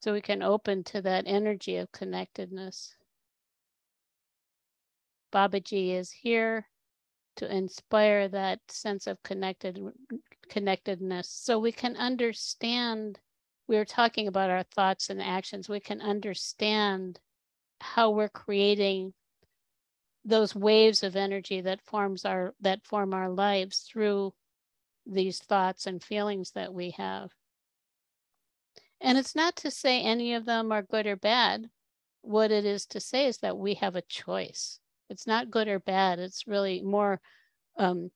So 0.01 0.11
we 0.11 0.21
can 0.21 0.43
open 0.43 0.83
to 0.85 1.01
that 1.03 1.25
energy 1.27 1.77
of 1.77 1.91
connectedness. 1.93 2.95
Babaji 5.31 5.97
is 5.97 6.11
here 6.11 6.67
to 7.37 7.53
inspire 7.53 8.27
that 8.27 8.59
sense 8.69 9.07
of 9.07 9.23
connected 9.23 9.79
connectedness. 10.49 11.29
So 11.29 11.59
we 11.59 11.71
can 11.71 11.95
understand 11.97 13.19
we 13.67 13.77
are 13.77 13.85
talking 13.85 14.27
about 14.27 14.49
our 14.49 14.63
thoughts 14.63 15.09
and 15.09 15.21
actions. 15.21 15.69
We 15.69 15.79
can 15.79 16.01
understand 16.01 17.19
how 17.79 18.11
we're 18.11 18.29
creating 18.29 19.13
those 20.25 20.55
waves 20.55 21.03
of 21.03 21.15
energy 21.15 21.61
that 21.61 21.81
forms 21.81 22.25
our 22.25 22.53
that 22.61 22.85
form 22.85 23.13
our 23.13 23.29
lives 23.29 23.79
through 23.79 24.33
these 25.05 25.39
thoughts 25.39 25.85
and 25.85 26.03
feelings 26.03 26.51
that 26.51 26.73
we 26.73 26.91
have. 26.91 27.31
And 29.01 29.17
it's 29.17 29.35
not 29.35 29.57
to 29.57 29.71
say 29.71 30.01
any 30.01 30.33
of 30.33 30.45
them 30.45 30.71
are 30.71 30.81
good 30.81 31.05
or 31.07 31.17
bad. 31.17 31.69
What 32.21 32.51
it 32.51 32.65
is 32.65 32.85
to 32.87 33.01
say 33.01 33.27
is 33.27 33.39
that 33.39 33.57
we 33.57 33.73
have 33.75 33.97
a 33.97 34.01
choice. 34.01 34.79
It's 35.09 35.27
not 35.27 35.51
good 35.51 35.67
or 35.67 35.79
bad. 35.79 36.19
It's 36.19 36.47
really 36.47 36.81
more 36.81 37.19
um, 37.77 38.11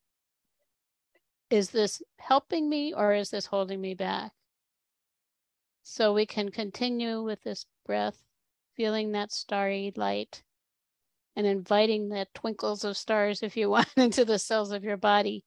is 1.49 1.69
this 1.69 2.01
helping 2.17 2.69
me 2.69 2.93
or 2.93 3.13
is 3.13 3.29
this 3.29 3.45
holding 3.45 3.79
me 3.79 3.93
back? 3.93 4.31
So 5.83 6.13
we 6.13 6.25
can 6.25 6.49
continue 6.49 7.23
with 7.23 7.41
this 7.43 7.65
breath, 7.85 8.21
feeling 8.75 9.13
that 9.13 9.31
starry 9.31 9.93
light 9.95 10.43
and 11.35 11.47
inviting 11.47 12.09
the 12.09 12.27
twinkles 12.33 12.83
of 12.83 12.97
stars, 12.97 13.41
if 13.43 13.55
you 13.55 13.69
want, 13.71 13.87
into 13.95 14.25
the 14.25 14.39
cells 14.39 14.71
of 14.71 14.83
your 14.83 14.97
body. 14.97 15.45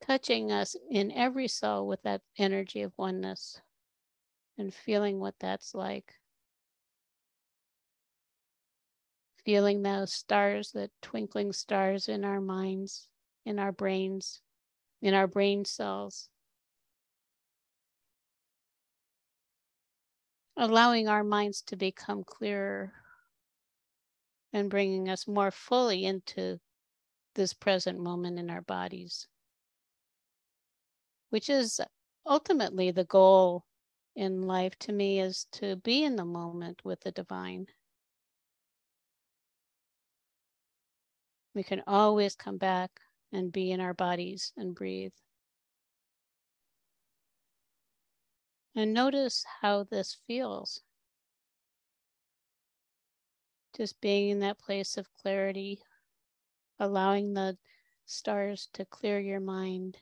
Touching 0.00 0.50
us 0.50 0.74
in 0.90 1.12
every 1.12 1.46
cell 1.46 1.86
with 1.86 2.02
that 2.02 2.22
energy 2.38 2.82
of 2.82 2.92
oneness 2.96 3.60
and 4.58 4.74
feeling 4.74 5.20
what 5.20 5.34
that's 5.38 5.74
like. 5.74 6.19
Feeling 9.44 9.82
those 9.82 10.12
stars, 10.12 10.72
the 10.72 10.90
twinkling 11.02 11.52
stars 11.52 12.08
in 12.08 12.24
our 12.24 12.40
minds, 12.40 13.08
in 13.44 13.58
our 13.58 13.72
brains, 13.72 14.40
in 15.02 15.14
our 15.14 15.26
brain 15.26 15.64
cells. 15.64 16.28
Allowing 20.56 21.08
our 21.08 21.24
minds 21.24 21.62
to 21.62 21.76
become 21.76 22.22
clearer 22.24 22.92
and 24.52 24.68
bringing 24.68 25.08
us 25.08 25.26
more 25.26 25.50
fully 25.50 26.04
into 26.04 26.58
this 27.34 27.54
present 27.54 27.98
moment 27.98 28.38
in 28.38 28.50
our 28.50 28.62
bodies, 28.62 29.28
which 31.30 31.48
is 31.48 31.80
ultimately 32.26 32.90
the 32.90 33.04
goal 33.04 33.64
in 34.16 34.42
life 34.42 34.76
to 34.80 34.92
me 34.92 35.20
is 35.20 35.46
to 35.52 35.76
be 35.76 36.04
in 36.04 36.16
the 36.16 36.24
moment 36.24 36.84
with 36.84 37.00
the 37.00 37.12
divine. 37.12 37.66
We 41.54 41.62
can 41.62 41.82
always 41.86 42.36
come 42.36 42.58
back 42.58 42.90
and 43.32 43.52
be 43.52 43.70
in 43.72 43.80
our 43.80 43.94
bodies 43.94 44.52
and 44.56 44.74
breathe. 44.74 45.12
And 48.74 48.94
notice 48.94 49.44
how 49.60 49.84
this 49.84 50.16
feels. 50.26 50.80
Just 53.76 54.00
being 54.00 54.30
in 54.30 54.40
that 54.40 54.58
place 54.58 54.96
of 54.96 55.12
clarity, 55.20 55.80
allowing 56.78 57.34
the 57.34 57.56
stars 58.06 58.68
to 58.74 58.84
clear 58.84 59.18
your 59.18 59.40
mind 59.40 59.98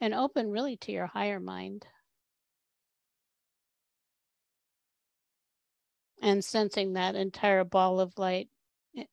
and 0.00 0.12
open 0.12 0.50
really 0.50 0.76
to 0.78 0.92
your 0.92 1.06
higher 1.06 1.40
mind. 1.40 1.86
And 6.20 6.44
sensing 6.44 6.94
that 6.94 7.16
entire 7.16 7.64
ball 7.64 8.00
of 8.00 8.18
light 8.18 8.48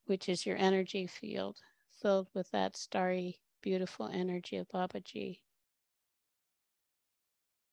which 0.05 0.29
is 0.29 0.45
your 0.45 0.57
energy 0.57 1.07
field 1.07 1.57
filled 2.01 2.27
with 2.33 2.49
that 2.51 2.75
starry 2.75 3.39
beautiful 3.61 4.07
energy 4.07 4.57
of 4.57 4.67
Babaji. 4.69 5.39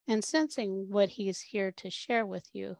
And 0.07 0.25
sensing 0.25 0.89
what 0.91 1.11
he's 1.11 1.41
here 1.41 1.71
to 1.73 1.91
share 1.91 2.25
with 2.25 2.49
you. 2.53 2.77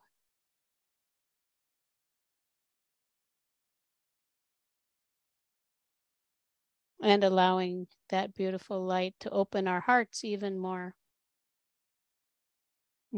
And 7.01 7.23
allowing 7.23 7.87
that 8.09 8.35
beautiful 8.35 8.85
light 8.85 9.15
to 9.21 9.31
open 9.31 9.69
our 9.69 9.81
hearts 9.81 10.25
even 10.25 10.59
more 10.59 10.95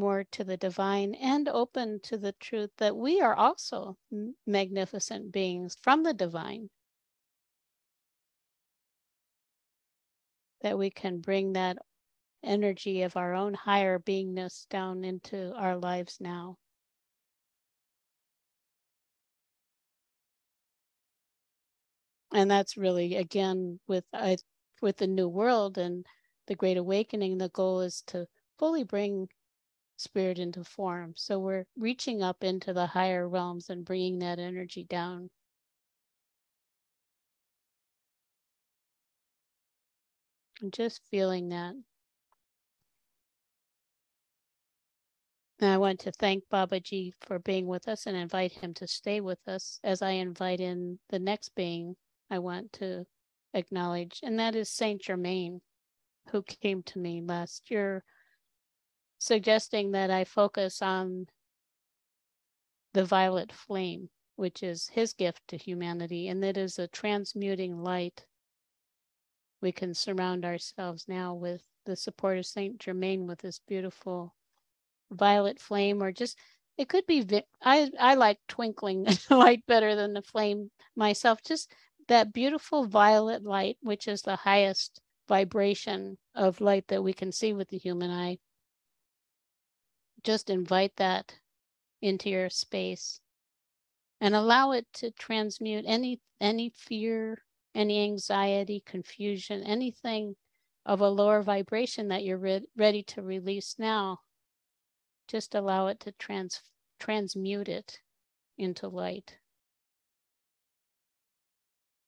more 0.01 0.25
to 0.25 0.45
the 0.45 0.57
divine 0.57 1.15
and 1.15 1.49
open 1.49 2.01
to 2.01 2.19
the 2.19 2.33
truth 2.33 2.73
that 2.79 2.97
we 2.97 3.21
are 3.21 3.37
also 3.37 3.99
magnificent 4.47 5.31
beings 5.31 5.77
from 5.83 6.03
the 6.03 6.15
divine. 6.15 6.71
That 10.63 10.79
we 10.79 10.91
can 10.91 11.21
bring 11.21 11.53
that 11.53 11.77
energy 12.43 13.03
of 13.03 13.17
our 13.17 13.35
own 13.35 13.55
higher 13.55 13.99
beingness 13.99 14.69
down 14.69 15.05
into 15.05 15.55
our 15.55 15.77
lives 15.77 16.19
now. 16.21 16.59
And 22.33 22.51
that's 22.51 22.77
really, 22.77 23.15
again, 23.17 23.79
with 23.87 24.05
I, 24.13 24.39
with 24.83 24.97
the 24.97 25.07
new 25.07 25.29
world 25.29 25.79
and 25.79 26.05
the 26.47 26.57
great 26.57 26.77
awakening, 26.77 27.39
the 27.39 27.49
goal 27.49 27.81
is 27.83 28.03
to 28.09 28.27
fully 28.59 28.83
bring 28.83 29.29
spirit 30.01 30.39
into 30.39 30.65
form. 30.65 31.15
So 31.17 31.39
we're 31.39 31.67
reaching 31.77 32.23
up 32.23 32.43
into 32.43 32.73
the 32.73 32.87
higher 32.87 33.29
realms 33.29 33.71
and 33.71 33.85
bringing 33.85 34.19
that 34.21 34.39
energy 34.39 34.85
down. 34.85 35.31
And 40.63 40.73
just 40.73 41.01
feeling 41.11 41.49
that. 41.51 41.75
And 45.61 45.71
I 45.71 45.77
want 45.77 46.01
to 46.01 46.13
thank 46.13 46.45
Babaji 46.51 47.13
for 47.21 47.39
being 47.39 47.67
with 47.67 47.87
us 47.87 48.07
and 48.07 48.17
invite 48.17 48.53
him 48.53 48.73
to 48.75 48.87
stay 48.87 49.21
with 49.21 49.47
us 49.47 49.79
as 49.85 50.01
I 50.01 50.13
invite 50.13 50.61
in 50.61 50.99
the 51.11 51.19
next 51.19 51.55
being 51.55 51.97
I 52.31 52.39
want 52.39 52.73
to 52.75 53.05
acknowledge, 53.53 54.21
and 54.23 54.39
that 54.39 54.55
is 54.55 54.71
Saint 54.71 55.03
Germain, 55.03 55.61
who 56.31 56.43
came 56.43 56.83
to 56.85 56.99
me 56.99 57.21
last 57.21 57.71
year 57.71 58.05
suggesting 59.21 59.91
that 59.93 60.11
I 60.11 60.25
focus 60.25 60.81
on 60.81 61.27
the 62.95 63.05
violet 63.05 63.53
flame, 63.53 64.09
which 64.37 64.63
is 64.63 64.89
his 64.89 65.13
gift 65.13 65.43
to 65.49 65.59
humanity, 65.59 66.27
and 66.27 66.43
that 66.43 66.57
is 66.57 66.79
a 66.79 66.89
transmuting 66.89 67.83
light. 67.83 68.25
We 69.61 69.73
can 69.73 69.93
surround 69.93 70.47
ourselves 70.47 71.05
now 71.07 71.35
with 71.35 71.63
the 71.85 71.97
support 71.97 72.39
of 72.39 72.47
Saint 72.47 72.79
Germain 72.79 73.27
with 73.27 73.41
this 73.41 73.61
beautiful 73.69 74.35
violet 75.11 75.61
flame, 75.61 76.03
or 76.03 76.13
just 76.13 76.39
it 76.79 76.89
could 76.89 77.07
be. 77.07 77.27
I 77.63 77.91
I 78.01 78.15
like 78.15 78.39
twinkling 78.49 79.07
light 79.31 79.67
better 79.67 79.95
than 79.95 80.15
the 80.15 80.23
flame 80.23 80.71
myself. 80.97 81.43
Just 81.43 81.71
that 82.09 82.33
beautiful 82.33 82.87
violet 82.87 83.45
light, 83.45 83.77
which 83.83 84.09
is 84.09 84.23
the 84.23 84.37
highest 84.37 85.03
vibration 85.29 86.17
of 86.35 86.63
light 86.63 86.89
that 86.89 87.05
we 87.05 87.13
can 87.13 87.33
see 87.33 87.53
with 87.53 87.69
the 87.69 87.79
human 87.79 88.11
eye 88.11 88.39
just 90.25 90.51
invite 90.51 90.97
that 90.97 91.35
into 92.03 92.31
your 92.31 92.51
space 92.51 93.21
and 94.21 94.35
allow 94.35 94.73
it 94.73 94.87
to 94.93 95.11
transmute 95.11 95.85
any 95.87 96.21
any 96.41 96.71
fear 96.71 97.43
any 97.75 98.03
anxiety 98.03 98.83
confusion 98.87 99.63
anything 99.63 100.37
of 100.87 101.01
a 101.01 101.09
lower 101.09 101.43
vibration 101.43 102.09
that 102.09 102.25
you're 102.25 102.39
re- 102.39 102.67
ready 102.77 103.03
to 103.03 103.23
release 103.23 103.77
now. 103.79 104.21
Just 105.29 105.55
allow 105.55 105.87
it 105.87 106.01
to 106.01 106.13
trans 106.13 106.63
transmute 106.99 107.69
it 107.69 108.01
into 108.59 108.89
light. 108.89 109.37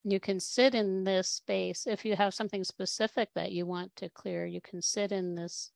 You 0.05 0.19
can 0.19 0.41
sit 0.41 0.75
in 0.75 1.05
this 1.05 1.29
space. 1.29 1.87
If 1.87 2.05
you 2.05 2.17
have 2.17 2.35
something 2.35 2.65
specific 2.65 3.29
that 3.35 3.53
you 3.53 3.67
want 3.67 3.95
to 3.97 4.09
clear 4.09 4.47
you 4.47 4.61
can 4.61 4.83
sit 4.83 5.13
in 5.13 5.35
this 5.37 5.71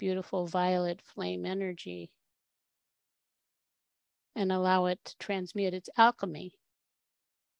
beautiful 0.00 0.46
violet 0.46 1.02
flame 1.02 1.44
energy 1.44 2.10
and 4.34 4.50
allow 4.50 4.86
it 4.86 4.98
to 5.04 5.14
transmute 5.18 5.74
its 5.74 5.90
alchemy. 5.98 6.54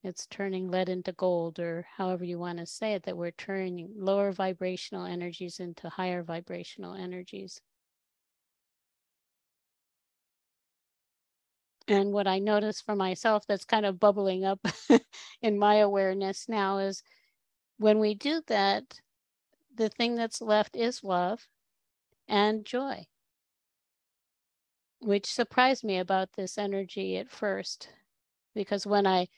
It's 0.02 0.26
turning 0.26 0.70
lead 0.70 0.88
into 0.88 1.12
gold, 1.12 1.60
or 1.60 1.86
however 1.98 2.24
you 2.24 2.38
want 2.38 2.56
to 2.58 2.64
say 2.64 2.94
it, 2.94 3.02
that 3.02 3.18
we're 3.18 3.32
turning 3.32 3.92
lower 3.94 4.32
vibrational 4.32 5.04
energies 5.04 5.60
into 5.60 5.90
higher 5.90 6.22
vibrational 6.22 6.94
energies. 6.94 7.60
And 11.86 12.10
what 12.10 12.26
I 12.26 12.38
notice 12.38 12.80
for 12.80 12.96
myself 12.96 13.46
that's 13.46 13.66
kind 13.66 13.84
of 13.84 14.00
bubbling 14.00 14.46
up 14.46 14.60
in 15.42 15.58
my 15.58 15.74
awareness 15.74 16.48
now 16.48 16.78
is 16.78 17.02
when 17.76 17.98
we 17.98 18.14
do 18.14 18.40
that, 18.46 19.00
the 19.74 19.90
thing 19.90 20.14
that's 20.14 20.40
left 20.40 20.74
is 20.74 21.04
love 21.04 21.46
and 22.30 22.64
joy, 22.64 23.06
which 25.00 25.26
surprised 25.26 25.84
me 25.84 25.98
about 25.98 26.32
this 26.34 26.56
energy 26.56 27.16
at 27.18 27.30
first, 27.30 27.90
because 28.54 28.86
when 28.86 29.06
I 29.06 29.28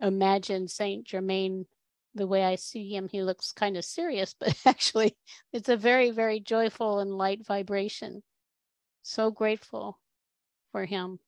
imagine 0.00 0.68
Saint 0.68 1.06
Germain 1.06 1.66
the 2.14 2.26
way 2.26 2.44
I 2.44 2.56
see 2.56 2.94
him, 2.94 3.08
he 3.08 3.22
looks 3.22 3.52
kind 3.52 3.76
of 3.76 3.84
serious, 3.84 4.34
but 4.40 4.56
actually, 4.66 5.16
it's 5.52 5.68
a 5.68 5.76
very, 5.76 6.10
very 6.10 6.40
joyful 6.40 6.98
and 6.98 7.16
light 7.16 7.46
vibration. 7.46 8.22
So 9.02 9.30
grateful 9.30 10.00
for 10.72 10.84
him. 10.86 11.20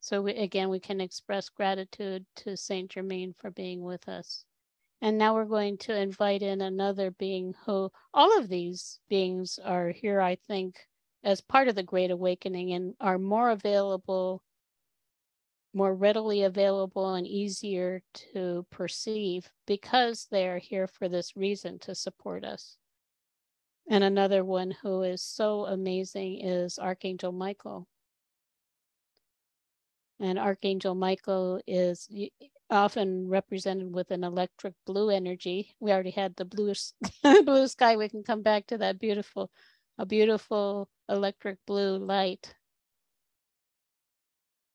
So, 0.00 0.22
we, 0.22 0.32
again, 0.34 0.68
we 0.68 0.80
can 0.80 1.00
express 1.00 1.48
gratitude 1.48 2.26
to 2.36 2.56
Saint 2.56 2.90
Germain 2.92 3.34
for 3.34 3.50
being 3.50 3.82
with 3.82 4.08
us. 4.08 4.44
And 5.02 5.18
now 5.18 5.34
we're 5.34 5.46
going 5.46 5.78
to 5.78 6.00
invite 6.00 6.42
in 6.42 6.60
another 6.60 7.10
being 7.10 7.56
who, 7.66 7.90
all 8.14 8.38
of 8.38 8.48
these 8.48 9.00
beings 9.10 9.58
are 9.62 9.88
here, 9.88 10.20
I 10.20 10.36
think, 10.36 10.76
as 11.24 11.40
part 11.40 11.66
of 11.66 11.74
the 11.74 11.82
Great 11.82 12.12
Awakening 12.12 12.72
and 12.72 12.94
are 13.00 13.18
more 13.18 13.50
available, 13.50 14.44
more 15.74 15.92
readily 15.92 16.44
available, 16.44 17.14
and 17.14 17.26
easier 17.26 18.00
to 18.32 18.64
perceive 18.70 19.50
because 19.66 20.28
they 20.30 20.46
are 20.46 20.58
here 20.58 20.86
for 20.86 21.08
this 21.08 21.36
reason 21.36 21.80
to 21.80 21.96
support 21.96 22.44
us. 22.44 22.76
And 23.90 24.04
another 24.04 24.44
one 24.44 24.70
who 24.82 25.02
is 25.02 25.20
so 25.20 25.66
amazing 25.66 26.46
is 26.46 26.78
Archangel 26.78 27.32
Michael. 27.32 27.88
And 30.20 30.38
Archangel 30.38 30.94
Michael 30.94 31.60
is 31.66 32.08
often 32.72 33.28
represented 33.28 33.92
with 33.92 34.10
an 34.10 34.24
electric 34.24 34.74
blue 34.86 35.10
energy. 35.10 35.74
We 35.78 35.92
already 35.92 36.10
had 36.10 36.34
the 36.36 36.44
blue, 36.44 36.72
blue 37.44 37.68
sky. 37.68 37.96
We 37.96 38.08
can 38.08 38.24
come 38.24 38.42
back 38.42 38.66
to 38.68 38.78
that 38.78 38.98
beautiful, 38.98 39.50
a 39.98 40.06
beautiful 40.06 40.88
electric 41.08 41.58
blue 41.66 41.98
light 41.98 42.54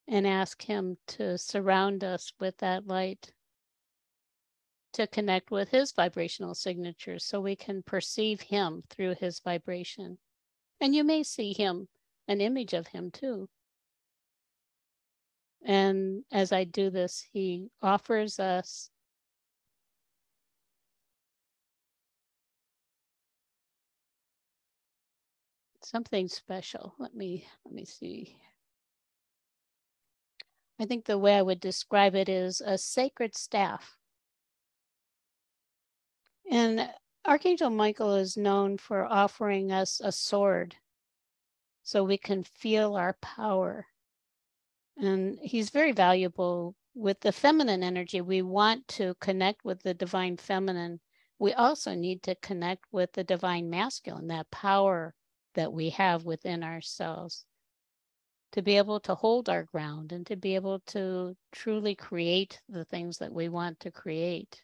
and 0.06 0.26
ask 0.26 0.62
him 0.62 0.96
to 1.06 1.36
surround 1.36 2.02
us 2.02 2.32
with 2.40 2.56
that 2.58 2.86
light 2.86 3.32
to 4.94 5.06
connect 5.06 5.50
with 5.50 5.68
his 5.68 5.92
vibrational 5.92 6.54
signatures 6.54 7.24
so 7.24 7.40
we 7.40 7.54
can 7.54 7.82
perceive 7.82 8.40
him 8.40 8.82
through 8.88 9.14
his 9.20 9.40
vibration. 9.40 10.18
And 10.80 10.94
you 10.94 11.04
may 11.04 11.22
see 11.22 11.52
him, 11.52 11.88
an 12.26 12.40
image 12.40 12.72
of 12.72 12.86
him 12.88 13.10
too. 13.10 13.48
And 15.64 16.24
as 16.32 16.52
I 16.52 16.64
do 16.64 16.90
this, 16.90 17.26
he 17.32 17.68
offers 17.82 18.38
us 18.38 18.90
something 25.82 26.28
special. 26.28 26.94
Let 26.98 27.14
me 27.14 27.46
let 27.64 27.74
me 27.74 27.84
see. 27.84 28.36
I 30.80 30.84
think 30.84 31.04
the 31.06 31.18
way 31.18 31.36
I 31.36 31.42
would 31.42 31.60
describe 31.60 32.14
it 32.14 32.28
is 32.28 32.60
a 32.60 32.78
sacred 32.78 33.36
staff. 33.36 33.96
And 36.50 36.88
Archangel 37.26 37.70
Michael 37.70 38.14
is 38.14 38.36
known 38.36 38.78
for 38.78 39.04
offering 39.04 39.72
us 39.72 40.00
a 40.02 40.12
sword 40.12 40.76
so 41.82 42.04
we 42.04 42.16
can 42.16 42.42
feel 42.42 42.96
our 42.96 43.16
power 43.20 43.86
and 44.98 45.38
he's 45.40 45.70
very 45.70 45.92
valuable 45.92 46.74
with 46.94 47.20
the 47.20 47.32
feminine 47.32 47.82
energy. 47.82 48.20
We 48.20 48.42
want 48.42 48.88
to 48.88 49.14
connect 49.20 49.64
with 49.64 49.82
the 49.82 49.94
divine 49.94 50.36
feminine. 50.36 51.00
We 51.38 51.52
also 51.52 51.94
need 51.94 52.22
to 52.24 52.34
connect 52.36 52.84
with 52.90 53.12
the 53.12 53.24
divine 53.24 53.70
masculine, 53.70 54.26
that 54.28 54.50
power 54.50 55.14
that 55.54 55.72
we 55.72 55.90
have 55.90 56.24
within 56.24 56.62
ourselves 56.62 57.44
to 58.52 58.62
be 58.62 58.76
able 58.76 59.00
to 59.00 59.14
hold 59.14 59.48
our 59.48 59.64
ground 59.64 60.12
and 60.12 60.26
to 60.26 60.36
be 60.36 60.54
able 60.54 60.80
to 60.80 61.36
truly 61.52 61.94
create 61.94 62.60
the 62.68 62.84
things 62.84 63.18
that 63.18 63.32
we 63.32 63.48
want 63.48 63.78
to 63.80 63.90
create 63.90 64.62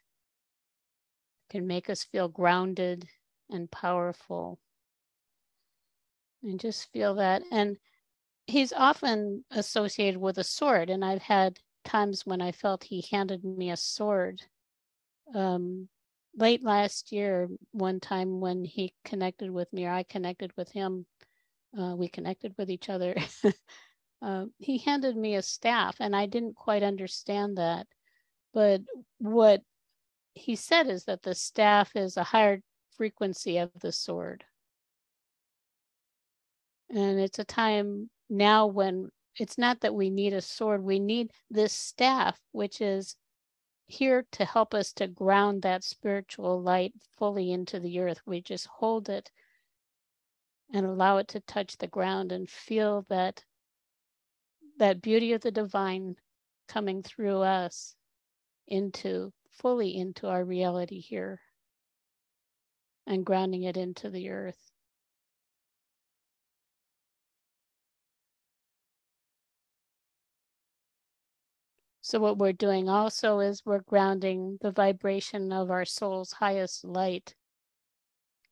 can 1.51 1.66
make 1.66 1.91
us 1.91 2.03
feel 2.03 2.28
grounded 2.28 3.07
and 3.51 3.70
powerful. 3.70 4.59
And 6.43 6.59
just 6.59 6.91
feel 6.93 7.14
that. 7.16 7.43
And 7.53 7.76
he's 8.47 8.73
often 8.73 9.45
associated 9.51 10.21
with 10.21 10.39
a 10.39 10.45
sword. 10.45 10.91
And 10.91 11.05
I've 11.05 11.23
had 11.23 11.59
times 11.85 12.23
when 12.25 12.41
I 12.41 12.53
felt 12.53 12.85
he 12.85 13.05
handed 13.11 13.45
me 13.45 13.71
a 13.71 13.77
sword. 13.77 14.43
Um, 15.35 15.89
late 16.37 16.63
last 16.63 17.13
year, 17.13 17.49
one 17.73 18.01
time 18.01 18.41
when 18.41 18.65
he 18.65 18.95
connected 19.05 19.51
with 19.51 19.73
me, 19.73 19.87
or 19.87 19.91
I 19.91 20.03
connected 20.03 20.53
with 20.57 20.71
him, 20.71 21.07
uh, 21.79 21.95
we 21.97 22.09
connected 22.09 22.55
with 22.59 22.71
each 22.71 22.89
other. 22.89 23.17
uh, 24.23 24.47
he 24.59 24.79
handed 24.79 25.17
me 25.17 25.35
a 25.37 25.43
staff, 25.43 25.97
and 26.01 26.15
I 26.15 26.27
didn't 26.27 26.57
quite 26.57 26.83
understand 26.83 27.59
that. 27.59 27.87
But 28.53 28.83
what 29.19 29.63
he 30.35 30.57
said 30.57 30.89
is 30.89 31.05
that 31.05 31.23
the 31.23 31.35
staff 31.35 31.93
is 31.95 32.17
a 32.17 32.25
higher 32.25 32.61
frequency 32.97 33.59
of 33.59 33.71
the 33.81 33.93
sword. 33.93 34.45
And 36.91 37.19
it's 37.19 37.39
a 37.39 37.45
time 37.45 38.11
now 38.29 38.66
when 38.66 39.11
it's 39.39 39.59
not 39.59 39.81
that 39.81 39.95
we 39.95 40.11
need 40.11 40.33
a 40.33 40.41
sword, 40.41 40.83
we 40.83 40.99
need 40.99 41.31
this 41.51 41.72
staff, 41.72 42.39
which 42.53 42.81
is 42.81 43.16
here 43.87 44.25
to 44.33 44.45
help 44.45 44.75
us 44.75 44.93
to 44.95 45.07
ground 45.07 45.62
that 45.62 45.85
spiritual 45.85 46.61
light 46.62 46.95
fully 47.18 47.53
into 47.53 47.81
the 47.81 47.99
earth. 48.01 48.20
We 48.27 48.41
just 48.41 48.66
hold 48.66 49.09
it 49.09 49.31
and 50.72 50.87
allow 50.87 51.18
it 51.18 51.29
to 51.29 51.41
touch 51.41 51.77
the 51.77 51.87
ground 51.87 52.33
and 52.33 52.49
feel 52.49 53.05
that 53.09 53.45
that 54.79 55.03
beauty 55.03 55.33
of 55.33 55.41
the 55.43 55.53
divine 55.53 56.16
coming 56.68 57.03
through 57.03 57.43
us 57.43 57.95
into 58.66 59.33
fully 59.51 59.97
into 59.97 60.27
our 60.27 60.45
reality 60.45 61.01
here 61.01 61.41
and 63.07 63.25
grounding 63.25 63.64
it 63.64 63.77
into 63.77 64.11
the 64.11 64.31
earth. 64.31 64.74
So, 72.15 72.21
what 72.21 72.39
we're 72.39 72.53
doing 72.53 72.89
also 72.89 73.41
is 73.41 73.67
we're 73.67 73.81
grounding 73.81 74.59
the 74.61 74.71
vibration 74.71 75.53
of 75.53 75.73
our 75.73 75.85
soul's 75.85 76.31
highest 76.31 76.85
light 76.85 77.35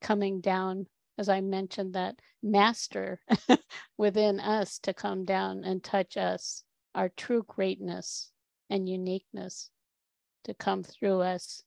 coming 0.01 0.41
down, 0.41 0.89
as 1.17 1.29
I 1.29 1.43
mentioned, 1.43 1.95
that 1.95 2.17
master 2.43 3.21
within 3.97 4.41
us 4.41 4.81
to 4.81 4.93
come 4.93 5.25
down 5.25 5.63
and 5.63 5.81
touch 5.81 6.17
us, 6.17 6.65
our 6.97 7.09
true 7.09 7.45
greatness 7.47 8.33
and 8.69 8.89
uniqueness 8.89 9.71
to 10.43 10.55
come 10.55 10.83
through 10.83 11.21
us 11.21 11.63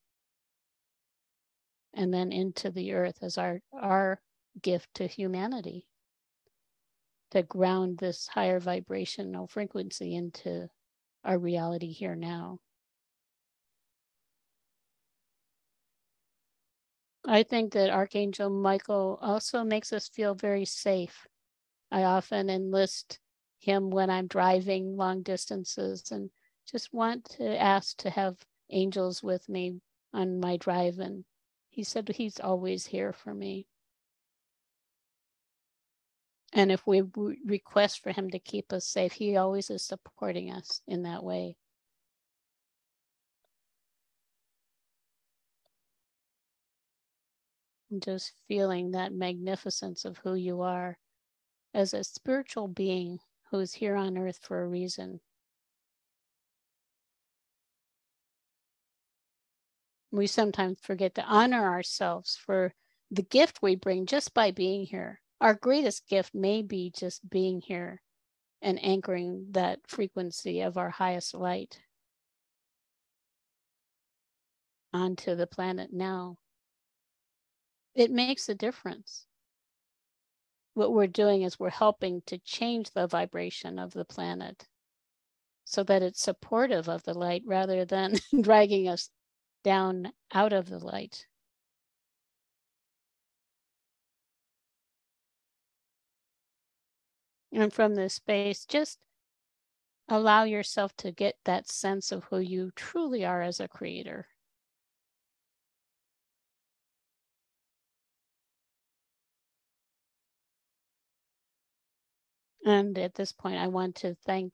and 1.94 2.14
then 2.14 2.34
into 2.34 2.72
the 2.72 2.92
earth 2.92 3.20
as 3.22 3.38
our, 3.38 3.62
our 3.72 4.20
gift 4.62 4.94
to 4.96 5.08
humanity 5.08 5.88
to 7.32 7.42
ground 7.42 8.00
this 8.00 8.28
higher 8.28 8.60
vibrational 8.60 9.48
frequency 9.48 10.14
into 10.14 10.70
our 11.26 11.38
reality 11.38 11.92
here 11.92 12.16
now. 12.16 12.60
I 17.28 17.44
think 17.44 17.74
that 17.74 17.90
Archangel 17.90 18.50
Michael 18.50 19.18
also 19.22 19.64
makes 19.64 19.92
us 19.92 20.08
feel 20.08 20.36
very 20.36 20.66
safe. 20.66 21.26
I 21.92 22.04
often 22.04 22.50
enlist 22.50 23.20
him 23.58 23.90
when 23.90 24.10
I'm 24.10 24.28
driving 24.28 24.96
long 24.96 25.24
distances 25.24 26.12
and 26.12 26.30
just 26.70 26.94
want 26.94 27.26
to 27.38 27.60
ask 27.60 27.98
to 27.98 28.12
have 28.12 28.46
angels 28.70 29.24
with 29.24 29.50
me 29.50 29.82
on 30.14 30.40
my 30.40 30.58
drive. 30.58 31.00
And 31.00 31.26
he 31.70 31.84
said 31.84 32.10
he's 32.10 32.40
always 32.40 32.86
here 32.86 33.12
for 33.12 33.34
me. 33.34 33.66
And 36.56 36.72
if 36.72 36.88
we 36.88 37.02
request 37.46 38.02
for 38.02 38.14
him 38.14 38.30
to 38.30 38.40
keep 38.40 38.72
us 38.72 38.88
safe, 38.88 39.12
he 39.12 39.36
always 39.36 39.70
is 39.70 39.84
supporting 39.84 40.50
us 40.54 40.82
in 40.88 41.04
that 41.04 41.22
way. 41.22 41.58
Just 48.00 48.32
feeling 48.48 48.92
that 48.92 49.12
magnificence 49.12 50.06
of 50.06 50.18
who 50.20 50.34
you 50.34 50.62
are 50.62 50.98
as 51.74 51.94
a 51.94 52.06
spiritual 52.06 52.70
being 52.70 53.20
who's 53.52 53.74
here 53.74 53.98
on 53.98 54.18
earth 54.18 54.40
for 54.42 54.64
a 54.64 54.68
reason. 54.68 55.20
We 60.10 60.28
sometimes 60.28 60.80
forget 60.82 61.16
to 61.16 61.24
honor 61.26 61.66
ourselves 61.70 62.38
for 62.38 62.74
the 63.12 63.24
gift 63.24 63.62
we 63.62 63.76
bring 63.76 64.06
just 64.06 64.34
by 64.34 64.52
being 64.52 64.86
here 64.86 65.20
our 65.42 65.54
greatest 65.54 66.08
gift 66.08 66.34
may 66.34 66.62
be 66.62 66.92
just 66.96 67.30
being 67.30 67.62
here 67.62 68.02
and 68.62 68.84
anchoring 68.84 69.48
that 69.52 69.80
frequency 69.88 70.62
of 70.62 70.78
our 70.78 70.90
highest 70.90 71.34
light 71.34 71.80
onto 74.94 75.36
the 75.36 75.48
planet 75.48 75.92
now. 75.92 76.38
It 77.94 78.12
makes 78.12 78.50
a 78.50 78.56
difference. 78.56 79.26
What 80.74 80.94
we're 80.94 81.08
doing 81.08 81.44
is 81.44 81.60
we're 81.60 81.70
helping 81.70 82.22
to 82.26 82.38
change 82.40 82.92
the 82.92 83.08
vibration 83.08 83.78
of 83.80 83.94
the 83.94 84.06
planet 84.06 84.68
so 85.66 85.84
that 85.84 86.02
it's 86.02 86.22
supportive 86.22 86.88
of 86.88 87.04
the 87.04 87.14
light 87.14 87.44
rather 87.46 87.86
than 87.86 88.16
dragging 88.42 88.88
us 88.88 89.10
down 89.64 90.12
out 90.34 90.54
of 90.54 90.70
the 90.70 90.80
light. 90.80 91.26
And 97.56 97.74
from 97.74 97.96
this 97.96 98.16
space, 98.16 98.66
just 98.66 99.00
allow 100.10 100.44
yourself 100.44 100.96
to 100.98 101.12
get 101.12 101.36
that 101.46 101.70
sense 101.70 102.12
of 102.12 102.26
who 102.26 102.40
you 102.40 102.72
truly 102.76 103.26
are 103.26 103.42
as 103.42 103.60
a 103.60 103.68
creator. 103.68 104.28
And 112.66 112.98
at 112.98 113.16
this 113.16 113.32
point, 113.32 113.58
I 113.58 113.68
want 113.68 113.96
to 113.98 114.16
thank 114.26 114.54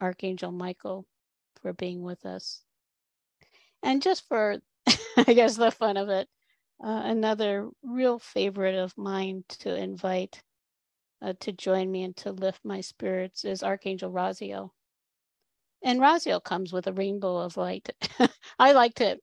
Archangel 0.00 0.52
Michael 0.52 1.06
for 1.60 1.72
being 1.72 2.02
with 2.02 2.24
us. 2.24 2.62
And 3.82 4.00
just 4.02 4.26
for, 4.28 4.58
I 5.16 5.34
guess, 5.34 5.56
the 5.56 5.70
fun 5.72 5.96
of 5.96 6.08
it, 6.08 6.28
uh, 6.82 7.02
another 7.04 7.68
real 7.82 8.18
favorite 8.18 8.76
of 8.76 8.96
mine 8.96 9.44
to 9.60 9.74
invite 9.74 10.42
uh, 11.20 11.34
to 11.40 11.52
join 11.52 11.90
me 11.90 12.04
and 12.04 12.16
to 12.16 12.32
lift 12.32 12.64
my 12.64 12.80
spirits 12.80 13.44
is 13.44 13.62
Archangel 13.62 14.10
Raziel. 14.10 14.70
And 15.82 16.00
Raziel 16.00 16.42
comes 16.42 16.72
with 16.72 16.86
a 16.86 16.92
rainbow 16.92 17.36
of 17.36 17.56
light. 17.56 17.90
I 18.58 18.72
like 18.72 18.94
to 18.94 19.18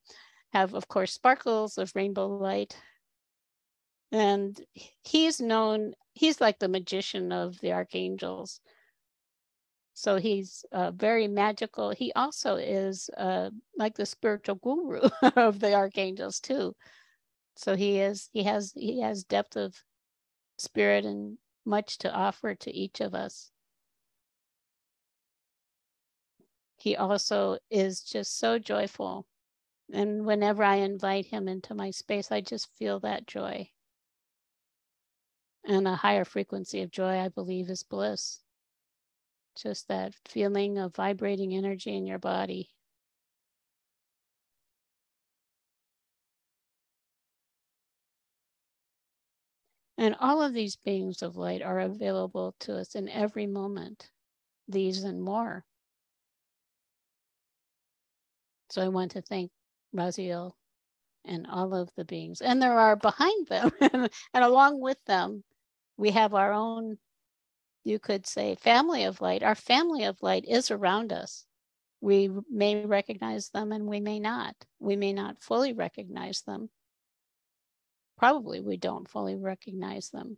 have, 0.54 0.74
of 0.74 0.88
course, 0.88 1.14
sparkles 1.14 1.78
of 1.78 1.92
rainbow 1.96 2.28
light. 2.28 2.78
And 4.12 4.60
he's 5.04 5.42
known, 5.42 5.94
he's 6.14 6.40
like 6.40 6.60
the 6.60 6.70
magician 6.70 7.32
of 7.32 7.60
the 7.60 7.74
archangels. 7.74 8.62
So 9.94 10.18
he's 10.18 10.66
uh, 10.72 10.92
very 10.92 11.28
magical. 11.28 11.90
He 11.92 12.12
also 12.14 12.56
is 12.56 13.10
uh, 13.18 13.50
like 13.78 13.96
the 13.96 14.06
spiritual 14.06 14.56
guru 14.56 15.10
of 15.36 15.60
the 15.60 15.74
archangels 15.74 16.40
too. 16.40 16.76
So 17.56 17.76
he 17.76 18.00
is, 18.00 18.30
he 18.34 18.44
has, 18.44 18.74
he 18.76 19.02
has 19.02 19.24
depth 19.24 19.56
of 19.56 19.76
spirit 20.58 21.06
and 21.06 21.38
much 21.66 21.98
to 22.00 22.14
offer 22.14 22.56
to 22.56 22.72
each 22.72 23.02
of 23.02 23.14
us. 23.14 23.52
He 26.78 26.96
also 26.96 27.58
is 27.70 28.02
just 28.02 28.38
so 28.38 28.60
joyful. 28.60 29.26
And 29.92 30.26
whenever 30.26 30.64
I 30.64 30.76
invite 30.78 31.28
him 31.28 31.48
into 31.48 31.74
my 31.74 31.92
space, 31.92 32.32
I 32.32 32.42
just 32.42 32.76
feel 32.76 33.00
that 33.02 33.28
joy. 33.28 33.70
And 35.64 35.88
a 35.88 35.96
higher 35.96 36.26
frequency 36.26 36.82
of 36.82 36.92
joy, 36.92 37.20
I 37.20 37.30
believe, 37.30 37.70
is 37.70 37.84
bliss. 37.84 38.40
Just 39.56 39.88
that 39.88 40.14
feeling 40.26 40.78
of 40.78 40.96
vibrating 40.96 41.56
energy 41.56 41.96
in 41.96 42.06
your 42.06 42.20
body. 42.20 42.70
And 50.06 50.16
all 50.20 50.40
of 50.40 50.54
these 50.54 50.76
beings 50.76 51.24
of 51.24 51.36
light 51.36 51.64
are 51.64 51.80
available 51.80 52.54
to 52.60 52.78
us 52.78 52.94
in 52.94 53.10
every 53.10 53.48
moment, 53.48 54.12
these 54.68 55.04
and 55.04 55.20
more. 55.20 55.66
So 58.70 58.84
I 58.84 58.90
want 58.90 59.14
to 59.14 59.24
thank 59.24 59.50
Raziel 59.96 60.52
and 61.26 61.48
all 61.48 61.74
of 61.74 61.90
the 61.98 62.06
beings. 62.06 62.40
And 62.40 62.62
there 62.62 62.78
are 62.78 62.96
behind 62.96 63.48
them, 63.48 63.72
and 63.82 64.12
along 64.32 64.80
with 64.80 65.04
them, 65.08 65.44
we 65.98 66.12
have 66.12 66.36
our 66.36 66.54
own, 66.54 67.00
you 67.84 67.98
could 67.98 68.28
say, 68.28 68.54
family 68.54 69.06
of 69.06 69.22
light. 69.22 69.42
Our 69.42 69.56
family 69.56 70.04
of 70.04 70.22
light 70.22 70.46
is 70.48 70.70
around 70.70 71.14
us. 71.14 71.48
We 72.00 72.30
may 72.48 72.86
recognize 72.86 73.50
them 73.50 73.72
and 73.72 73.88
we 73.88 74.02
may 74.02 74.20
not. 74.20 74.56
We 74.80 74.98
may 74.98 75.14
not 75.14 75.42
fully 75.42 75.74
recognize 75.74 76.44
them, 76.44 76.70
probably 78.18 78.62
we 78.62 78.78
don't 78.78 79.10
fully 79.10 79.36
recognize 79.36 80.10
them. 80.10 80.38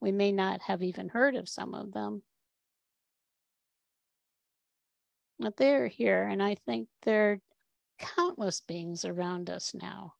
We 0.00 0.12
may 0.12 0.32
not 0.32 0.62
have 0.62 0.82
even 0.82 1.08
heard 1.08 1.36
of 1.36 1.48
some 1.48 1.74
of 1.74 1.92
them. 1.92 2.22
But 5.38 5.56
they're 5.56 5.88
here, 5.88 6.24
and 6.24 6.42
I 6.42 6.54
think 6.54 6.88
there 7.02 7.32
are 7.32 7.40
countless 7.98 8.60
beings 8.60 9.04
around 9.04 9.50
us 9.50 9.74
now, 9.74 10.14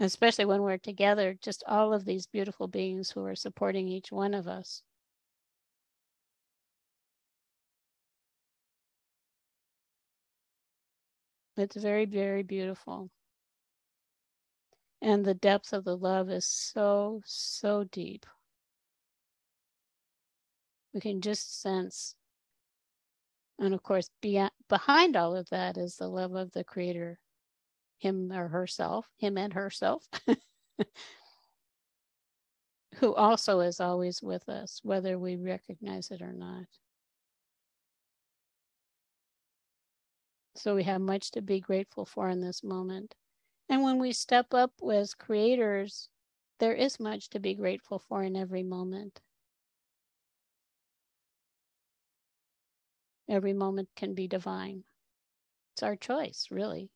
especially 0.00 0.46
when 0.46 0.62
we're 0.62 0.78
together, 0.78 1.34
just 1.34 1.64
all 1.66 1.92
of 1.92 2.04
these 2.04 2.26
beautiful 2.26 2.68
beings 2.68 3.10
who 3.10 3.24
are 3.24 3.36
supporting 3.36 3.88
each 3.88 4.12
one 4.12 4.34
of 4.34 4.48
us. 4.48 4.82
It's 11.56 11.76
very, 11.76 12.04
very 12.06 12.42
beautiful. 12.42 13.10
And 15.02 15.24
the 15.24 15.34
depth 15.34 15.72
of 15.72 15.84
the 15.84 15.96
love 15.96 16.30
is 16.30 16.46
so, 16.46 17.22
so 17.24 17.84
deep. 17.84 18.26
We 20.94 21.00
can 21.00 21.20
just 21.20 21.60
sense. 21.60 22.14
And 23.58 23.74
of 23.74 23.82
course, 23.82 24.10
behind 24.68 25.16
all 25.16 25.36
of 25.36 25.48
that 25.50 25.76
is 25.76 25.96
the 25.96 26.08
love 26.08 26.34
of 26.34 26.52
the 26.52 26.64
Creator, 26.64 27.18
him 27.98 28.32
or 28.32 28.48
herself, 28.48 29.06
him 29.18 29.38
and 29.38 29.52
herself, 29.52 30.06
who 32.96 33.14
also 33.14 33.60
is 33.60 33.80
always 33.80 34.22
with 34.22 34.48
us, 34.48 34.80
whether 34.82 35.18
we 35.18 35.36
recognize 35.36 36.10
it 36.10 36.22
or 36.22 36.32
not. 36.32 36.66
So 40.56 40.74
we 40.74 40.84
have 40.84 41.02
much 41.02 41.30
to 41.32 41.42
be 41.42 41.60
grateful 41.60 42.06
for 42.06 42.30
in 42.30 42.40
this 42.40 42.64
moment. 42.64 43.14
And 43.68 43.82
when 43.82 43.98
we 43.98 44.12
step 44.12 44.54
up 44.54 44.72
as 44.92 45.14
creators, 45.14 46.08
there 46.58 46.72
is 46.74 47.00
much 47.00 47.28
to 47.30 47.40
be 47.40 47.54
grateful 47.54 47.98
for 47.98 48.22
in 48.22 48.36
every 48.36 48.62
moment. 48.62 49.20
Every 53.28 53.52
moment 53.52 53.88
can 53.96 54.14
be 54.14 54.28
divine. 54.28 54.84
It's 55.74 55.82
our 55.82 55.96
choice, 55.96 56.46
really. 56.50 56.90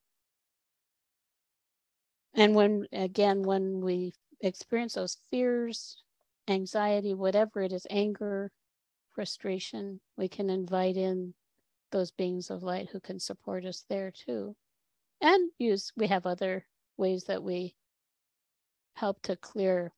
And 2.34 2.54
when, 2.54 2.86
again, 2.92 3.42
when 3.42 3.80
we 3.80 4.12
experience 4.40 4.94
those 4.94 5.18
fears, 5.30 6.02
anxiety, 6.48 7.14
whatever 7.14 7.60
it 7.62 7.72
is, 7.72 7.86
anger, 7.90 8.52
frustration, 9.10 10.00
we 10.16 10.28
can 10.28 10.48
invite 10.48 10.96
in 10.96 11.34
those 11.90 12.12
beings 12.12 12.50
of 12.50 12.62
light 12.62 12.90
who 12.90 13.00
can 13.00 13.18
support 13.18 13.64
us 13.64 13.84
there 13.88 14.12
too. 14.12 14.54
And 15.20 15.50
use, 15.58 15.92
we 15.96 16.06
have 16.08 16.26
other 16.26 16.66
ways 16.96 17.24
that 17.24 17.42
we 17.42 17.74
help 18.94 19.22
to 19.22 19.36
clear 19.36 19.92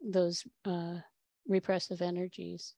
those 0.00 0.44
uh, 0.64 0.98
repressive 1.46 2.02
energies. 2.02 2.74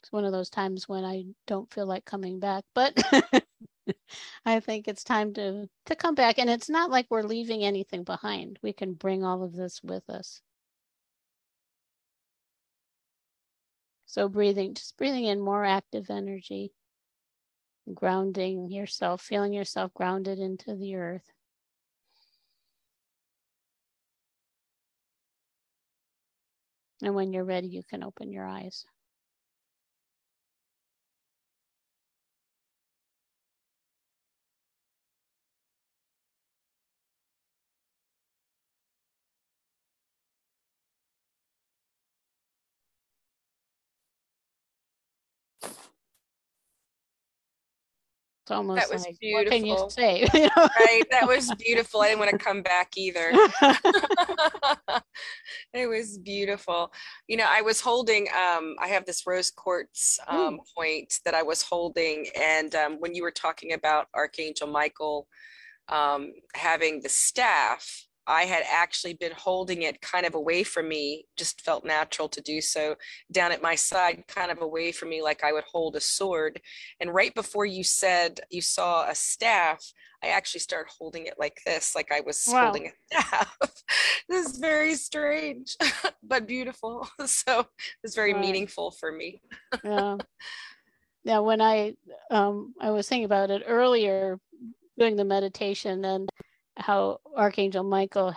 It's 0.00 0.12
one 0.12 0.24
of 0.24 0.32
those 0.32 0.50
times 0.50 0.88
when 0.88 1.04
I 1.04 1.26
don't 1.46 1.72
feel 1.72 1.86
like 1.86 2.04
coming 2.04 2.40
back, 2.40 2.64
but 2.74 3.00
I 4.44 4.60
think 4.60 4.88
it's 4.88 5.04
time 5.04 5.32
to 5.34 5.68
to 5.86 5.96
come 5.96 6.14
back 6.14 6.38
and 6.38 6.50
it's 6.50 6.68
not 6.68 6.90
like 6.90 7.06
we're 7.10 7.22
leaving 7.22 7.62
anything 7.64 8.04
behind. 8.04 8.58
We 8.62 8.72
can 8.72 8.94
bring 8.94 9.24
all 9.24 9.42
of 9.42 9.54
this 9.54 9.80
with 9.82 10.08
us. 10.10 10.42
So 14.12 14.28
breathing, 14.28 14.74
just 14.74 14.98
breathing 14.98 15.24
in 15.24 15.40
more 15.40 15.64
active 15.64 16.10
energy, 16.10 16.74
grounding 17.94 18.70
yourself, 18.70 19.22
feeling 19.22 19.54
yourself 19.54 19.94
grounded 19.94 20.38
into 20.38 20.76
the 20.76 20.96
earth. 20.96 21.32
And 27.02 27.14
when 27.14 27.32
you're 27.32 27.42
ready, 27.42 27.68
you 27.68 27.82
can 27.82 28.04
open 28.04 28.30
your 28.30 28.46
eyes. 28.46 28.84
Almost 48.52 48.80
That 48.80 48.92
was 48.92 49.04
like, 49.04 49.16
what 49.32 49.46
can 49.46 49.64
you 49.64 49.74
beautiful. 49.74 49.90
say? 49.90 50.26
You 50.34 50.42
know? 50.42 50.68
right 50.80 51.02
that 51.10 51.26
was 51.26 51.52
beautiful 51.56 52.00
i 52.00 52.08
didn't 52.08 52.20
want 52.20 52.30
to 52.30 52.38
come 52.38 52.62
back 52.62 52.96
either 52.96 53.32
it 55.74 55.86
was 55.88 56.18
beautiful 56.18 56.92
you 57.28 57.36
know 57.36 57.46
i 57.48 57.60
was 57.62 57.80
holding 57.80 58.28
um 58.28 58.74
i 58.80 58.86
have 58.88 59.04
this 59.04 59.22
rose 59.26 59.50
quartz 59.50 60.18
um 60.28 60.60
point 60.76 61.14
that 61.24 61.34
i 61.34 61.42
was 61.42 61.62
holding 61.62 62.26
and 62.40 62.74
um, 62.74 62.96
when 63.00 63.14
you 63.14 63.22
were 63.22 63.30
talking 63.30 63.72
about 63.72 64.06
archangel 64.14 64.66
michael 64.66 65.26
um 65.88 66.32
having 66.54 67.00
the 67.02 67.08
staff 67.08 68.06
i 68.26 68.44
had 68.44 68.62
actually 68.70 69.14
been 69.14 69.32
holding 69.36 69.82
it 69.82 70.00
kind 70.00 70.24
of 70.26 70.34
away 70.34 70.62
from 70.62 70.88
me 70.88 71.24
just 71.36 71.60
felt 71.62 71.84
natural 71.84 72.28
to 72.28 72.40
do 72.40 72.60
so 72.60 72.94
down 73.30 73.52
at 73.52 73.62
my 73.62 73.74
side 73.74 74.24
kind 74.28 74.50
of 74.50 74.60
away 74.62 74.92
from 74.92 75.08
me 75.08 75.22
like 75.22 75.42
i 75.44 75.52
would 75.52 75.64
hold 75.70 75.96
a 75.96 76.00
sword 76.00 76.60
and 77.00 77.12
right 77.14 77.34
before 77.34 77.66
you 77.66 77.82
said 77.84 78.40
you 78.50 78.60
saw 78.60 79.08
a 79.08 79.14
staff 79.14 79.82
I 80.24 80.28
actually 80.28 80.60
started 80.60 80.88
holding 80.96 81.26
it 81.26 81.34
like 81.36 81.60
this, 81.66 81.96
like 81.96 82.12
I 82.12 82.20
was 82.20 82.44
Wow. 82.46 82.66
holding 82.66 82.86
a 82.86 82.90
staff. 83.20 83.56
this 84.28 84.46
is 84.50 84.58
very 84.58 84.94
strange, 84.94 85.76
but 86.22 86.46
beautiful. 86.46 87.08
So 87.26 87.66
it's 88.04 88.14
very 88.14 88.32
meaningful 88.32 88.92
for 88.92 89.10
me. 89.10 89.40
yeah. 89.82 90.18
Yeah, 91.24 91.38
when 91.40 91.60
I 91.60 91.94
um 92.30 92.74
I 92.80 92.90
was 92.90 93.08
thinking 93.08 93.24
about 93.24 93.50
it 93.50 93.62
earlier 93.66 94.38
doing 94.98 95.16
the 95.16 95.24
meditation 95.24 96.04
and 96.04 96.28
how 96.76 97.18
Archangel 97.36 97.84
Michael 97.84 98.34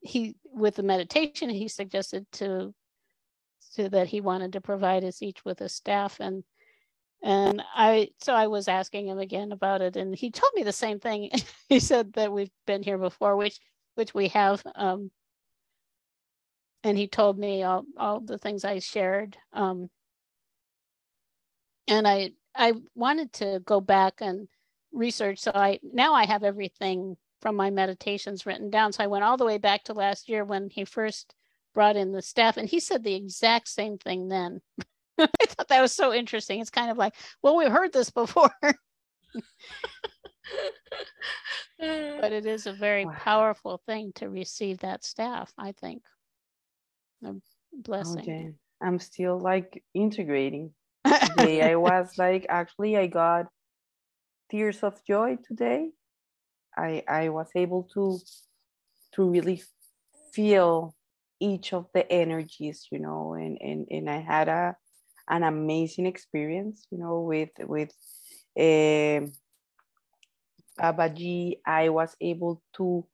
he 0.00 0.36
with 0.44 0.76
the 0.76 0.82
meditation 0.82 1.48
he 1.48 1.68
suggested 1.68 2.26
to 2.32 2.74
to 3.74 3.88
that 3.88 4.08
he 4.08 4.20
wanted 4.20 4.52
to 4.52 4.60
provide 4.60 5.04
us 5.04 5.22
each 5.22 5.44
with 5.44 5.60
a 5.60 5.68
staff 5.68 6.20
and 6.20 6.44
and 7.22 7.62
I 7.74 8.10
so 8.20 8.34
I 8.34 8.48
was 8.48 8.68
asking 8.68 9.08
him 9.08 9.18
again 9.18 9.50
about 9.52 9.80
it 9.80 9.96
and 9.96 10.14
he 10.14 10.30
told 10.30 10.52
me 10.54 10.62
the 10.62 10.72
same 10.72 11.00
thing. 11.00 11.30
he 11.68 11.80
said 11.80 12.12
that 12.14 12.32
we've 12.32 12.50
been 12.66 12.82
here 12.82 12.98
before, 12.98 13.36
which 13.36 13.58
which 13.94 14.12
we 14.14 14.28
have 14.28 14.62
um 14.74 15.10
and 16.84 16.98
he 16.98 17.08
told 17.08 17.38
me 17.38 17.62
all, 17.62 17.84
all 17.96 18.20
the 18.20 18.38
things 18.38 18.64
I 18.64 18.78
shared. 18.78 19.38
Um, 19.54 19.88
and 21.88 22.06
I 22.06 22.32
I 22.54 22.74
wanted 22.94 23.32
to 23.34 23.60
go 23.64 23.80
back 23.80 24.14
and 24.20 24.48
research. 24.92 25.38
So 25.40 25.50
I 25.54 25.80
now 25.82 26.14
I 26.14 26.26
have 26.26 26.44
everything 26.44 27.16
from 27.44 27.56
my 27.56 27.68
meditations 27.68 28.46
written 28.46 28.70
down. 28.70 28.90
So 28.90 29.04
I 29.04 29.06
went 29.06 29.22
all 29.22 29.36
the 29.36 29.44
way 29.44 29.58
back 29.58 29.84
to 29.84 29.92
last 29.92 30.30
year 30.30 30.46
when 30.46 30.70
he 30.70 30.86
first 30.86 31.34
brought 31.74 31.94
in 31.94 32.10
the 32.10 32.22
staff, 32.22 32.56
and 32.56 32.66
he 32.66 32.80
said 32.80 33.04
the 33.04 33.14
exact 33.14 33.68
same 33.68 33.98
thing 33.98 34.28
then. 34.28 34.62
I 35.18 35.26
thought 35.46 35.68
that 35.68 35.82
was 35.82 35.92
so 35.92 36.14
interesting. 36.14 36.60
It's 36.60 36.70
kind 36.70 36.90
of 36.90 36.96
like, 36.96 37.14
well, 37.42 37.54
we've 37.54 37.70
heard 37.70 37.92
this 37.92 38.08
before, 38.08 38.50
but 38.62 38.78
it 42.32 42.46
is 42.46 42.66
a 42.66 42.72
very 42.72 43.04
Wow. 43.04 43.12
powerful 43.18 43.82
thing 43.84 44.12
to 44.14 44.30
receive 44.30 44.78
that 44.78 45.04
staff. 45.04 45.52
I 45.58 45.72
think 45.72 46.00
a 47.26 47.28
Oh, 47.28 47.42
blessing. 47.74 48.24
Jen, 48.24 48.54
I'm 48.80 48.98
still 48.98 49.38
like 49.38 49.84
integrating. 49.92 50.72
Today 51.04 51.60
I 51.60 51.76
was 51.76 52.16
like, 52.16 52.46
actually, 52.48 52.96
I 52.96 53.06
got 53.06 53.48
tears 54.50 54.82
of 54.82 55.04
joy 55.04 55.36
today. 55.46 55.90
I 56.76 57.02
I 57.08 57.28
was 57.30 57.50
able 57.54 57.84
to 57.94 58.18
to 59.14 59.30
really 59.30 59.62
feel 60.32 60.94
each 61.40 61.72
of 61.72 61.88
the 61.94 62.10
energies, 62.10 62.88
you 62.90 62.98
know, 62.98 63.34
and 63.34 63.58
and 63.60 63.86
and 63.90 64.10
I 64.10 64.18
had 64.20 64.48
a 64.48 64.76
an 65.28 65.42
amazing 65.42 66.06
experience, 66.06 66.86
you 66.90 66.98
know, 66.98 67.20
with 67.22 67.50
with 67.60 67.90
um 68.58 69.32
Babaji. 70.78 71.60
I 71.66 71.88
was 71.88 72.16
able 72.20 72.62
to 72.74 73.04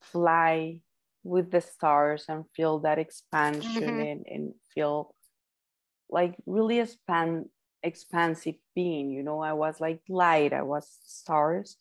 fly 0.00 0.80
with 1.24 1.50
the 1.50 1.60
stars 1.60 2.26
and 2.28 2.44
feel 2.54 2.78
that 2.80 2.98
expansion 2.98 3.98
Mhm. 3.98 4.08
and, 4.10 4.26
and 4.26 4.54
feel 4.74 5.14
like 6.10 6.36
really 6.46 6.80
expand 6.80 7.46
expansive 7.82 8.56
being 8.74 9.10
you 9.10 9.22
know 9.22 9.40
i 9.40 9.52
was 9.52 9.80
like 9.80 10.00
light 10.08 10.52
i 10.52 10.62
was 10.62 10.98
stars 11.04 11.76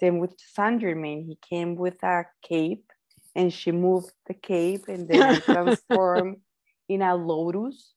then 0.00 0.18
with 0.18 0.34
saint 0.38 0.80
germain 0.80 1.24
he 1.24 1.36
came 1.48 1.74
with 1.76 2.02
a 2.02 2.24
cape 2.42 2.84
and 3.34 3.52
she 3.52 3.72
moved 3.72 4.12
the 4.26 4.34
cape 4.34 4.84
and 4.88 5.08
then 5.08 5.40
transformed 5.50 6.36
in 6.88 7.02
a 7.02 7.14
lotus 7.14 7.94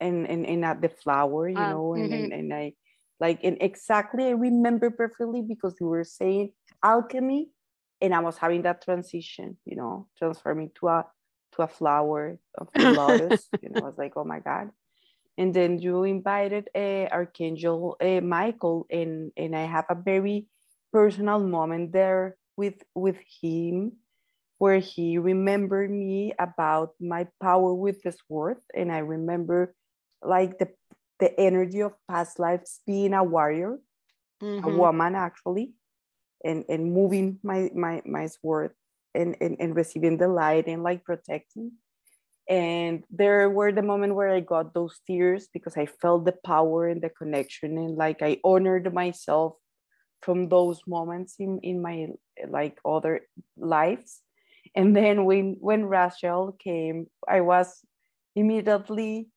and 0.00 0.26
and, 0.28 0.46
and 0.46 0.64
at 0.64 0.80
the 0.80 0.88
flower 0.88 1.48
you 1.48 1.56
Um, 1.56 1.68
know 1.68 1.94
and, 1.94 2.12
mhm. 2.12 2.14
and 2.14 2.32
and 2.32 2.54
i 2.54 2.72
like 3.20 3.40
and 3.44 3.56
exactly 3.60 4.24
i 4.26 4.30
remember 4.30 4.90
perfectly 4.90 5.42
because 5.42 5.76
you 5.80 5.86
were 5.88 6.04
saying 6.04 6.52
alchemy 6.82 7.48
and 8.00 8.14
i 8.14 8.20
was 8.20 8.36
having 8.38 8.62
that 8.62 8.82
transition 8.82 9.56
you 9.64 9.76
know 9.76 10.08
transforming 10.18 10.70
to 10.80 10.88
a 10.88 11.06
to 11.52 11.62
a 11.62 11.68
flower 11.68 12.38
of 12.58 12.68
the 12.74 12.86
lotus 12.86 13.48
you 13.62 13.68
know 13.70 13.80
i 13.82 13.86
was 13.86 13.98
like 13.98 14.12
oh 14.16 14.24
my 14.24 14.40
god 14.40 14.70
and 15.38 15.54
then 15.54 15.78
you 15.78 16.02
invited 16.04 16.68
uh, 16.74 17.06
archangel 17.12 17.96
uh, 18.00 18.20
michael 18.20 18.86
and 18.90 19.32
and 19.36 19.54
i 19.56 19.62
have 19.64 19.86
a 19.88 19.94
very 19.94 20.46
personal 20.94 21.40
moment 21.40 21.90
there 21.90 22.38
with 22.56 22.78
with 22.94 23.18
him 23.42 23.98
where 24.58 24.78
he 24.78 25.18
remembered 25.18 25.90
me 25.90 26.32
about 26.38 26.94
my 27.00 27.26
power 27.42 27.74
with 27.74 28.00
this 28.06 28.16
word 28.28 28.58
and 28.78 28.92
i 28.92 28.98
remember 28.98 29.74
like 30.22 30.56
the 30.60 30.70
the 31.18 31.34
energy 31.34 31.82
of 31.82 31.92
past 32.06 32.38
lives 32.38 32.78
being 32.86 33.12
a 33.12 33.24
warrior 33.24 33.78
mm-hmm. 34.40 34.62
a 34.62 34.70
woman 34.70 35.16
actually 35.16 35.74
and 36.44 36.64
and 36.68 36.94
moving 36.94 37.40
my 37.42 37.68
my 37.74 38.00
my 38.06 38.26
sword 38.30 38.70
and, 39.16 39.34
and 39.40 39.56
and 39.58 39.74
receiving 39.74 40.16
the 40.16 40.28
light 40.28 40.68
and 40.68 40.84
like 40.84 41.02
protecting 41.02 41.72
and 42.48 43.02
there 43.10 43.50
were 43.50 43.72
the 43.72 43.82
moment 43.82 44.14
where 44.14 44.30
i 44.30 44.38
got 44.38 44.74
those 44.74 45.00
tears 45.08 45.48
because 45.52 45.76
i 45.76 45.86
felt 45.86 46.24
the 46.24 46.38
power 46.46 46.86
and 46.86 47.02
the 47.02 47.10
connection 47.10 47.78
and 47.78 47.96
like 47.96 48.22
i 48.22 48.38
honored 48.44 48.94
myself 48.94 49.54
from 50.24 50.48
those 50.48 50.80
moments 50.86 51.36
in 51.38 51.60
in 51.62 51.82
my 51.82 52.06
like 52.48 52.78
other 52.84 53.20
lives 53.56 54.22
and 54.74 54.96
then 54.96 55.24
when 55.24 55.56
when 55.60 55.82
Raziel 55.82 56.58
came 56.58 57.06
i 57.28 57.40
was 57.40 57.84
immediately 58.34 59.28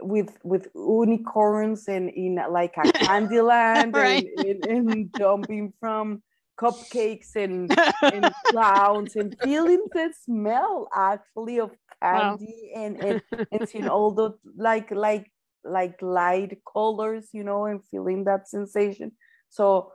with 0.00 0.36
with 0.44 0.68
unicorns 0.74 1.88
and 1.88 2.10
in 2.10 2.38
like 2.50 2.74
a 2.76 2.82
candyland 3.04 3.94
right. 3.94 4.26
and, 4.36 4.66
and, 4.66 4.90
and, 4.90 5.10
jumping 5.18 5.72
from 5.80 6.22
cupcakes 6.60 7.34
and, 7.36 7.74
and 8.02 8.32
clowns 8.46 9.16
and 9.16 9.36
feeling 9.42 9.84
the 9.92 10.12
smell 10.24 10.88
actually 10.94 11.58
of 11.60 11.70
candy 12.02 12.70
wow. 12.74 12.82
and, 12.82 13.04
and 13.04 13.22
and 13.52 13.68
seeing 13.68 13.88
all 13.88 14.10
the 14.10 14.30
like 14.56 14.90
like 14.90 15.30
like 15.64 16.00
light 16.02 16.58
colors 16.70 17.28
you 17.32 17.42
know 17.42 17.64
and 17.64 17.80
feeling 17.90 18.24
that 18.24 18.48
sensation 18.48 19.10
so 19.48 19.92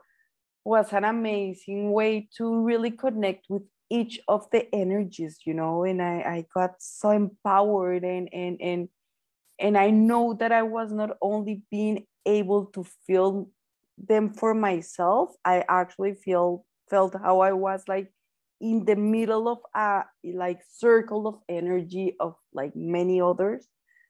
was 0.64 0.92
an 0.92 1.04
amazing 1.04 1.92
way 1.92 2.28
to 2.36 2.62
really 2.62 2.90
connect 2.90 3.46
with 3.48 3.62
each 3.90 4.20
of 4.26 4.48
the 4.50 4.74
energies 4.74 5.40
you 5.44 5.52
know 5.52 5.84
and 5.84 6.00
i 6.00 6.14
i 6.20 6.46
got 6.54 6.74
so 6.78 7.10
empowered 7.10 8.04
and 8.04 8.28
and 8.32 8.60
and 8.60 8.88
and 9.58 9.76
i 9.76 9.90
know 9.90 10.32
that 10.32 10.52
i 10.52 10.62
was 10.62 10.92
not 10.92 11.16
only 11.20 11.62
being 11.70 12.06
able 12.24 12.66
to 12.66 12.84
feel 13.06 13.50
them 13.98 14.32
for 14.32 14.54
myself 14.54 15.34
i 15.44 15.62
actually 15.68 16.14
feel 16.14 16.64
felt 16.88 17.14
how 17.22 17.40
i 17.40 17.52
was 17.52 17.82
like 17.86 18.10
in 18.62 18.84
the 18.84 18.94
middle 18.94 19.48
of 19.48 19.58
a 19.74 20.04
like 20.24 20.60
circle 20.72 21.26
of 21.26 21.40
energy 21.48 22.14
of 22.20 22.36
like 22.54 22.74
many 22.76 23.20
others. 23.20 23.66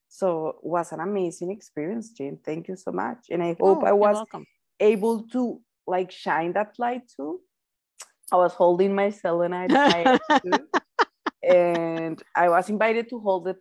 So 0.09 0.48
it 0.48 0.57
was 0.62 0.92
an 0.92 1.00
amazing 1.00 1.50
experience 1.50 2.11
jane. 2.11 2.38
Thank 2.44 2.68
you 2.68 2.76
so 2.76 2.92
much. 2.92 3.18
And 3.30 3.42
i 3.42 3.57
hope 3.59 3.82
oh, 3.82 3.86
i 3.86 3.92
was 3.92 4.24
able 4.78 5.22
to 5.28 5.61
like 5.86 6.10
shine 6.10 6.52
that 6.52 6.74
light 6.78 7.02
too 7.16 7.40
i 8.32 8.36
was 8.36 8.52
holding 8.52 8.94
my 8.94 9.10
selenite 9.10 9.70
and 11.42 12.22
I 12.36 12.48
was 12.48 12.68
invited 12.70 13.08
to 13.10 13.18
hold 13.18 13.48
it. 13.48 13.56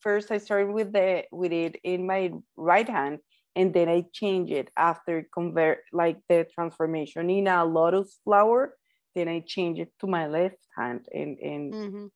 First, 0.00 0.30
I 0.30 0.38
started 0.38 0.72
with 0.72 0.92
the 0.92 1.24
with 1.32 1.52
it 1.52 1.76
in 1.82 2.06
my 2.06 2.32
right 2.56 2.88
hand, 2.88 3.20
and 3.56 3.72
then 3.72 3.88
I 3.88 4.04
changed 4.12 4.52
it 4.52 4.68
after 4.76 5.26
convert 5.32 5.80
like 5.92 6.18
the 6.28 6.46
transformation 6.54 7.30
in 7.30 7.48
a 7.48 7.64
lotus 7.64 8.18
flower. 8.24 8.76
Then 9.14 9.28
I 9.28 9.40
changed 9.46 9.80
it 9.80 9.92
to 10.00 10.06
my 10.06 10.26
left 10.26 10.60
hand, 10.76 11.06
and 11.12 11.38
and 11.38 11.72
mm-hmm. 11.72 12.06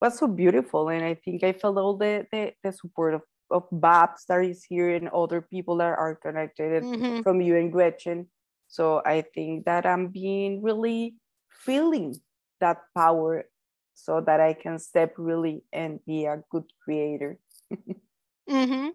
was 0.00 0.18
so 0.18 0.26
beautiful. 0.26 0.88
And 0.88 1.04
I 1.04 1.14
think 1.14 1.42
I 1.42 1.52
felt 1.52 1.78
all 1.78 1.96
the 1.96 2.26
the, 2.30 2.52
the 2.62 2.72
support 2.72 3.14
of 3.14 3.22
of 3.50 3.64
Babs 3.70 4.24
that 4.28 4.44
is 4.44 4.64
here 4.64 4.94
and 4.94 5.08
other 5.08 5.40
people 5.40 5.76
that 5.78 5.96
are 5.96 6.16
connected 6.16 6.82
mm-hmm. 6.82 7.22
from 7.22 7.40
you 7.40 7.56
and 7.56 7.72
Gretchen. 7.72 8.28
So 8.76 9.00
I 9.06 9.22
think 9.22 9.64
that 9.64 9.86
I'm 9.86 10.08
being 10.08 10.62
really 10.62 11.14
feeling 11.48 12.14
that 12.60 12.76
power 12.94 13.46
so 13.94 14.20
that 14.20 14.38
I 14.38 14.52
can 14.52 14.78
step 14.78 15.14
really 15.16 15.62
and 15.72 15.98
be 16.04 16.26
a 16.26 16.42
good 16.50 16.64
creator. 16.84 17.38
mm-hmm. 18.50 18.88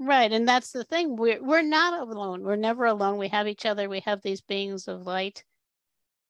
Right. 0.00 0.32
And 0.32 0.48
that's 0.48 0.72
the 0.72 0.82
thing. 0.82 1.14
We're, 1.14 1.40
we're 1.40 1.62
not 1.62 2.00
alone. 2.00 2.42
We're 2.42 2.56
never 2.56 2.86
alone. 2.86 3.18
We 3.18 3.28
have 3.28 3.46
each 3.46 3.64
other. 3.64 3.88
We 3.88 4.00
have 4.00 4.20
these 4.20 4.40
beings 4.40 4.88
of 4.88 5.06
light. 5.06 5.44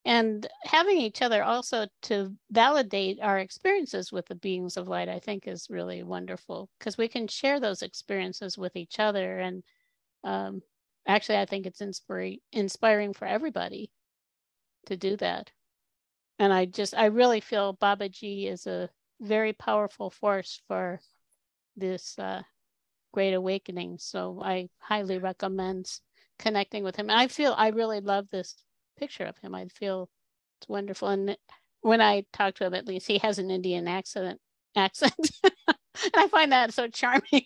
And 0.05 0.47
having 0.65 0.99
each 0.99 1.23
other 1.23 1.43
also 1.43 1.87
to 2.03 2.37
validate 2.51 3.19
our 3.23 3.39
experiences 3.39 4.13
with 4.13 4.27
the 4.27 4.35
beings 4.35 4.77
of 4.77 4.89
light, 4.89 5.09
I 5.09 5.21
think 5.21 5.49
is 5.49 5.71
really 5.71 6.03
wonderful 6.03 6.69
because 6.79 6.99
we 6.99 7.09
can 7.09 7.29
share 7.29 7.61
those 7.61 7.81
experiences 7.81 8.59
with 8.59 8.77
each 8.77 9.01
other. 9.01 9.39
And 9.39 9.63
um, 10.23 10.61
actually, 11.07 11.39
I 11.39 11.47
think 11.47 11.67
it's 11.67 11.81
inspiring, 11.81 13.13
for 13.13 13.27
everybody 13.27 13.91
to 14.87 14.97
do 14.97 15.17
that 15.17 15.51
and 16.39 16.53
I 16.53 16.65
just 16.65 16.95
I 16.95 17.07
really 17.07 17.41
feel 17.41 17.77
Babaji 17.77 18.51
is 18.51 18.67
a 18.67 18.89
very 19.21 19.53
powerful 19.53 20.11
force 20.11 20.61
for 20.67 21.01
this 21.77 22.19
uh, 22.19 22.43
great 23.13 23.35
awakening. 23.35 23.99
So 23.99 24.41
I 24.43 24.69
highly 24.79 25.19
recommend 25.19 25.87
connecting 26.39 26.83
with 26.83 26.97
him. 26.97 27.11
And 27.11 27.19
I 27.19 27.29
feel 27.29 27.55
I 27.57 27.69
really 27.69 28.01
love 28.01 28.29
this 28.31 28.57
picture 28.99 29.25
of 29.25 29.39
him. 29.39 29.55
I 29.55 29.67
feel 29.69 30.11
it's 30.61 30.69
wonderful. 30.69 31.09
And 31.09 31.37
when 31.83 32.01
I 32.01 32.25
talk 32.33 32.57
to 32.57 32.67
him, 32.67 32.75
at 32.75 32.87
least 32.87 33.07
he 33.07 33.19
has 33.19 33.39
an 33.39 33.51
Indian 33.51 33.89
accent. 33.89 34.41
Accent, 34.77 35.15
and 35.45 36.13
I 36.17 36.27
find 36.27 36.51
that 36.51 36.75
so 36.75 36.89
charming. 36.89 37.45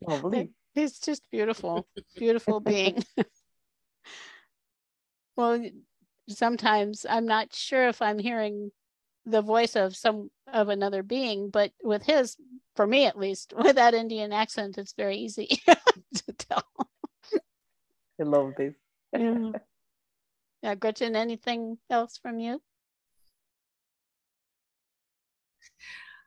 Lovely. 0.00 0.50
He's 0.74 0.98
just 0.98 1.22
beautiful, 1.30 1.86
beautiful 2.16 2.60
being. 2.60 3.04
well, 5.36 5.64
sometimes 6.28 7.06
I'm 7.08 7.26
not 7.26 7.54
sure 7.54 7.88
if 7.88 8.02
I'm 8.02 8.18
hearing 8.18 8.72
the 9.26 9.42
voice 9.42 9.76
of 9.76 9.96
some 9.96 10.30
of 10.52 10.68
another 10.68 11.02
being, 11.02 11.50
but 11.50 11.72
with 11.82 12.02
his, 12.02 12.36
for 12.76 12.86
me 12.86 13.06
at 13.06 13.18
least, 13.18 13.52
with 13.56 13.76
that 13.76 13.94
Indian 13.94 14.32
accent, 14.32 14.78
it's 14.78 14.94
very 14.94 15.16
easy 15.16 15.60
to 15.66 16.32
tell. 16.32 16.64
I 18.20 18.22
love 18.22 18.52
this. 18.56 18.74
yeah. 19.12 19.50
yeah, 20.62 20.74
Gretchen, 20.74 21.16
anything 21.16 21.78
else 21.90 22.18
from 22.18 22.38
you? 22.38 22.60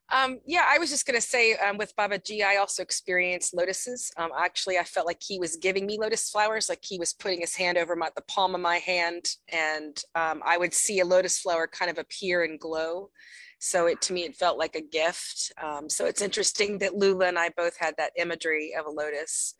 Um, 0.09 0.39
yeah, 0.45 0.63
I 0.67 0.77
was 0.77 0.89
just 0.89 1.05
going 1.05 1.19
to 1.19 1.27
say 1.27 1.55
um, 1.55 1.77
with 1.77 1.95
Babaji, 1.97 2.43
I 2.43 2.57
also 2.57 2.81
experienced 2.81 3.53
lotuses. 3.53 4.11
Um, 4.15 4.29
actually, 4.37 4.77
I 4.77 4.83
felt 4.83 5.05
like 5.05 5.21
he 5.21 5.37
was 5.37 5.57
giving 5.57 5.85
me 5.85 5.97
lotus 5.99 6.29
flowers, 6.29 6.69
like 6.69 6.83
he 6.83 6.97
was 6.97 7.13
putting 7.13 7.41
his 7.41 7.55
hand 7.55 7.77
over 7.77 7.95
my, 7.95 8.09
the 8.15 8.21
palm 8.21 8.55
of 8.55 8.61
my 8.61 8.77
hand, 8.77 9.35
and 9.51 10.01
um, 10.15 10.41
I 10.45 10.57
would 10.57 10.73
see 10.73 11.01
a 11.01 11.05
lotus 11.05 11.39
flower 11.39 11.67
kind 11.67 11.91
of 11.91 11.97
appear 11.97 12.43
and 12.43 12.59
glow. 12.59 13.09
So 13.59 13.87
it 13.87 14.01
to 14.01 14.13
me, 14.13 14.23
it 14.23 14.35
felt 14.35 14.57
like 14.57 14.75
a 14.75 14.81
gift. 14.81 15.51
Um, 15.61 15.89
so 15.89 16.05
it's 16.05 16.21
interesting 16.21 16.77
that 16.79 16.93
Loola 16.93 17.27
and 17.27 17.39
I 17.39 17.49
both 17.57 17.75
had 17.77 17.95
that 17.97 18.11
imagery 18.15 18.73
of 18.79 18.85
a 18.85 18.89
lotus 18.89 19.55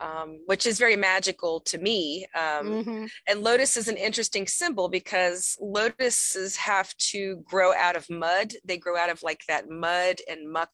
um, 0.00 0.40
which 0.46 0.66
is 0.66 0.78
very 0.78 0.96
magical 0.96 1.60
to 1.60 1.78
me. 1.78 2.26
Um, 2.34 2.66
mm-hmm. 2.66 3.04
And 3.28 3.42
lotus 3.42 3.76
is 3.76 3.88
an 3.88 3.96
interesting 3.96 4.46
symbol 4.46 4.88
because 4.88 5.56
lotuses 5.60 6.56
have 6.56 6.96
to 6.96 7.36
grow 7.44 7.74
out 7.74 7.96
of 7.96 8.08
mud. 8.08 8.52
They 8.64 8.78
grow 8.78 8.96
out 8.96 9.10
of 9.10 9.22
like 9.22 9.42
that 9.48 9.68
mud 9.68 10.16
and 10.28 10.50
muck 10.50 10.70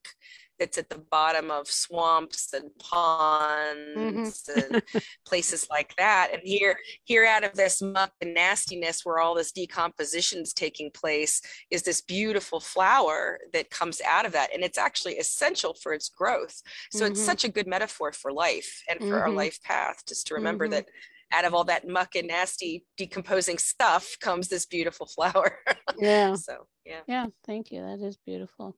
that's 0.59 0.78
at 0.78 0.88
the 0.88 1.02
bottom 1.11 1.50
of 1.50 1.68
swamps 1.68 2.52
and 2.52 2.70
ponds 2.78 4.48
mm-hmm. 4.48 4.74
and 4.74 4.82
places 5.26 5.66
like 5.70 5.94
that. 5.96 6.30
And 6.32 6.42
here, 6.44 6.78
here 7.04 7.24
out 7.24 7.44
of 7.44 7.54
this 7.54 7.82
muck 7.82 8.12
and 8.20 8.34
nastiness 8.34 9.02
where 9.04 9.18
all 9.18 9.34
this 9.34 9.52
decomposition 9.52 10.42
is 10.42 10.52
taking 10.52 10.90
place 10.90 11.40
is 11.70 11.82
this 11.82 12.00
beautiful 12.00 12.61
flower 12.61 13.38
that 13.52 13.70
comes 13.70 14.00
out 14.07 14.26
of 14.26 14.32
that. 14.32 14.52
And 14.54 14.62
it's 14.62 14.78
actually 14.78 15.14
essential 15.14 15.74
for 15.74 15.92
its 15.92 16.09
growth. 16.09 16.61
So 16.90 17.04
mm-hmm. 17.04 17.12
it's 17.12 17.24
such 17.24 17.44
a 17.44 17.50
good 17.50 17.66
metaphor 17.66 18.12
for 18.12 18.32
life 18.32 18.82
and 18.88 18.98
for 19.00 19.07
mm-hmm. 19.07 19.14
our 19.14 19.30
life 19.30 19.62
path, 19.62 20.02
just 20.09 20.26
to 20.28 20.34
remember 20.34 20.66
mm-hmm. 20.66 20.74
that 20.74 20.86
out 21.32 21.44
of 21.44 21.54
all 21.54 21.64
that 21.64 21.88
muck 21.88 22.14
and 22.14 22.28
nasty 22.28 22.84
decomposing 22.96 23.59
stuff 23.59 24.16
comes 24.20 24.48
this 24.48 24.66
beautiful 24.66 25.07
flower. 25.14 25.59
Yeah. 25.98 26.34
so 26.34 26.66
yeah. 26.84 27.00
Yeah. 27.07 27.26
Thank 27.44 27.72
you. 27.72 27.80
That 27.82 28.04
is 28.04 28.16
beautiful. 28.24 28.76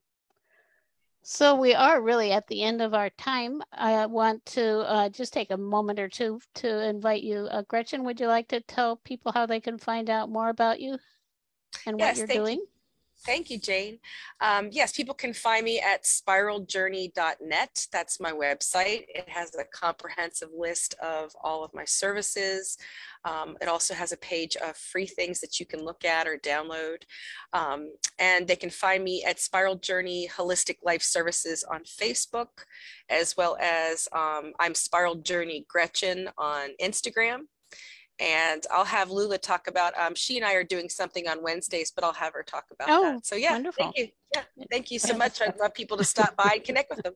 So 1.31 1.53
we 1.53 1.75
are 1.75 2.01
really 2.01 2.31
at 2.31 2.47
the 2.47 2.63
end 2.63 2.81
of 2.81 2.95
our 2.95 3.11
time. 3.11 3.61
I 3.71 4.07
want 4.07 4.43
to 4.47 4.79
uh, 4.79 5.09
just 5.09 5.31
take 5.31 5.51
a 5.51 5.57
moment 5.57 5.99
or 5.99 6.09
two 6.09 6.41
to 6.55 6.89
invite 6.89 7.21
you. 7.21 7.47
Uh, 7.51 7.61
Gretchen, 7.61 8.03
would 8.03 8.19
you 8.19 8.25
like 8.25 8.47
to 8.47 8.61
tell 8.61 8.95
people 8.95 9.31
how 9.31 9.45
they 9.45 9.59
can 9.59 9.77
find 9.77 10.09
out 10.09 10.31
more 10.31 10.49
about 10.49 10.79
you 10.79 10.97
and 11.85 11.99
yes, 11.99 12.07
what 12.07 12.17
you're 12.17 12.25
doing? 12.25 12.57
You. 12.57 12.67
Thank 13.25 13.49
you, 13.49 13.59
Jane. 13.59 13.99
Um, 14.39 14.69
yes, 14.71 14.93
people 14.93 15.13
can 15.13 15.33
find 15.33 15.65
me 15.65 15.81
at 15.81 16.03
spiraljourney.net. 16.03 17.87
That's 17.91 18.19
my 18.19 18.31
website. 18.31 19.05
It 19.09 19.27
has 19.27 19.53
a 19.55 19.65
comprehensive 19.73 20.49
list 20.57 20.95
of 21.03 21.31
all 21.43 21.65
of 21.65 21.73
my 21.73 21.83
services. 21.83 22.77
Um, 23.25 23.57
it 23.61 23.67
also 23.67 23.93
has 23.93 24.13
a 24.13 24.17
page 24.17 24.55
of 24.55 24.77
free 24.77 25.05
things 25.05 25.41
that 25.41 25.59
you 25.59 25.65
can 25.65 25.83
look 25.83 26.05
at 26.05 26.27
or 26.27 26.37
download. 26.37 27.03
Um, 27.51 27.91
and 28.19 28.47
they 28.47 28.55
can 28.55 28.69
find 28.69 29.03
me 29.03 29.25
at 29.27 29.41
Spiral 29.41 29.75
Journey 29.75 30.29
Holistic 30.33 30.77
Life 30.83 31.03
Services 31.03 31.65
on 31.65 31.81
Facebook, 31.83 32.63
as 33.09 33.35
well 33.35 33.57
as 33.59 34.07
um, 34.13 34.53
I'm 34.59 34.73
Spiral 34.73 35.15
Journey 35.15 35.65
Gretchen 35.67 36.29
on 36.37 36.69
Instagram 36.81 37.47
and 38.19 38.65
I'll 38.71 38.85
have 38.85 39.09
Loola 39.09 39.39
talk 39.39 39.67
about. 39.67 39.97
Um, 39.97 40.13
she 40.13 40.37
and 40.37 40.45
I 40.45 40.53
are 40.53 40.63
doing 40.63 40.89
something 40.89 41.27
on 41.27 41.41
Wednesdays, 41.41 41.91
but 41.91 42.03
I'll 42.03 42.13
have 42.13 42.33
her 42.33 42.43
talk 42.43 42.65
about 42.71 42.89
oh, 42.89 43.13
that. 43.13 43.25
So 43.25 43.35
yeah, 43.35 43.53
wonderful. 43.53 43.85
thank 43.85 43.97
you. 43.97 44.07
Yeah, 44.35 44.43
thank 44.69 44.91
you 44.91 44.99
so 44.99 45.15
much. 45.23 45.41
I'd 45.41 45.57
love 45.57 45.73
people 45.73 45.97
to 45.97 46.03
stop 46.03 46.35
by 46.35 46.53
and 46.55 46.63
connect 46.63 46.91
with 46.91 47.03
them. 47.03 47.13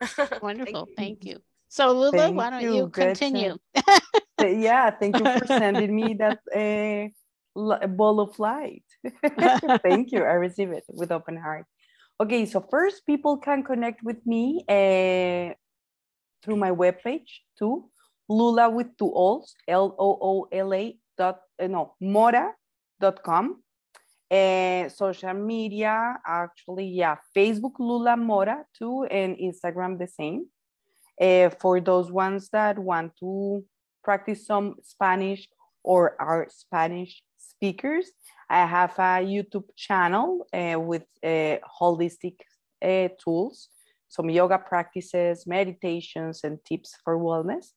wonderful, 0.42 0.88
thank 0.96 1.24
you. 1.24 1.32
Thank 1.32 1.36
you. 1.36 1.38
So 1.68 1.94
Loola, 1.94 2.12
thank 2.12 2.36
why 2.36 2.50
don't 2.50 2.62
you, 2.62 2.74
you 2.76 2.88
continue? 2.88 3.56
yeah, 4.40 4.90
thank 4.90 5.18
you 5.18 5.38
for 5.38 5.46
sending 5.46 5.94
me 5.94 6.14
that 6.20 6.38
uh, 6.54 7.86
ball 7.88 8.20
of 8.20 8.38
light. 8.38 8.84
thank 9.82 10.12
you. 10.12 10.20
I 10.20 10.34
receive 10.34 10.70
it 10.70 10.84
with 10.88 11.12
open 11.12 11.36
heart. 11.36 11.66
Okay, 12.18 12.46
so 12.46 12.64
first, 12.70 13.04
people 13.04 13.36
can 13.36 13.62
connect 13.62 14.02
with 14.02 14.24
me 14.26 14.64
uh, 14.68 15.52
through 16.42 16.56
my 16.56 16.70
webpage 16.70 17.28
too 17.58 17.90
Loola 18.30 18.72
with 18.72 18.96
two 18.96 19.12
O's, 19.14 19.54
L-O-O-L-A 19.68 20.98
dot, 21.16 21.40
uh, 21.60 21.66
no, 21.66 21.94
mora.com. 22.00 23.62
Uh, 24.28 24.88
social 24.88 25.34
media, 25.34 26.18
actually, 26.26 26.86
yeah, 26.86 27.16
Facebook 27.36 27.74
Loola 27.78 28.18
Mora 28.18 28.64
too, 28.76 29.04
and 29.04 29.36
Instagram 29.36 29.96
the 29.98 30.08
same. 30.08 30.46
Uh, 31.20 31.48
for 31.60 31.80
those 31.80 32.10
ones 32.10 32.48
that 32.48 32.76
want 32.76 33.12
to 33.20 33.64
practice 34.02 34.44
some 34.44 34.74
Spanish 34.82 35.48
or 35.84 36.20
are 36.20 36.48
Spanish 36.50 37.22
speakers, 37.38 38.10
I 38.50 38.66
have 38.66 38.98
a 38.98 39.22
YouTube 39.22 39.68
channel 39.76 40.44
uh, 40.52 40.80
with 40.80 41.04
uh, 41.22 41.58
holistic 41.80 42.38
tools, 43.22 43.68
some 44.08 44.28
yoga 44.28 44.58
practices, 44.58 45.46
meditations, 45.46 46.40
and 46.42 46.58
tips 46.64 46.96
for 47.04 47.16
wellness 47.16 47.70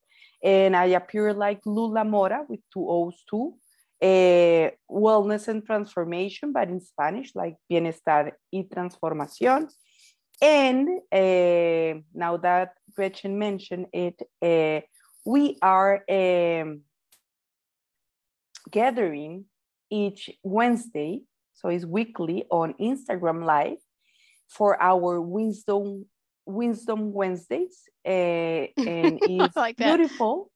and 0.44 0.76
I 0.76 0.86
appear 0.86 1.34
like 1.34 1.62
Loola 1.64 2.08
Mora 2.08 2.46
with 2.48 2.62
two 2.74 2.88
O's 2.88 3.24
too. 3.30 3.56
Uh, 4.02 4.72
wellness 4.90 5.50
and 5.50 5.66
transformation, 5.66 6.54
but 6.54 6.70
in 6.70 6.80
Spanish, 6.80 7.36
like 7.36 7.58
bienestar 7.70 8.32
y 8.52 8.66
transformación. 8.74 9.68
And 10.42 10.88
uh, 11.12 12.00
now 12.14 12.38
that 12.38 12.76
Gretchen 12.96 13.38
mentioned 13.38 13.88
it, 13.92 14.22
uh, 14.42 14.82
we 15.26 15.58
are 15.62 16.04
um, 16.10 16.82
gathering 18.72 19.46
each 19.90 20.30
Wednesday, 20.44 21.24
so 21.54 21.68
it's 21.68 21.86
weekly 21.86 22.46
on 22.50 22.76
Instagram 22.80 23.44
Live 23.44 23.80
for 24.48 24.82
our 24.82 25.20
Wisdom 25.20 26.06
Wisdom 26.50 27.14
Wednesdays, 27.14 27.84
uh, 28.06 28.10
and 28.78 29.20
it's 29.22 29.56
like 29.56 29.78
beautiful 29.78 30.52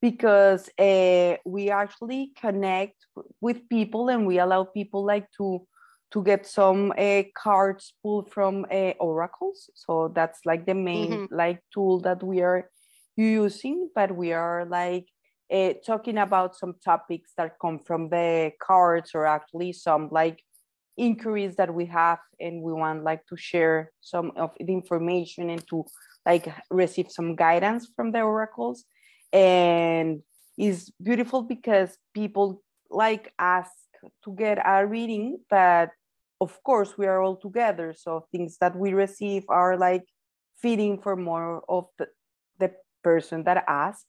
because 0.00 0.68
uh, 0.78 1.36
we 1.44 1.70
actually 1.70 2.32
connect 2.40 3.06
with 3.40 3.68
people 3.68 4.08
and 4.08 4.26
we 4.26 4.38
allow 4.38 4.64
people 4.64 5.04
like 5.04 5.28
to 5.38 5.66
to 6.12 6.22
get 6.22 6.46
some 6.46 6.92
uh, 6.96 7.22
cards 7.36 7.94
pulled 8.00 8.30
from 8.30 8.64
oracles. 9.00 9.68
So 9.74 10.12
that's 10.14 10.40
like 10.46 10.64
the 10.64 10.74
main 10.74 11.10
mm-hmm. 11.10 11.34
like 11.34 11.60
tool 11.72 12.00
that 12.00 12.22
we 12.22 12.40
are 12.40 12.70
using, 13.16 13.90
but 13.94 14.14
we 14.14 14.32
are 14.32 14.64
like 14.64 15.08
uh, 15.52 15.72
talking 15.84 16.18
about 16.18 16.56
some 16.56 16.74
topics 16.84 17.32
that 17.36 17.58
come 17.60 17.78
from 17.78 18.08
the 18.10 18.52
cards 18.62 19.10
or 19.14 19.26
actually 19.26 19.72
some 19.72 20.08
like 20.10 20.40
inquiries 20.96 21.56
that 21.56 21.72
we 21.74 21.86
have 21.86 22.18
and 22.40 22.62
we 22.62 22.72
want 22.72 23.04
like 23.04 23.26
to 23.26 23.36
share 23.36 23.90
some 24.00 24.32
of 24.36 24.50
the 24.58 24.72
information 24.72 25.50
and 25.50 25.66
to 25.68 25.84
like 26.24 26.52
receive 26.70 27.10
some 27.10 27.34
guidance 27.36 27.88
from 27.96 28.12
the 28.12 28.20
oracles. 28.20 28.84
And 29.32 30.22
it's 30.56 30.90
beautiful 31.02 31.42
because 31.42 31.96
people 32.14 32.62
like 32.90 33.32
ask 33.38 33.72
to 34.22 34.34
get 34.34 34.58
a 34.64 34.86
reading 34.86 35.38
but 35.48 35.90
of 36.40 36.62
course 36.62 36.96
we 36.98 37.06
are 37.06 37.22
all 37.22 37.36
together. 37.36 37.94
So 37.96 38.26
things 38.30 38.58
that 38.58 38.76
we 38.76 38.92
receive 38.92 39.44
are 39.48 39.76
like 39.76 40.04
fitting 40.60 41.00
for 41.00 41.16
more 41.16 41.62
of 41.68 41.86
the, 41.98 42.08
the 42.58 42.72
person 43.02 43.44
that 43.44 43.64
ask 43.66 44.04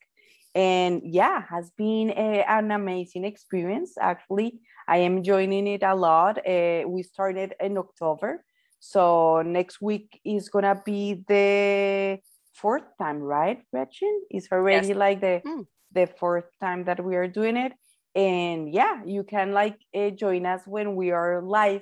and 0.56 1.02
yeah 1.04 1.44
has 1.50 1.70
been 1.72 2.10
a, 2.12 2.44
an 2.48 2.72
amazing 2.72 3.26
experience. 3.26 3.96
Actually 4.00 4.60
i 4.88 4.98
am 4.98 5.22
joining 5.24 5.68
it 5.68 5.84
a 5.84 5.94
lot. 5.94 6.38
Uh, 6.48 6.84
we 6.88 7.04
started 7.04 7.54
in 7.60 7.78
october. 7.78 8.44
So 8.80 9.42
next 9.42 9.82
week 9.82 10.20
is 10.24 10.50
gonna 10.50 10.82
be 10.86 11.24
the 11.28 12.20
fourth 12.54 12.86
time 12.98 13.20
right 13.20 13.62
gretchen? 13.72 14.24
It's 14.30 14.48
already 14.52 14.90
yes. 14.90 14.98
like 14.98 15.22
the 15.22 15.42
mm. 15.46 15.66
the 15.92 16.08
fourth 16.08 16.46
time 16.62 16.86
that 16.86 17.04
we 17.04 17.16
are 17.16 17.28
doing 17.28 17.58
it. 17.58 17.74
And 18.16 18.74
yeah 18.74 19.04
you 19.06 19.24
can 19.24 19.52
like 19.52 19.78
uh, 19.94 20.12
join 20.12 20.46
us 20.46 20.62
when 20.66 20.96
we 20.96 21.12
are 21.12 21.42
live. 21.42 21.82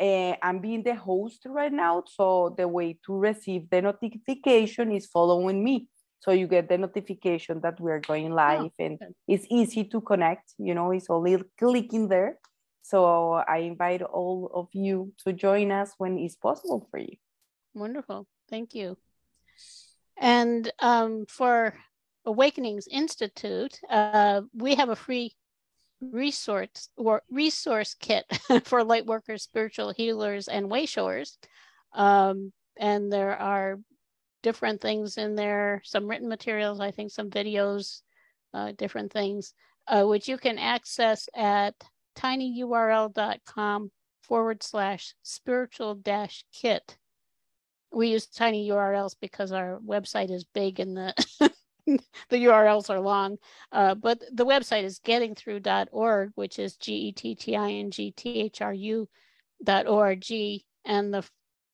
Uh, 0.00 0.34
i'm 0.42 0.58
being 0.58 0.82
the 0.82 0.94
host 0.94 1.42
right 1.46 1.72
now. 1.72 2.02
So 2.06 2.54
the 2.56 2.66
way 2.66 2.98
to 3.06 3.12
receive 3.12 3.68
the 3.70 3.82
notification 3.82 4.90
is 4.90 5.06
following 5.06 5.62
me 5.62 5.88
so 6.24 6.30
you 6.30 6.46
get 6.46 6.68
the 6.70 6.78
notification 6.78 7.60
that 7.60 7.78
we 7.78 7.90
are 7.92 8.00
going 8.00 8.32
oh, 8.32 8.36
live 8.36 8.70
oh, 8.80 8.84
and 8.84 8.98
it's 9.28 9.46
easy 9.50 9.84
to 9.84 10.00
connect 10.00 10.54
you 10.58 10.74
know 10.74 10.90
it's 10.90 11.10
only 11.10 11.42
clicking 11.58 12.08
there. 12.08 12.38
So 12.82 13.32
i 13.48 13.58
invite 13.58 14.02
all 14.02 14.50
of 14.54 14.68
you 14.72 15.12
to 15.24 15.32
join 15.32 15.70
us 15.70 15.92
when 15.98 16.18
it's 16.18 16.36
possible 16.36 16.86
for 16.90 16.98
you. 16.98 17.16
Wonderful. 17.74 18.26
Thank 18.50 18.74
you. 18.74 18.98
And 20.18 20.70
um, 20.80 21.24
for 21.28 21.74
awakenings 22.26 22.88
institute 22.90 23.78
uh, 23.90 24.40
we 24.54 24.74
have 24.74 24.88
a 24.88 24.96
free 24.96 25.34
resource 26.00 26.88
or 26.96 27.22
resource 27.30 27.94
kit 27.94 28.24
for 28.64 28.82
light 28.82 29.06
workers 29.06 29.42
spiritual 29.42 29.92
healers 29.92 30.48
and 30.48 30.70
wayshowers 30.70 31.36
um, 31.94 32.52
and 32.78 33.12
there 33.12 33.36
are 33.36 33.78
different 34.44 34.82
things 34.82 35.16
in 35.16 35.34
there, 35.34 35.80
some 35.84 36.06
written 36.06 36.28
materials, 36.28 36.78
I 36.78 36.90
think 36.90 37.10
some 37.10 37.30
videos, 37.30 38.02
uh, 38.52 38.72
different 38.76 39.10
things, 39.10 39.54
uh, 39.88 40.04
which 40.04 40.28
you 40.28 40.36
can 40.36 40.58
access 40.58 41.28
at 41.34 41.74
tinyurl.com 42.14 43.90
forward 44.22 44.62
slash 44.62 45.14
spiritual 45.22 45.94
dash 45.94 46.44
kit. 46.52 46.98
We 47.90 48.08
use 48.08 48.26
tiny 48.26 48.68
URLs 48.68 49.16
because 49.18 49.50
our 49.50 49.80
website 49.80 50.30
is 50.30 50.44
big 50.44 50.78
and 50.78 50.96
the 50.96 51.14
the 51.86 52.44
URLs 52.44 52.90
are 52.90 53.00
long. 53.00 53.38
Uh, 53.72 53.94
but 53.94 54.20
the 54.30 54.44
website 54.44 54.84
is 54.84 55.00
gettingthru.org, 55.00 56.32
which 56.34 56.58
is 56.58 56.76
G 56.76 56.92
E 56.94 57.12
T 57.12 57.34
T 57.34 57.56
I 57.56 57.70
N 57.72 57.90
G 57.90 58.10
T 58.10 58.40
H 58.40 58.60
R 58.60 58.74
U 58.74 59.08
dot 59.62 59.86
O-R-G. 59.86 60.64
And 60.84 61.14
the 61.14 61.24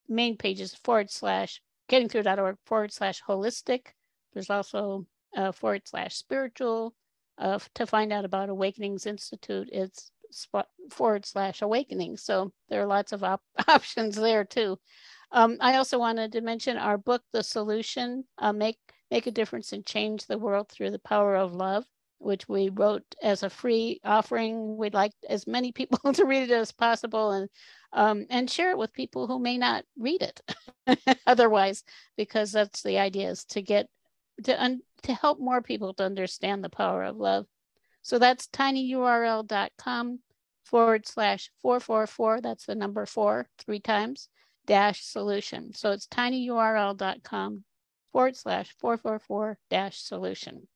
main 0.08 0.36
page 0.36 0.60
is 0.60 0.74
forward 0.74 1.10
slash 1.10 1.60
gettingthru.org 1.90 2.56
forward 2.64 2.92
slash 2.92 3.22
holistic. 3.22 3.88
There's 4.32 4.50
also 4.50 5.06
uh, 5.36 5.52
forward 5.52 5.82
slash 5.86 6.14
spiritual. 6.14 6.94
Uh, 7.38 7.58
to 7.74 7.86
find 7.86 8.12
out 8.12 8.24
about 8.24 8.50
Awakenings 8.50 9.06
Institute, 9.06 9.68
it's 9.72 10.12
forward 10.90 11.26
slash 11.26 11.62
awakening. 11.62 12.16
So 12.16 12.52
there 12.68 12.82
are 12.82 12.86
lots 12.86 13.12
of 13.12 13.24
op- 13.24 13.42
options 13.68 14.16
there 14.16 14.44
too. 14.44 14.78
Um, 15.32 15.56
I 15.60 15.76
also 15.76 15.98
wanted 15.98 16.32
to 16.32 16.40
mention 16.40 16.76
our 16.76 16.98
book, 16.98 17.22
The 17.32 17.42
Solution, 17.42 18.24
uh, 18.38 18.52
make 18.52 18.78
make 19.10 19.26
a 19.26 19.32
difference 19.32 19.72
and 19.72 19.84
change 19.84 20.26
the 20.26 20.38
world 20.38 20.68
through 20.68 20.90
the 20.90 21.00
power 21.00 21.34
of 21.34 21.54
love, 21.54 21.84
which 22.18 22.48
we 22.48 22.68
wrote 22.68 23.02
as 23.22 23.42
a 23.42 23.50
free 23.50 24.00
offering. 24.04 24.76
We'd 24.76 24.94
like 24.94 25.12
as 25.28 25.46
many 25.46 25.72
people 25.72 25.98
to 26.12 26.24
read 26.24 26.44
it 26.44 26.50
as 26.50 26.72
possible, 26.72 27.32
and 27.32 27.48
um, 27.92 28.26
and 28.30 28.50
share 28.50 28.70
it 28.70 28.78
with 28.78 28.92
people 28.92 29.26
who 29.26 29.38
may 29.38 29.58
not 29.58 29.84
read 29.98 30.22
it 30.22 30.40
otherwise, 31.26 31.84
because 32.16 32.52
that's 32.52 32.82
the 32.82 32.98
idea 32.98 33.30
is 33.30 33.44
to 33.46 33.62
get 33.62 33.88
to 34.44 34.62
un, 34.62 34.80
to 35.02 35.14
help 35.14 35.38
more 35.40 35.62
people 35.62 35.94
to 35.94 36.04
understand 36.04 36.62
the 36.62 36.68
power 36.68 37.04
of 37.04 37.16
love. 37.16 37.46
So 38.02 38.18
that's 38.18 38.46
tinyurl.com 38.48 40.20
forward 40.64 41.06
slash 41.06 41.50
444, 41.62 42.40
that's 42.40 42.66
the 42.66 42.74
number 42.74 43.04
four, 43.06 43.48
three 43.58 43.80
times, 43.80 44.28
dash 44.66 45.04
solution. 45.04 45.74
So 45.74 45.90
it's 45.90 46.06
tinyurl.com 46.06 47.64
forward 48.12 48.36
slash 48.36 48.74
444 48.78 49.58
dash 49.68 50.00
solution. 50.00 50.68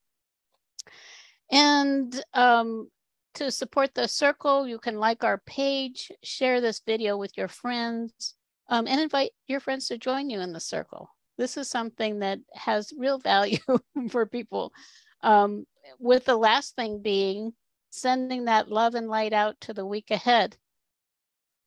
And 1.50 2.22
um, 2.32 2.88
to 3.34 3.50
support 3.50 3.94
the 3.94 4.08
circle, 4.08 4.66
you 4.66 4.78
can 4.78 4.98
like 4.98 5.24
our 5.24 5.38
page, 5.46 6.10
share 6.22 6.60
this 6.60 6.80
video 6.86 7.16
with 7.16 7.36
your 7.36 7.48
friends, 7.48 8.34
um, 8.68 8.86
and 8.86 9.00
invite 9.00 9.30
your 9.46 9.60
friends 9.60 9.88
to 9.88 9.98
join 9.98 10.30
you 10.30 10.40
in 10.40 10.52
the 10.52 10.60
circle. 10.60 11.10
This 11.36 11.56
is 11.56 11.68
something 11.68 12.20
that 12.20 12.38
has 12.54 12.92
real 12.96 13.18
value 13.18 13.58
for 14.10 14.26
people. 14.26 14.72
Um, 15.22 15.66
with 15.98 16.24
the 16.24 16.36
last 16.36 16.76
thing 16.76 17.02
being 17.02 17.52
sending 17.94 18.46
that 18.46 18.70
love 18.70 18.94
and 18.94 19.08
light 19.08 19.32
out 19.32 19.60
to 19.60 19.72
the 19.72 19.86
week 19.86 20.10
ahead. 20.10 20.56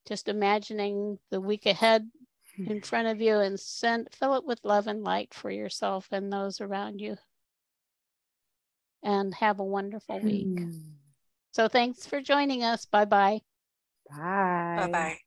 Just 0.06 0.28
imagining 0.28 1.18
the 1.30 1.40
week 1.40 1.66
ahead 1.66 2.08
in 2.58 2.82
front 2.82 3.08
of 3.08 3.20
you 3.20 3.38
and 3.38 3.58
send 3.58 4.08
fill 4.12 4.34
it 4.34 4.44
with 4.44 4.60
love 4.64 4.86
and 4.86 5.02
light 5.02 5.32
for 5.32 5.50
yourself 5.50 6.08
and 6.12 6.32
those 6.32 6.60
around 6.60 7.00
you. 7.00 7.16
And 9.02 9.34
have 9.34 9.60
a 9.60 9.64
wonderful 9.64 10.18
week. 10.20 10.58
So 11.52 11.68
thanks 11.68 12.06
for 12.06 12.20
joining 12.20 12.62
us. 12.62 12.86
Bye-bye. 12.86 13.40
Bye. 14.10 14.76
Bye 14.76 14.88
bye. 14.88 15.18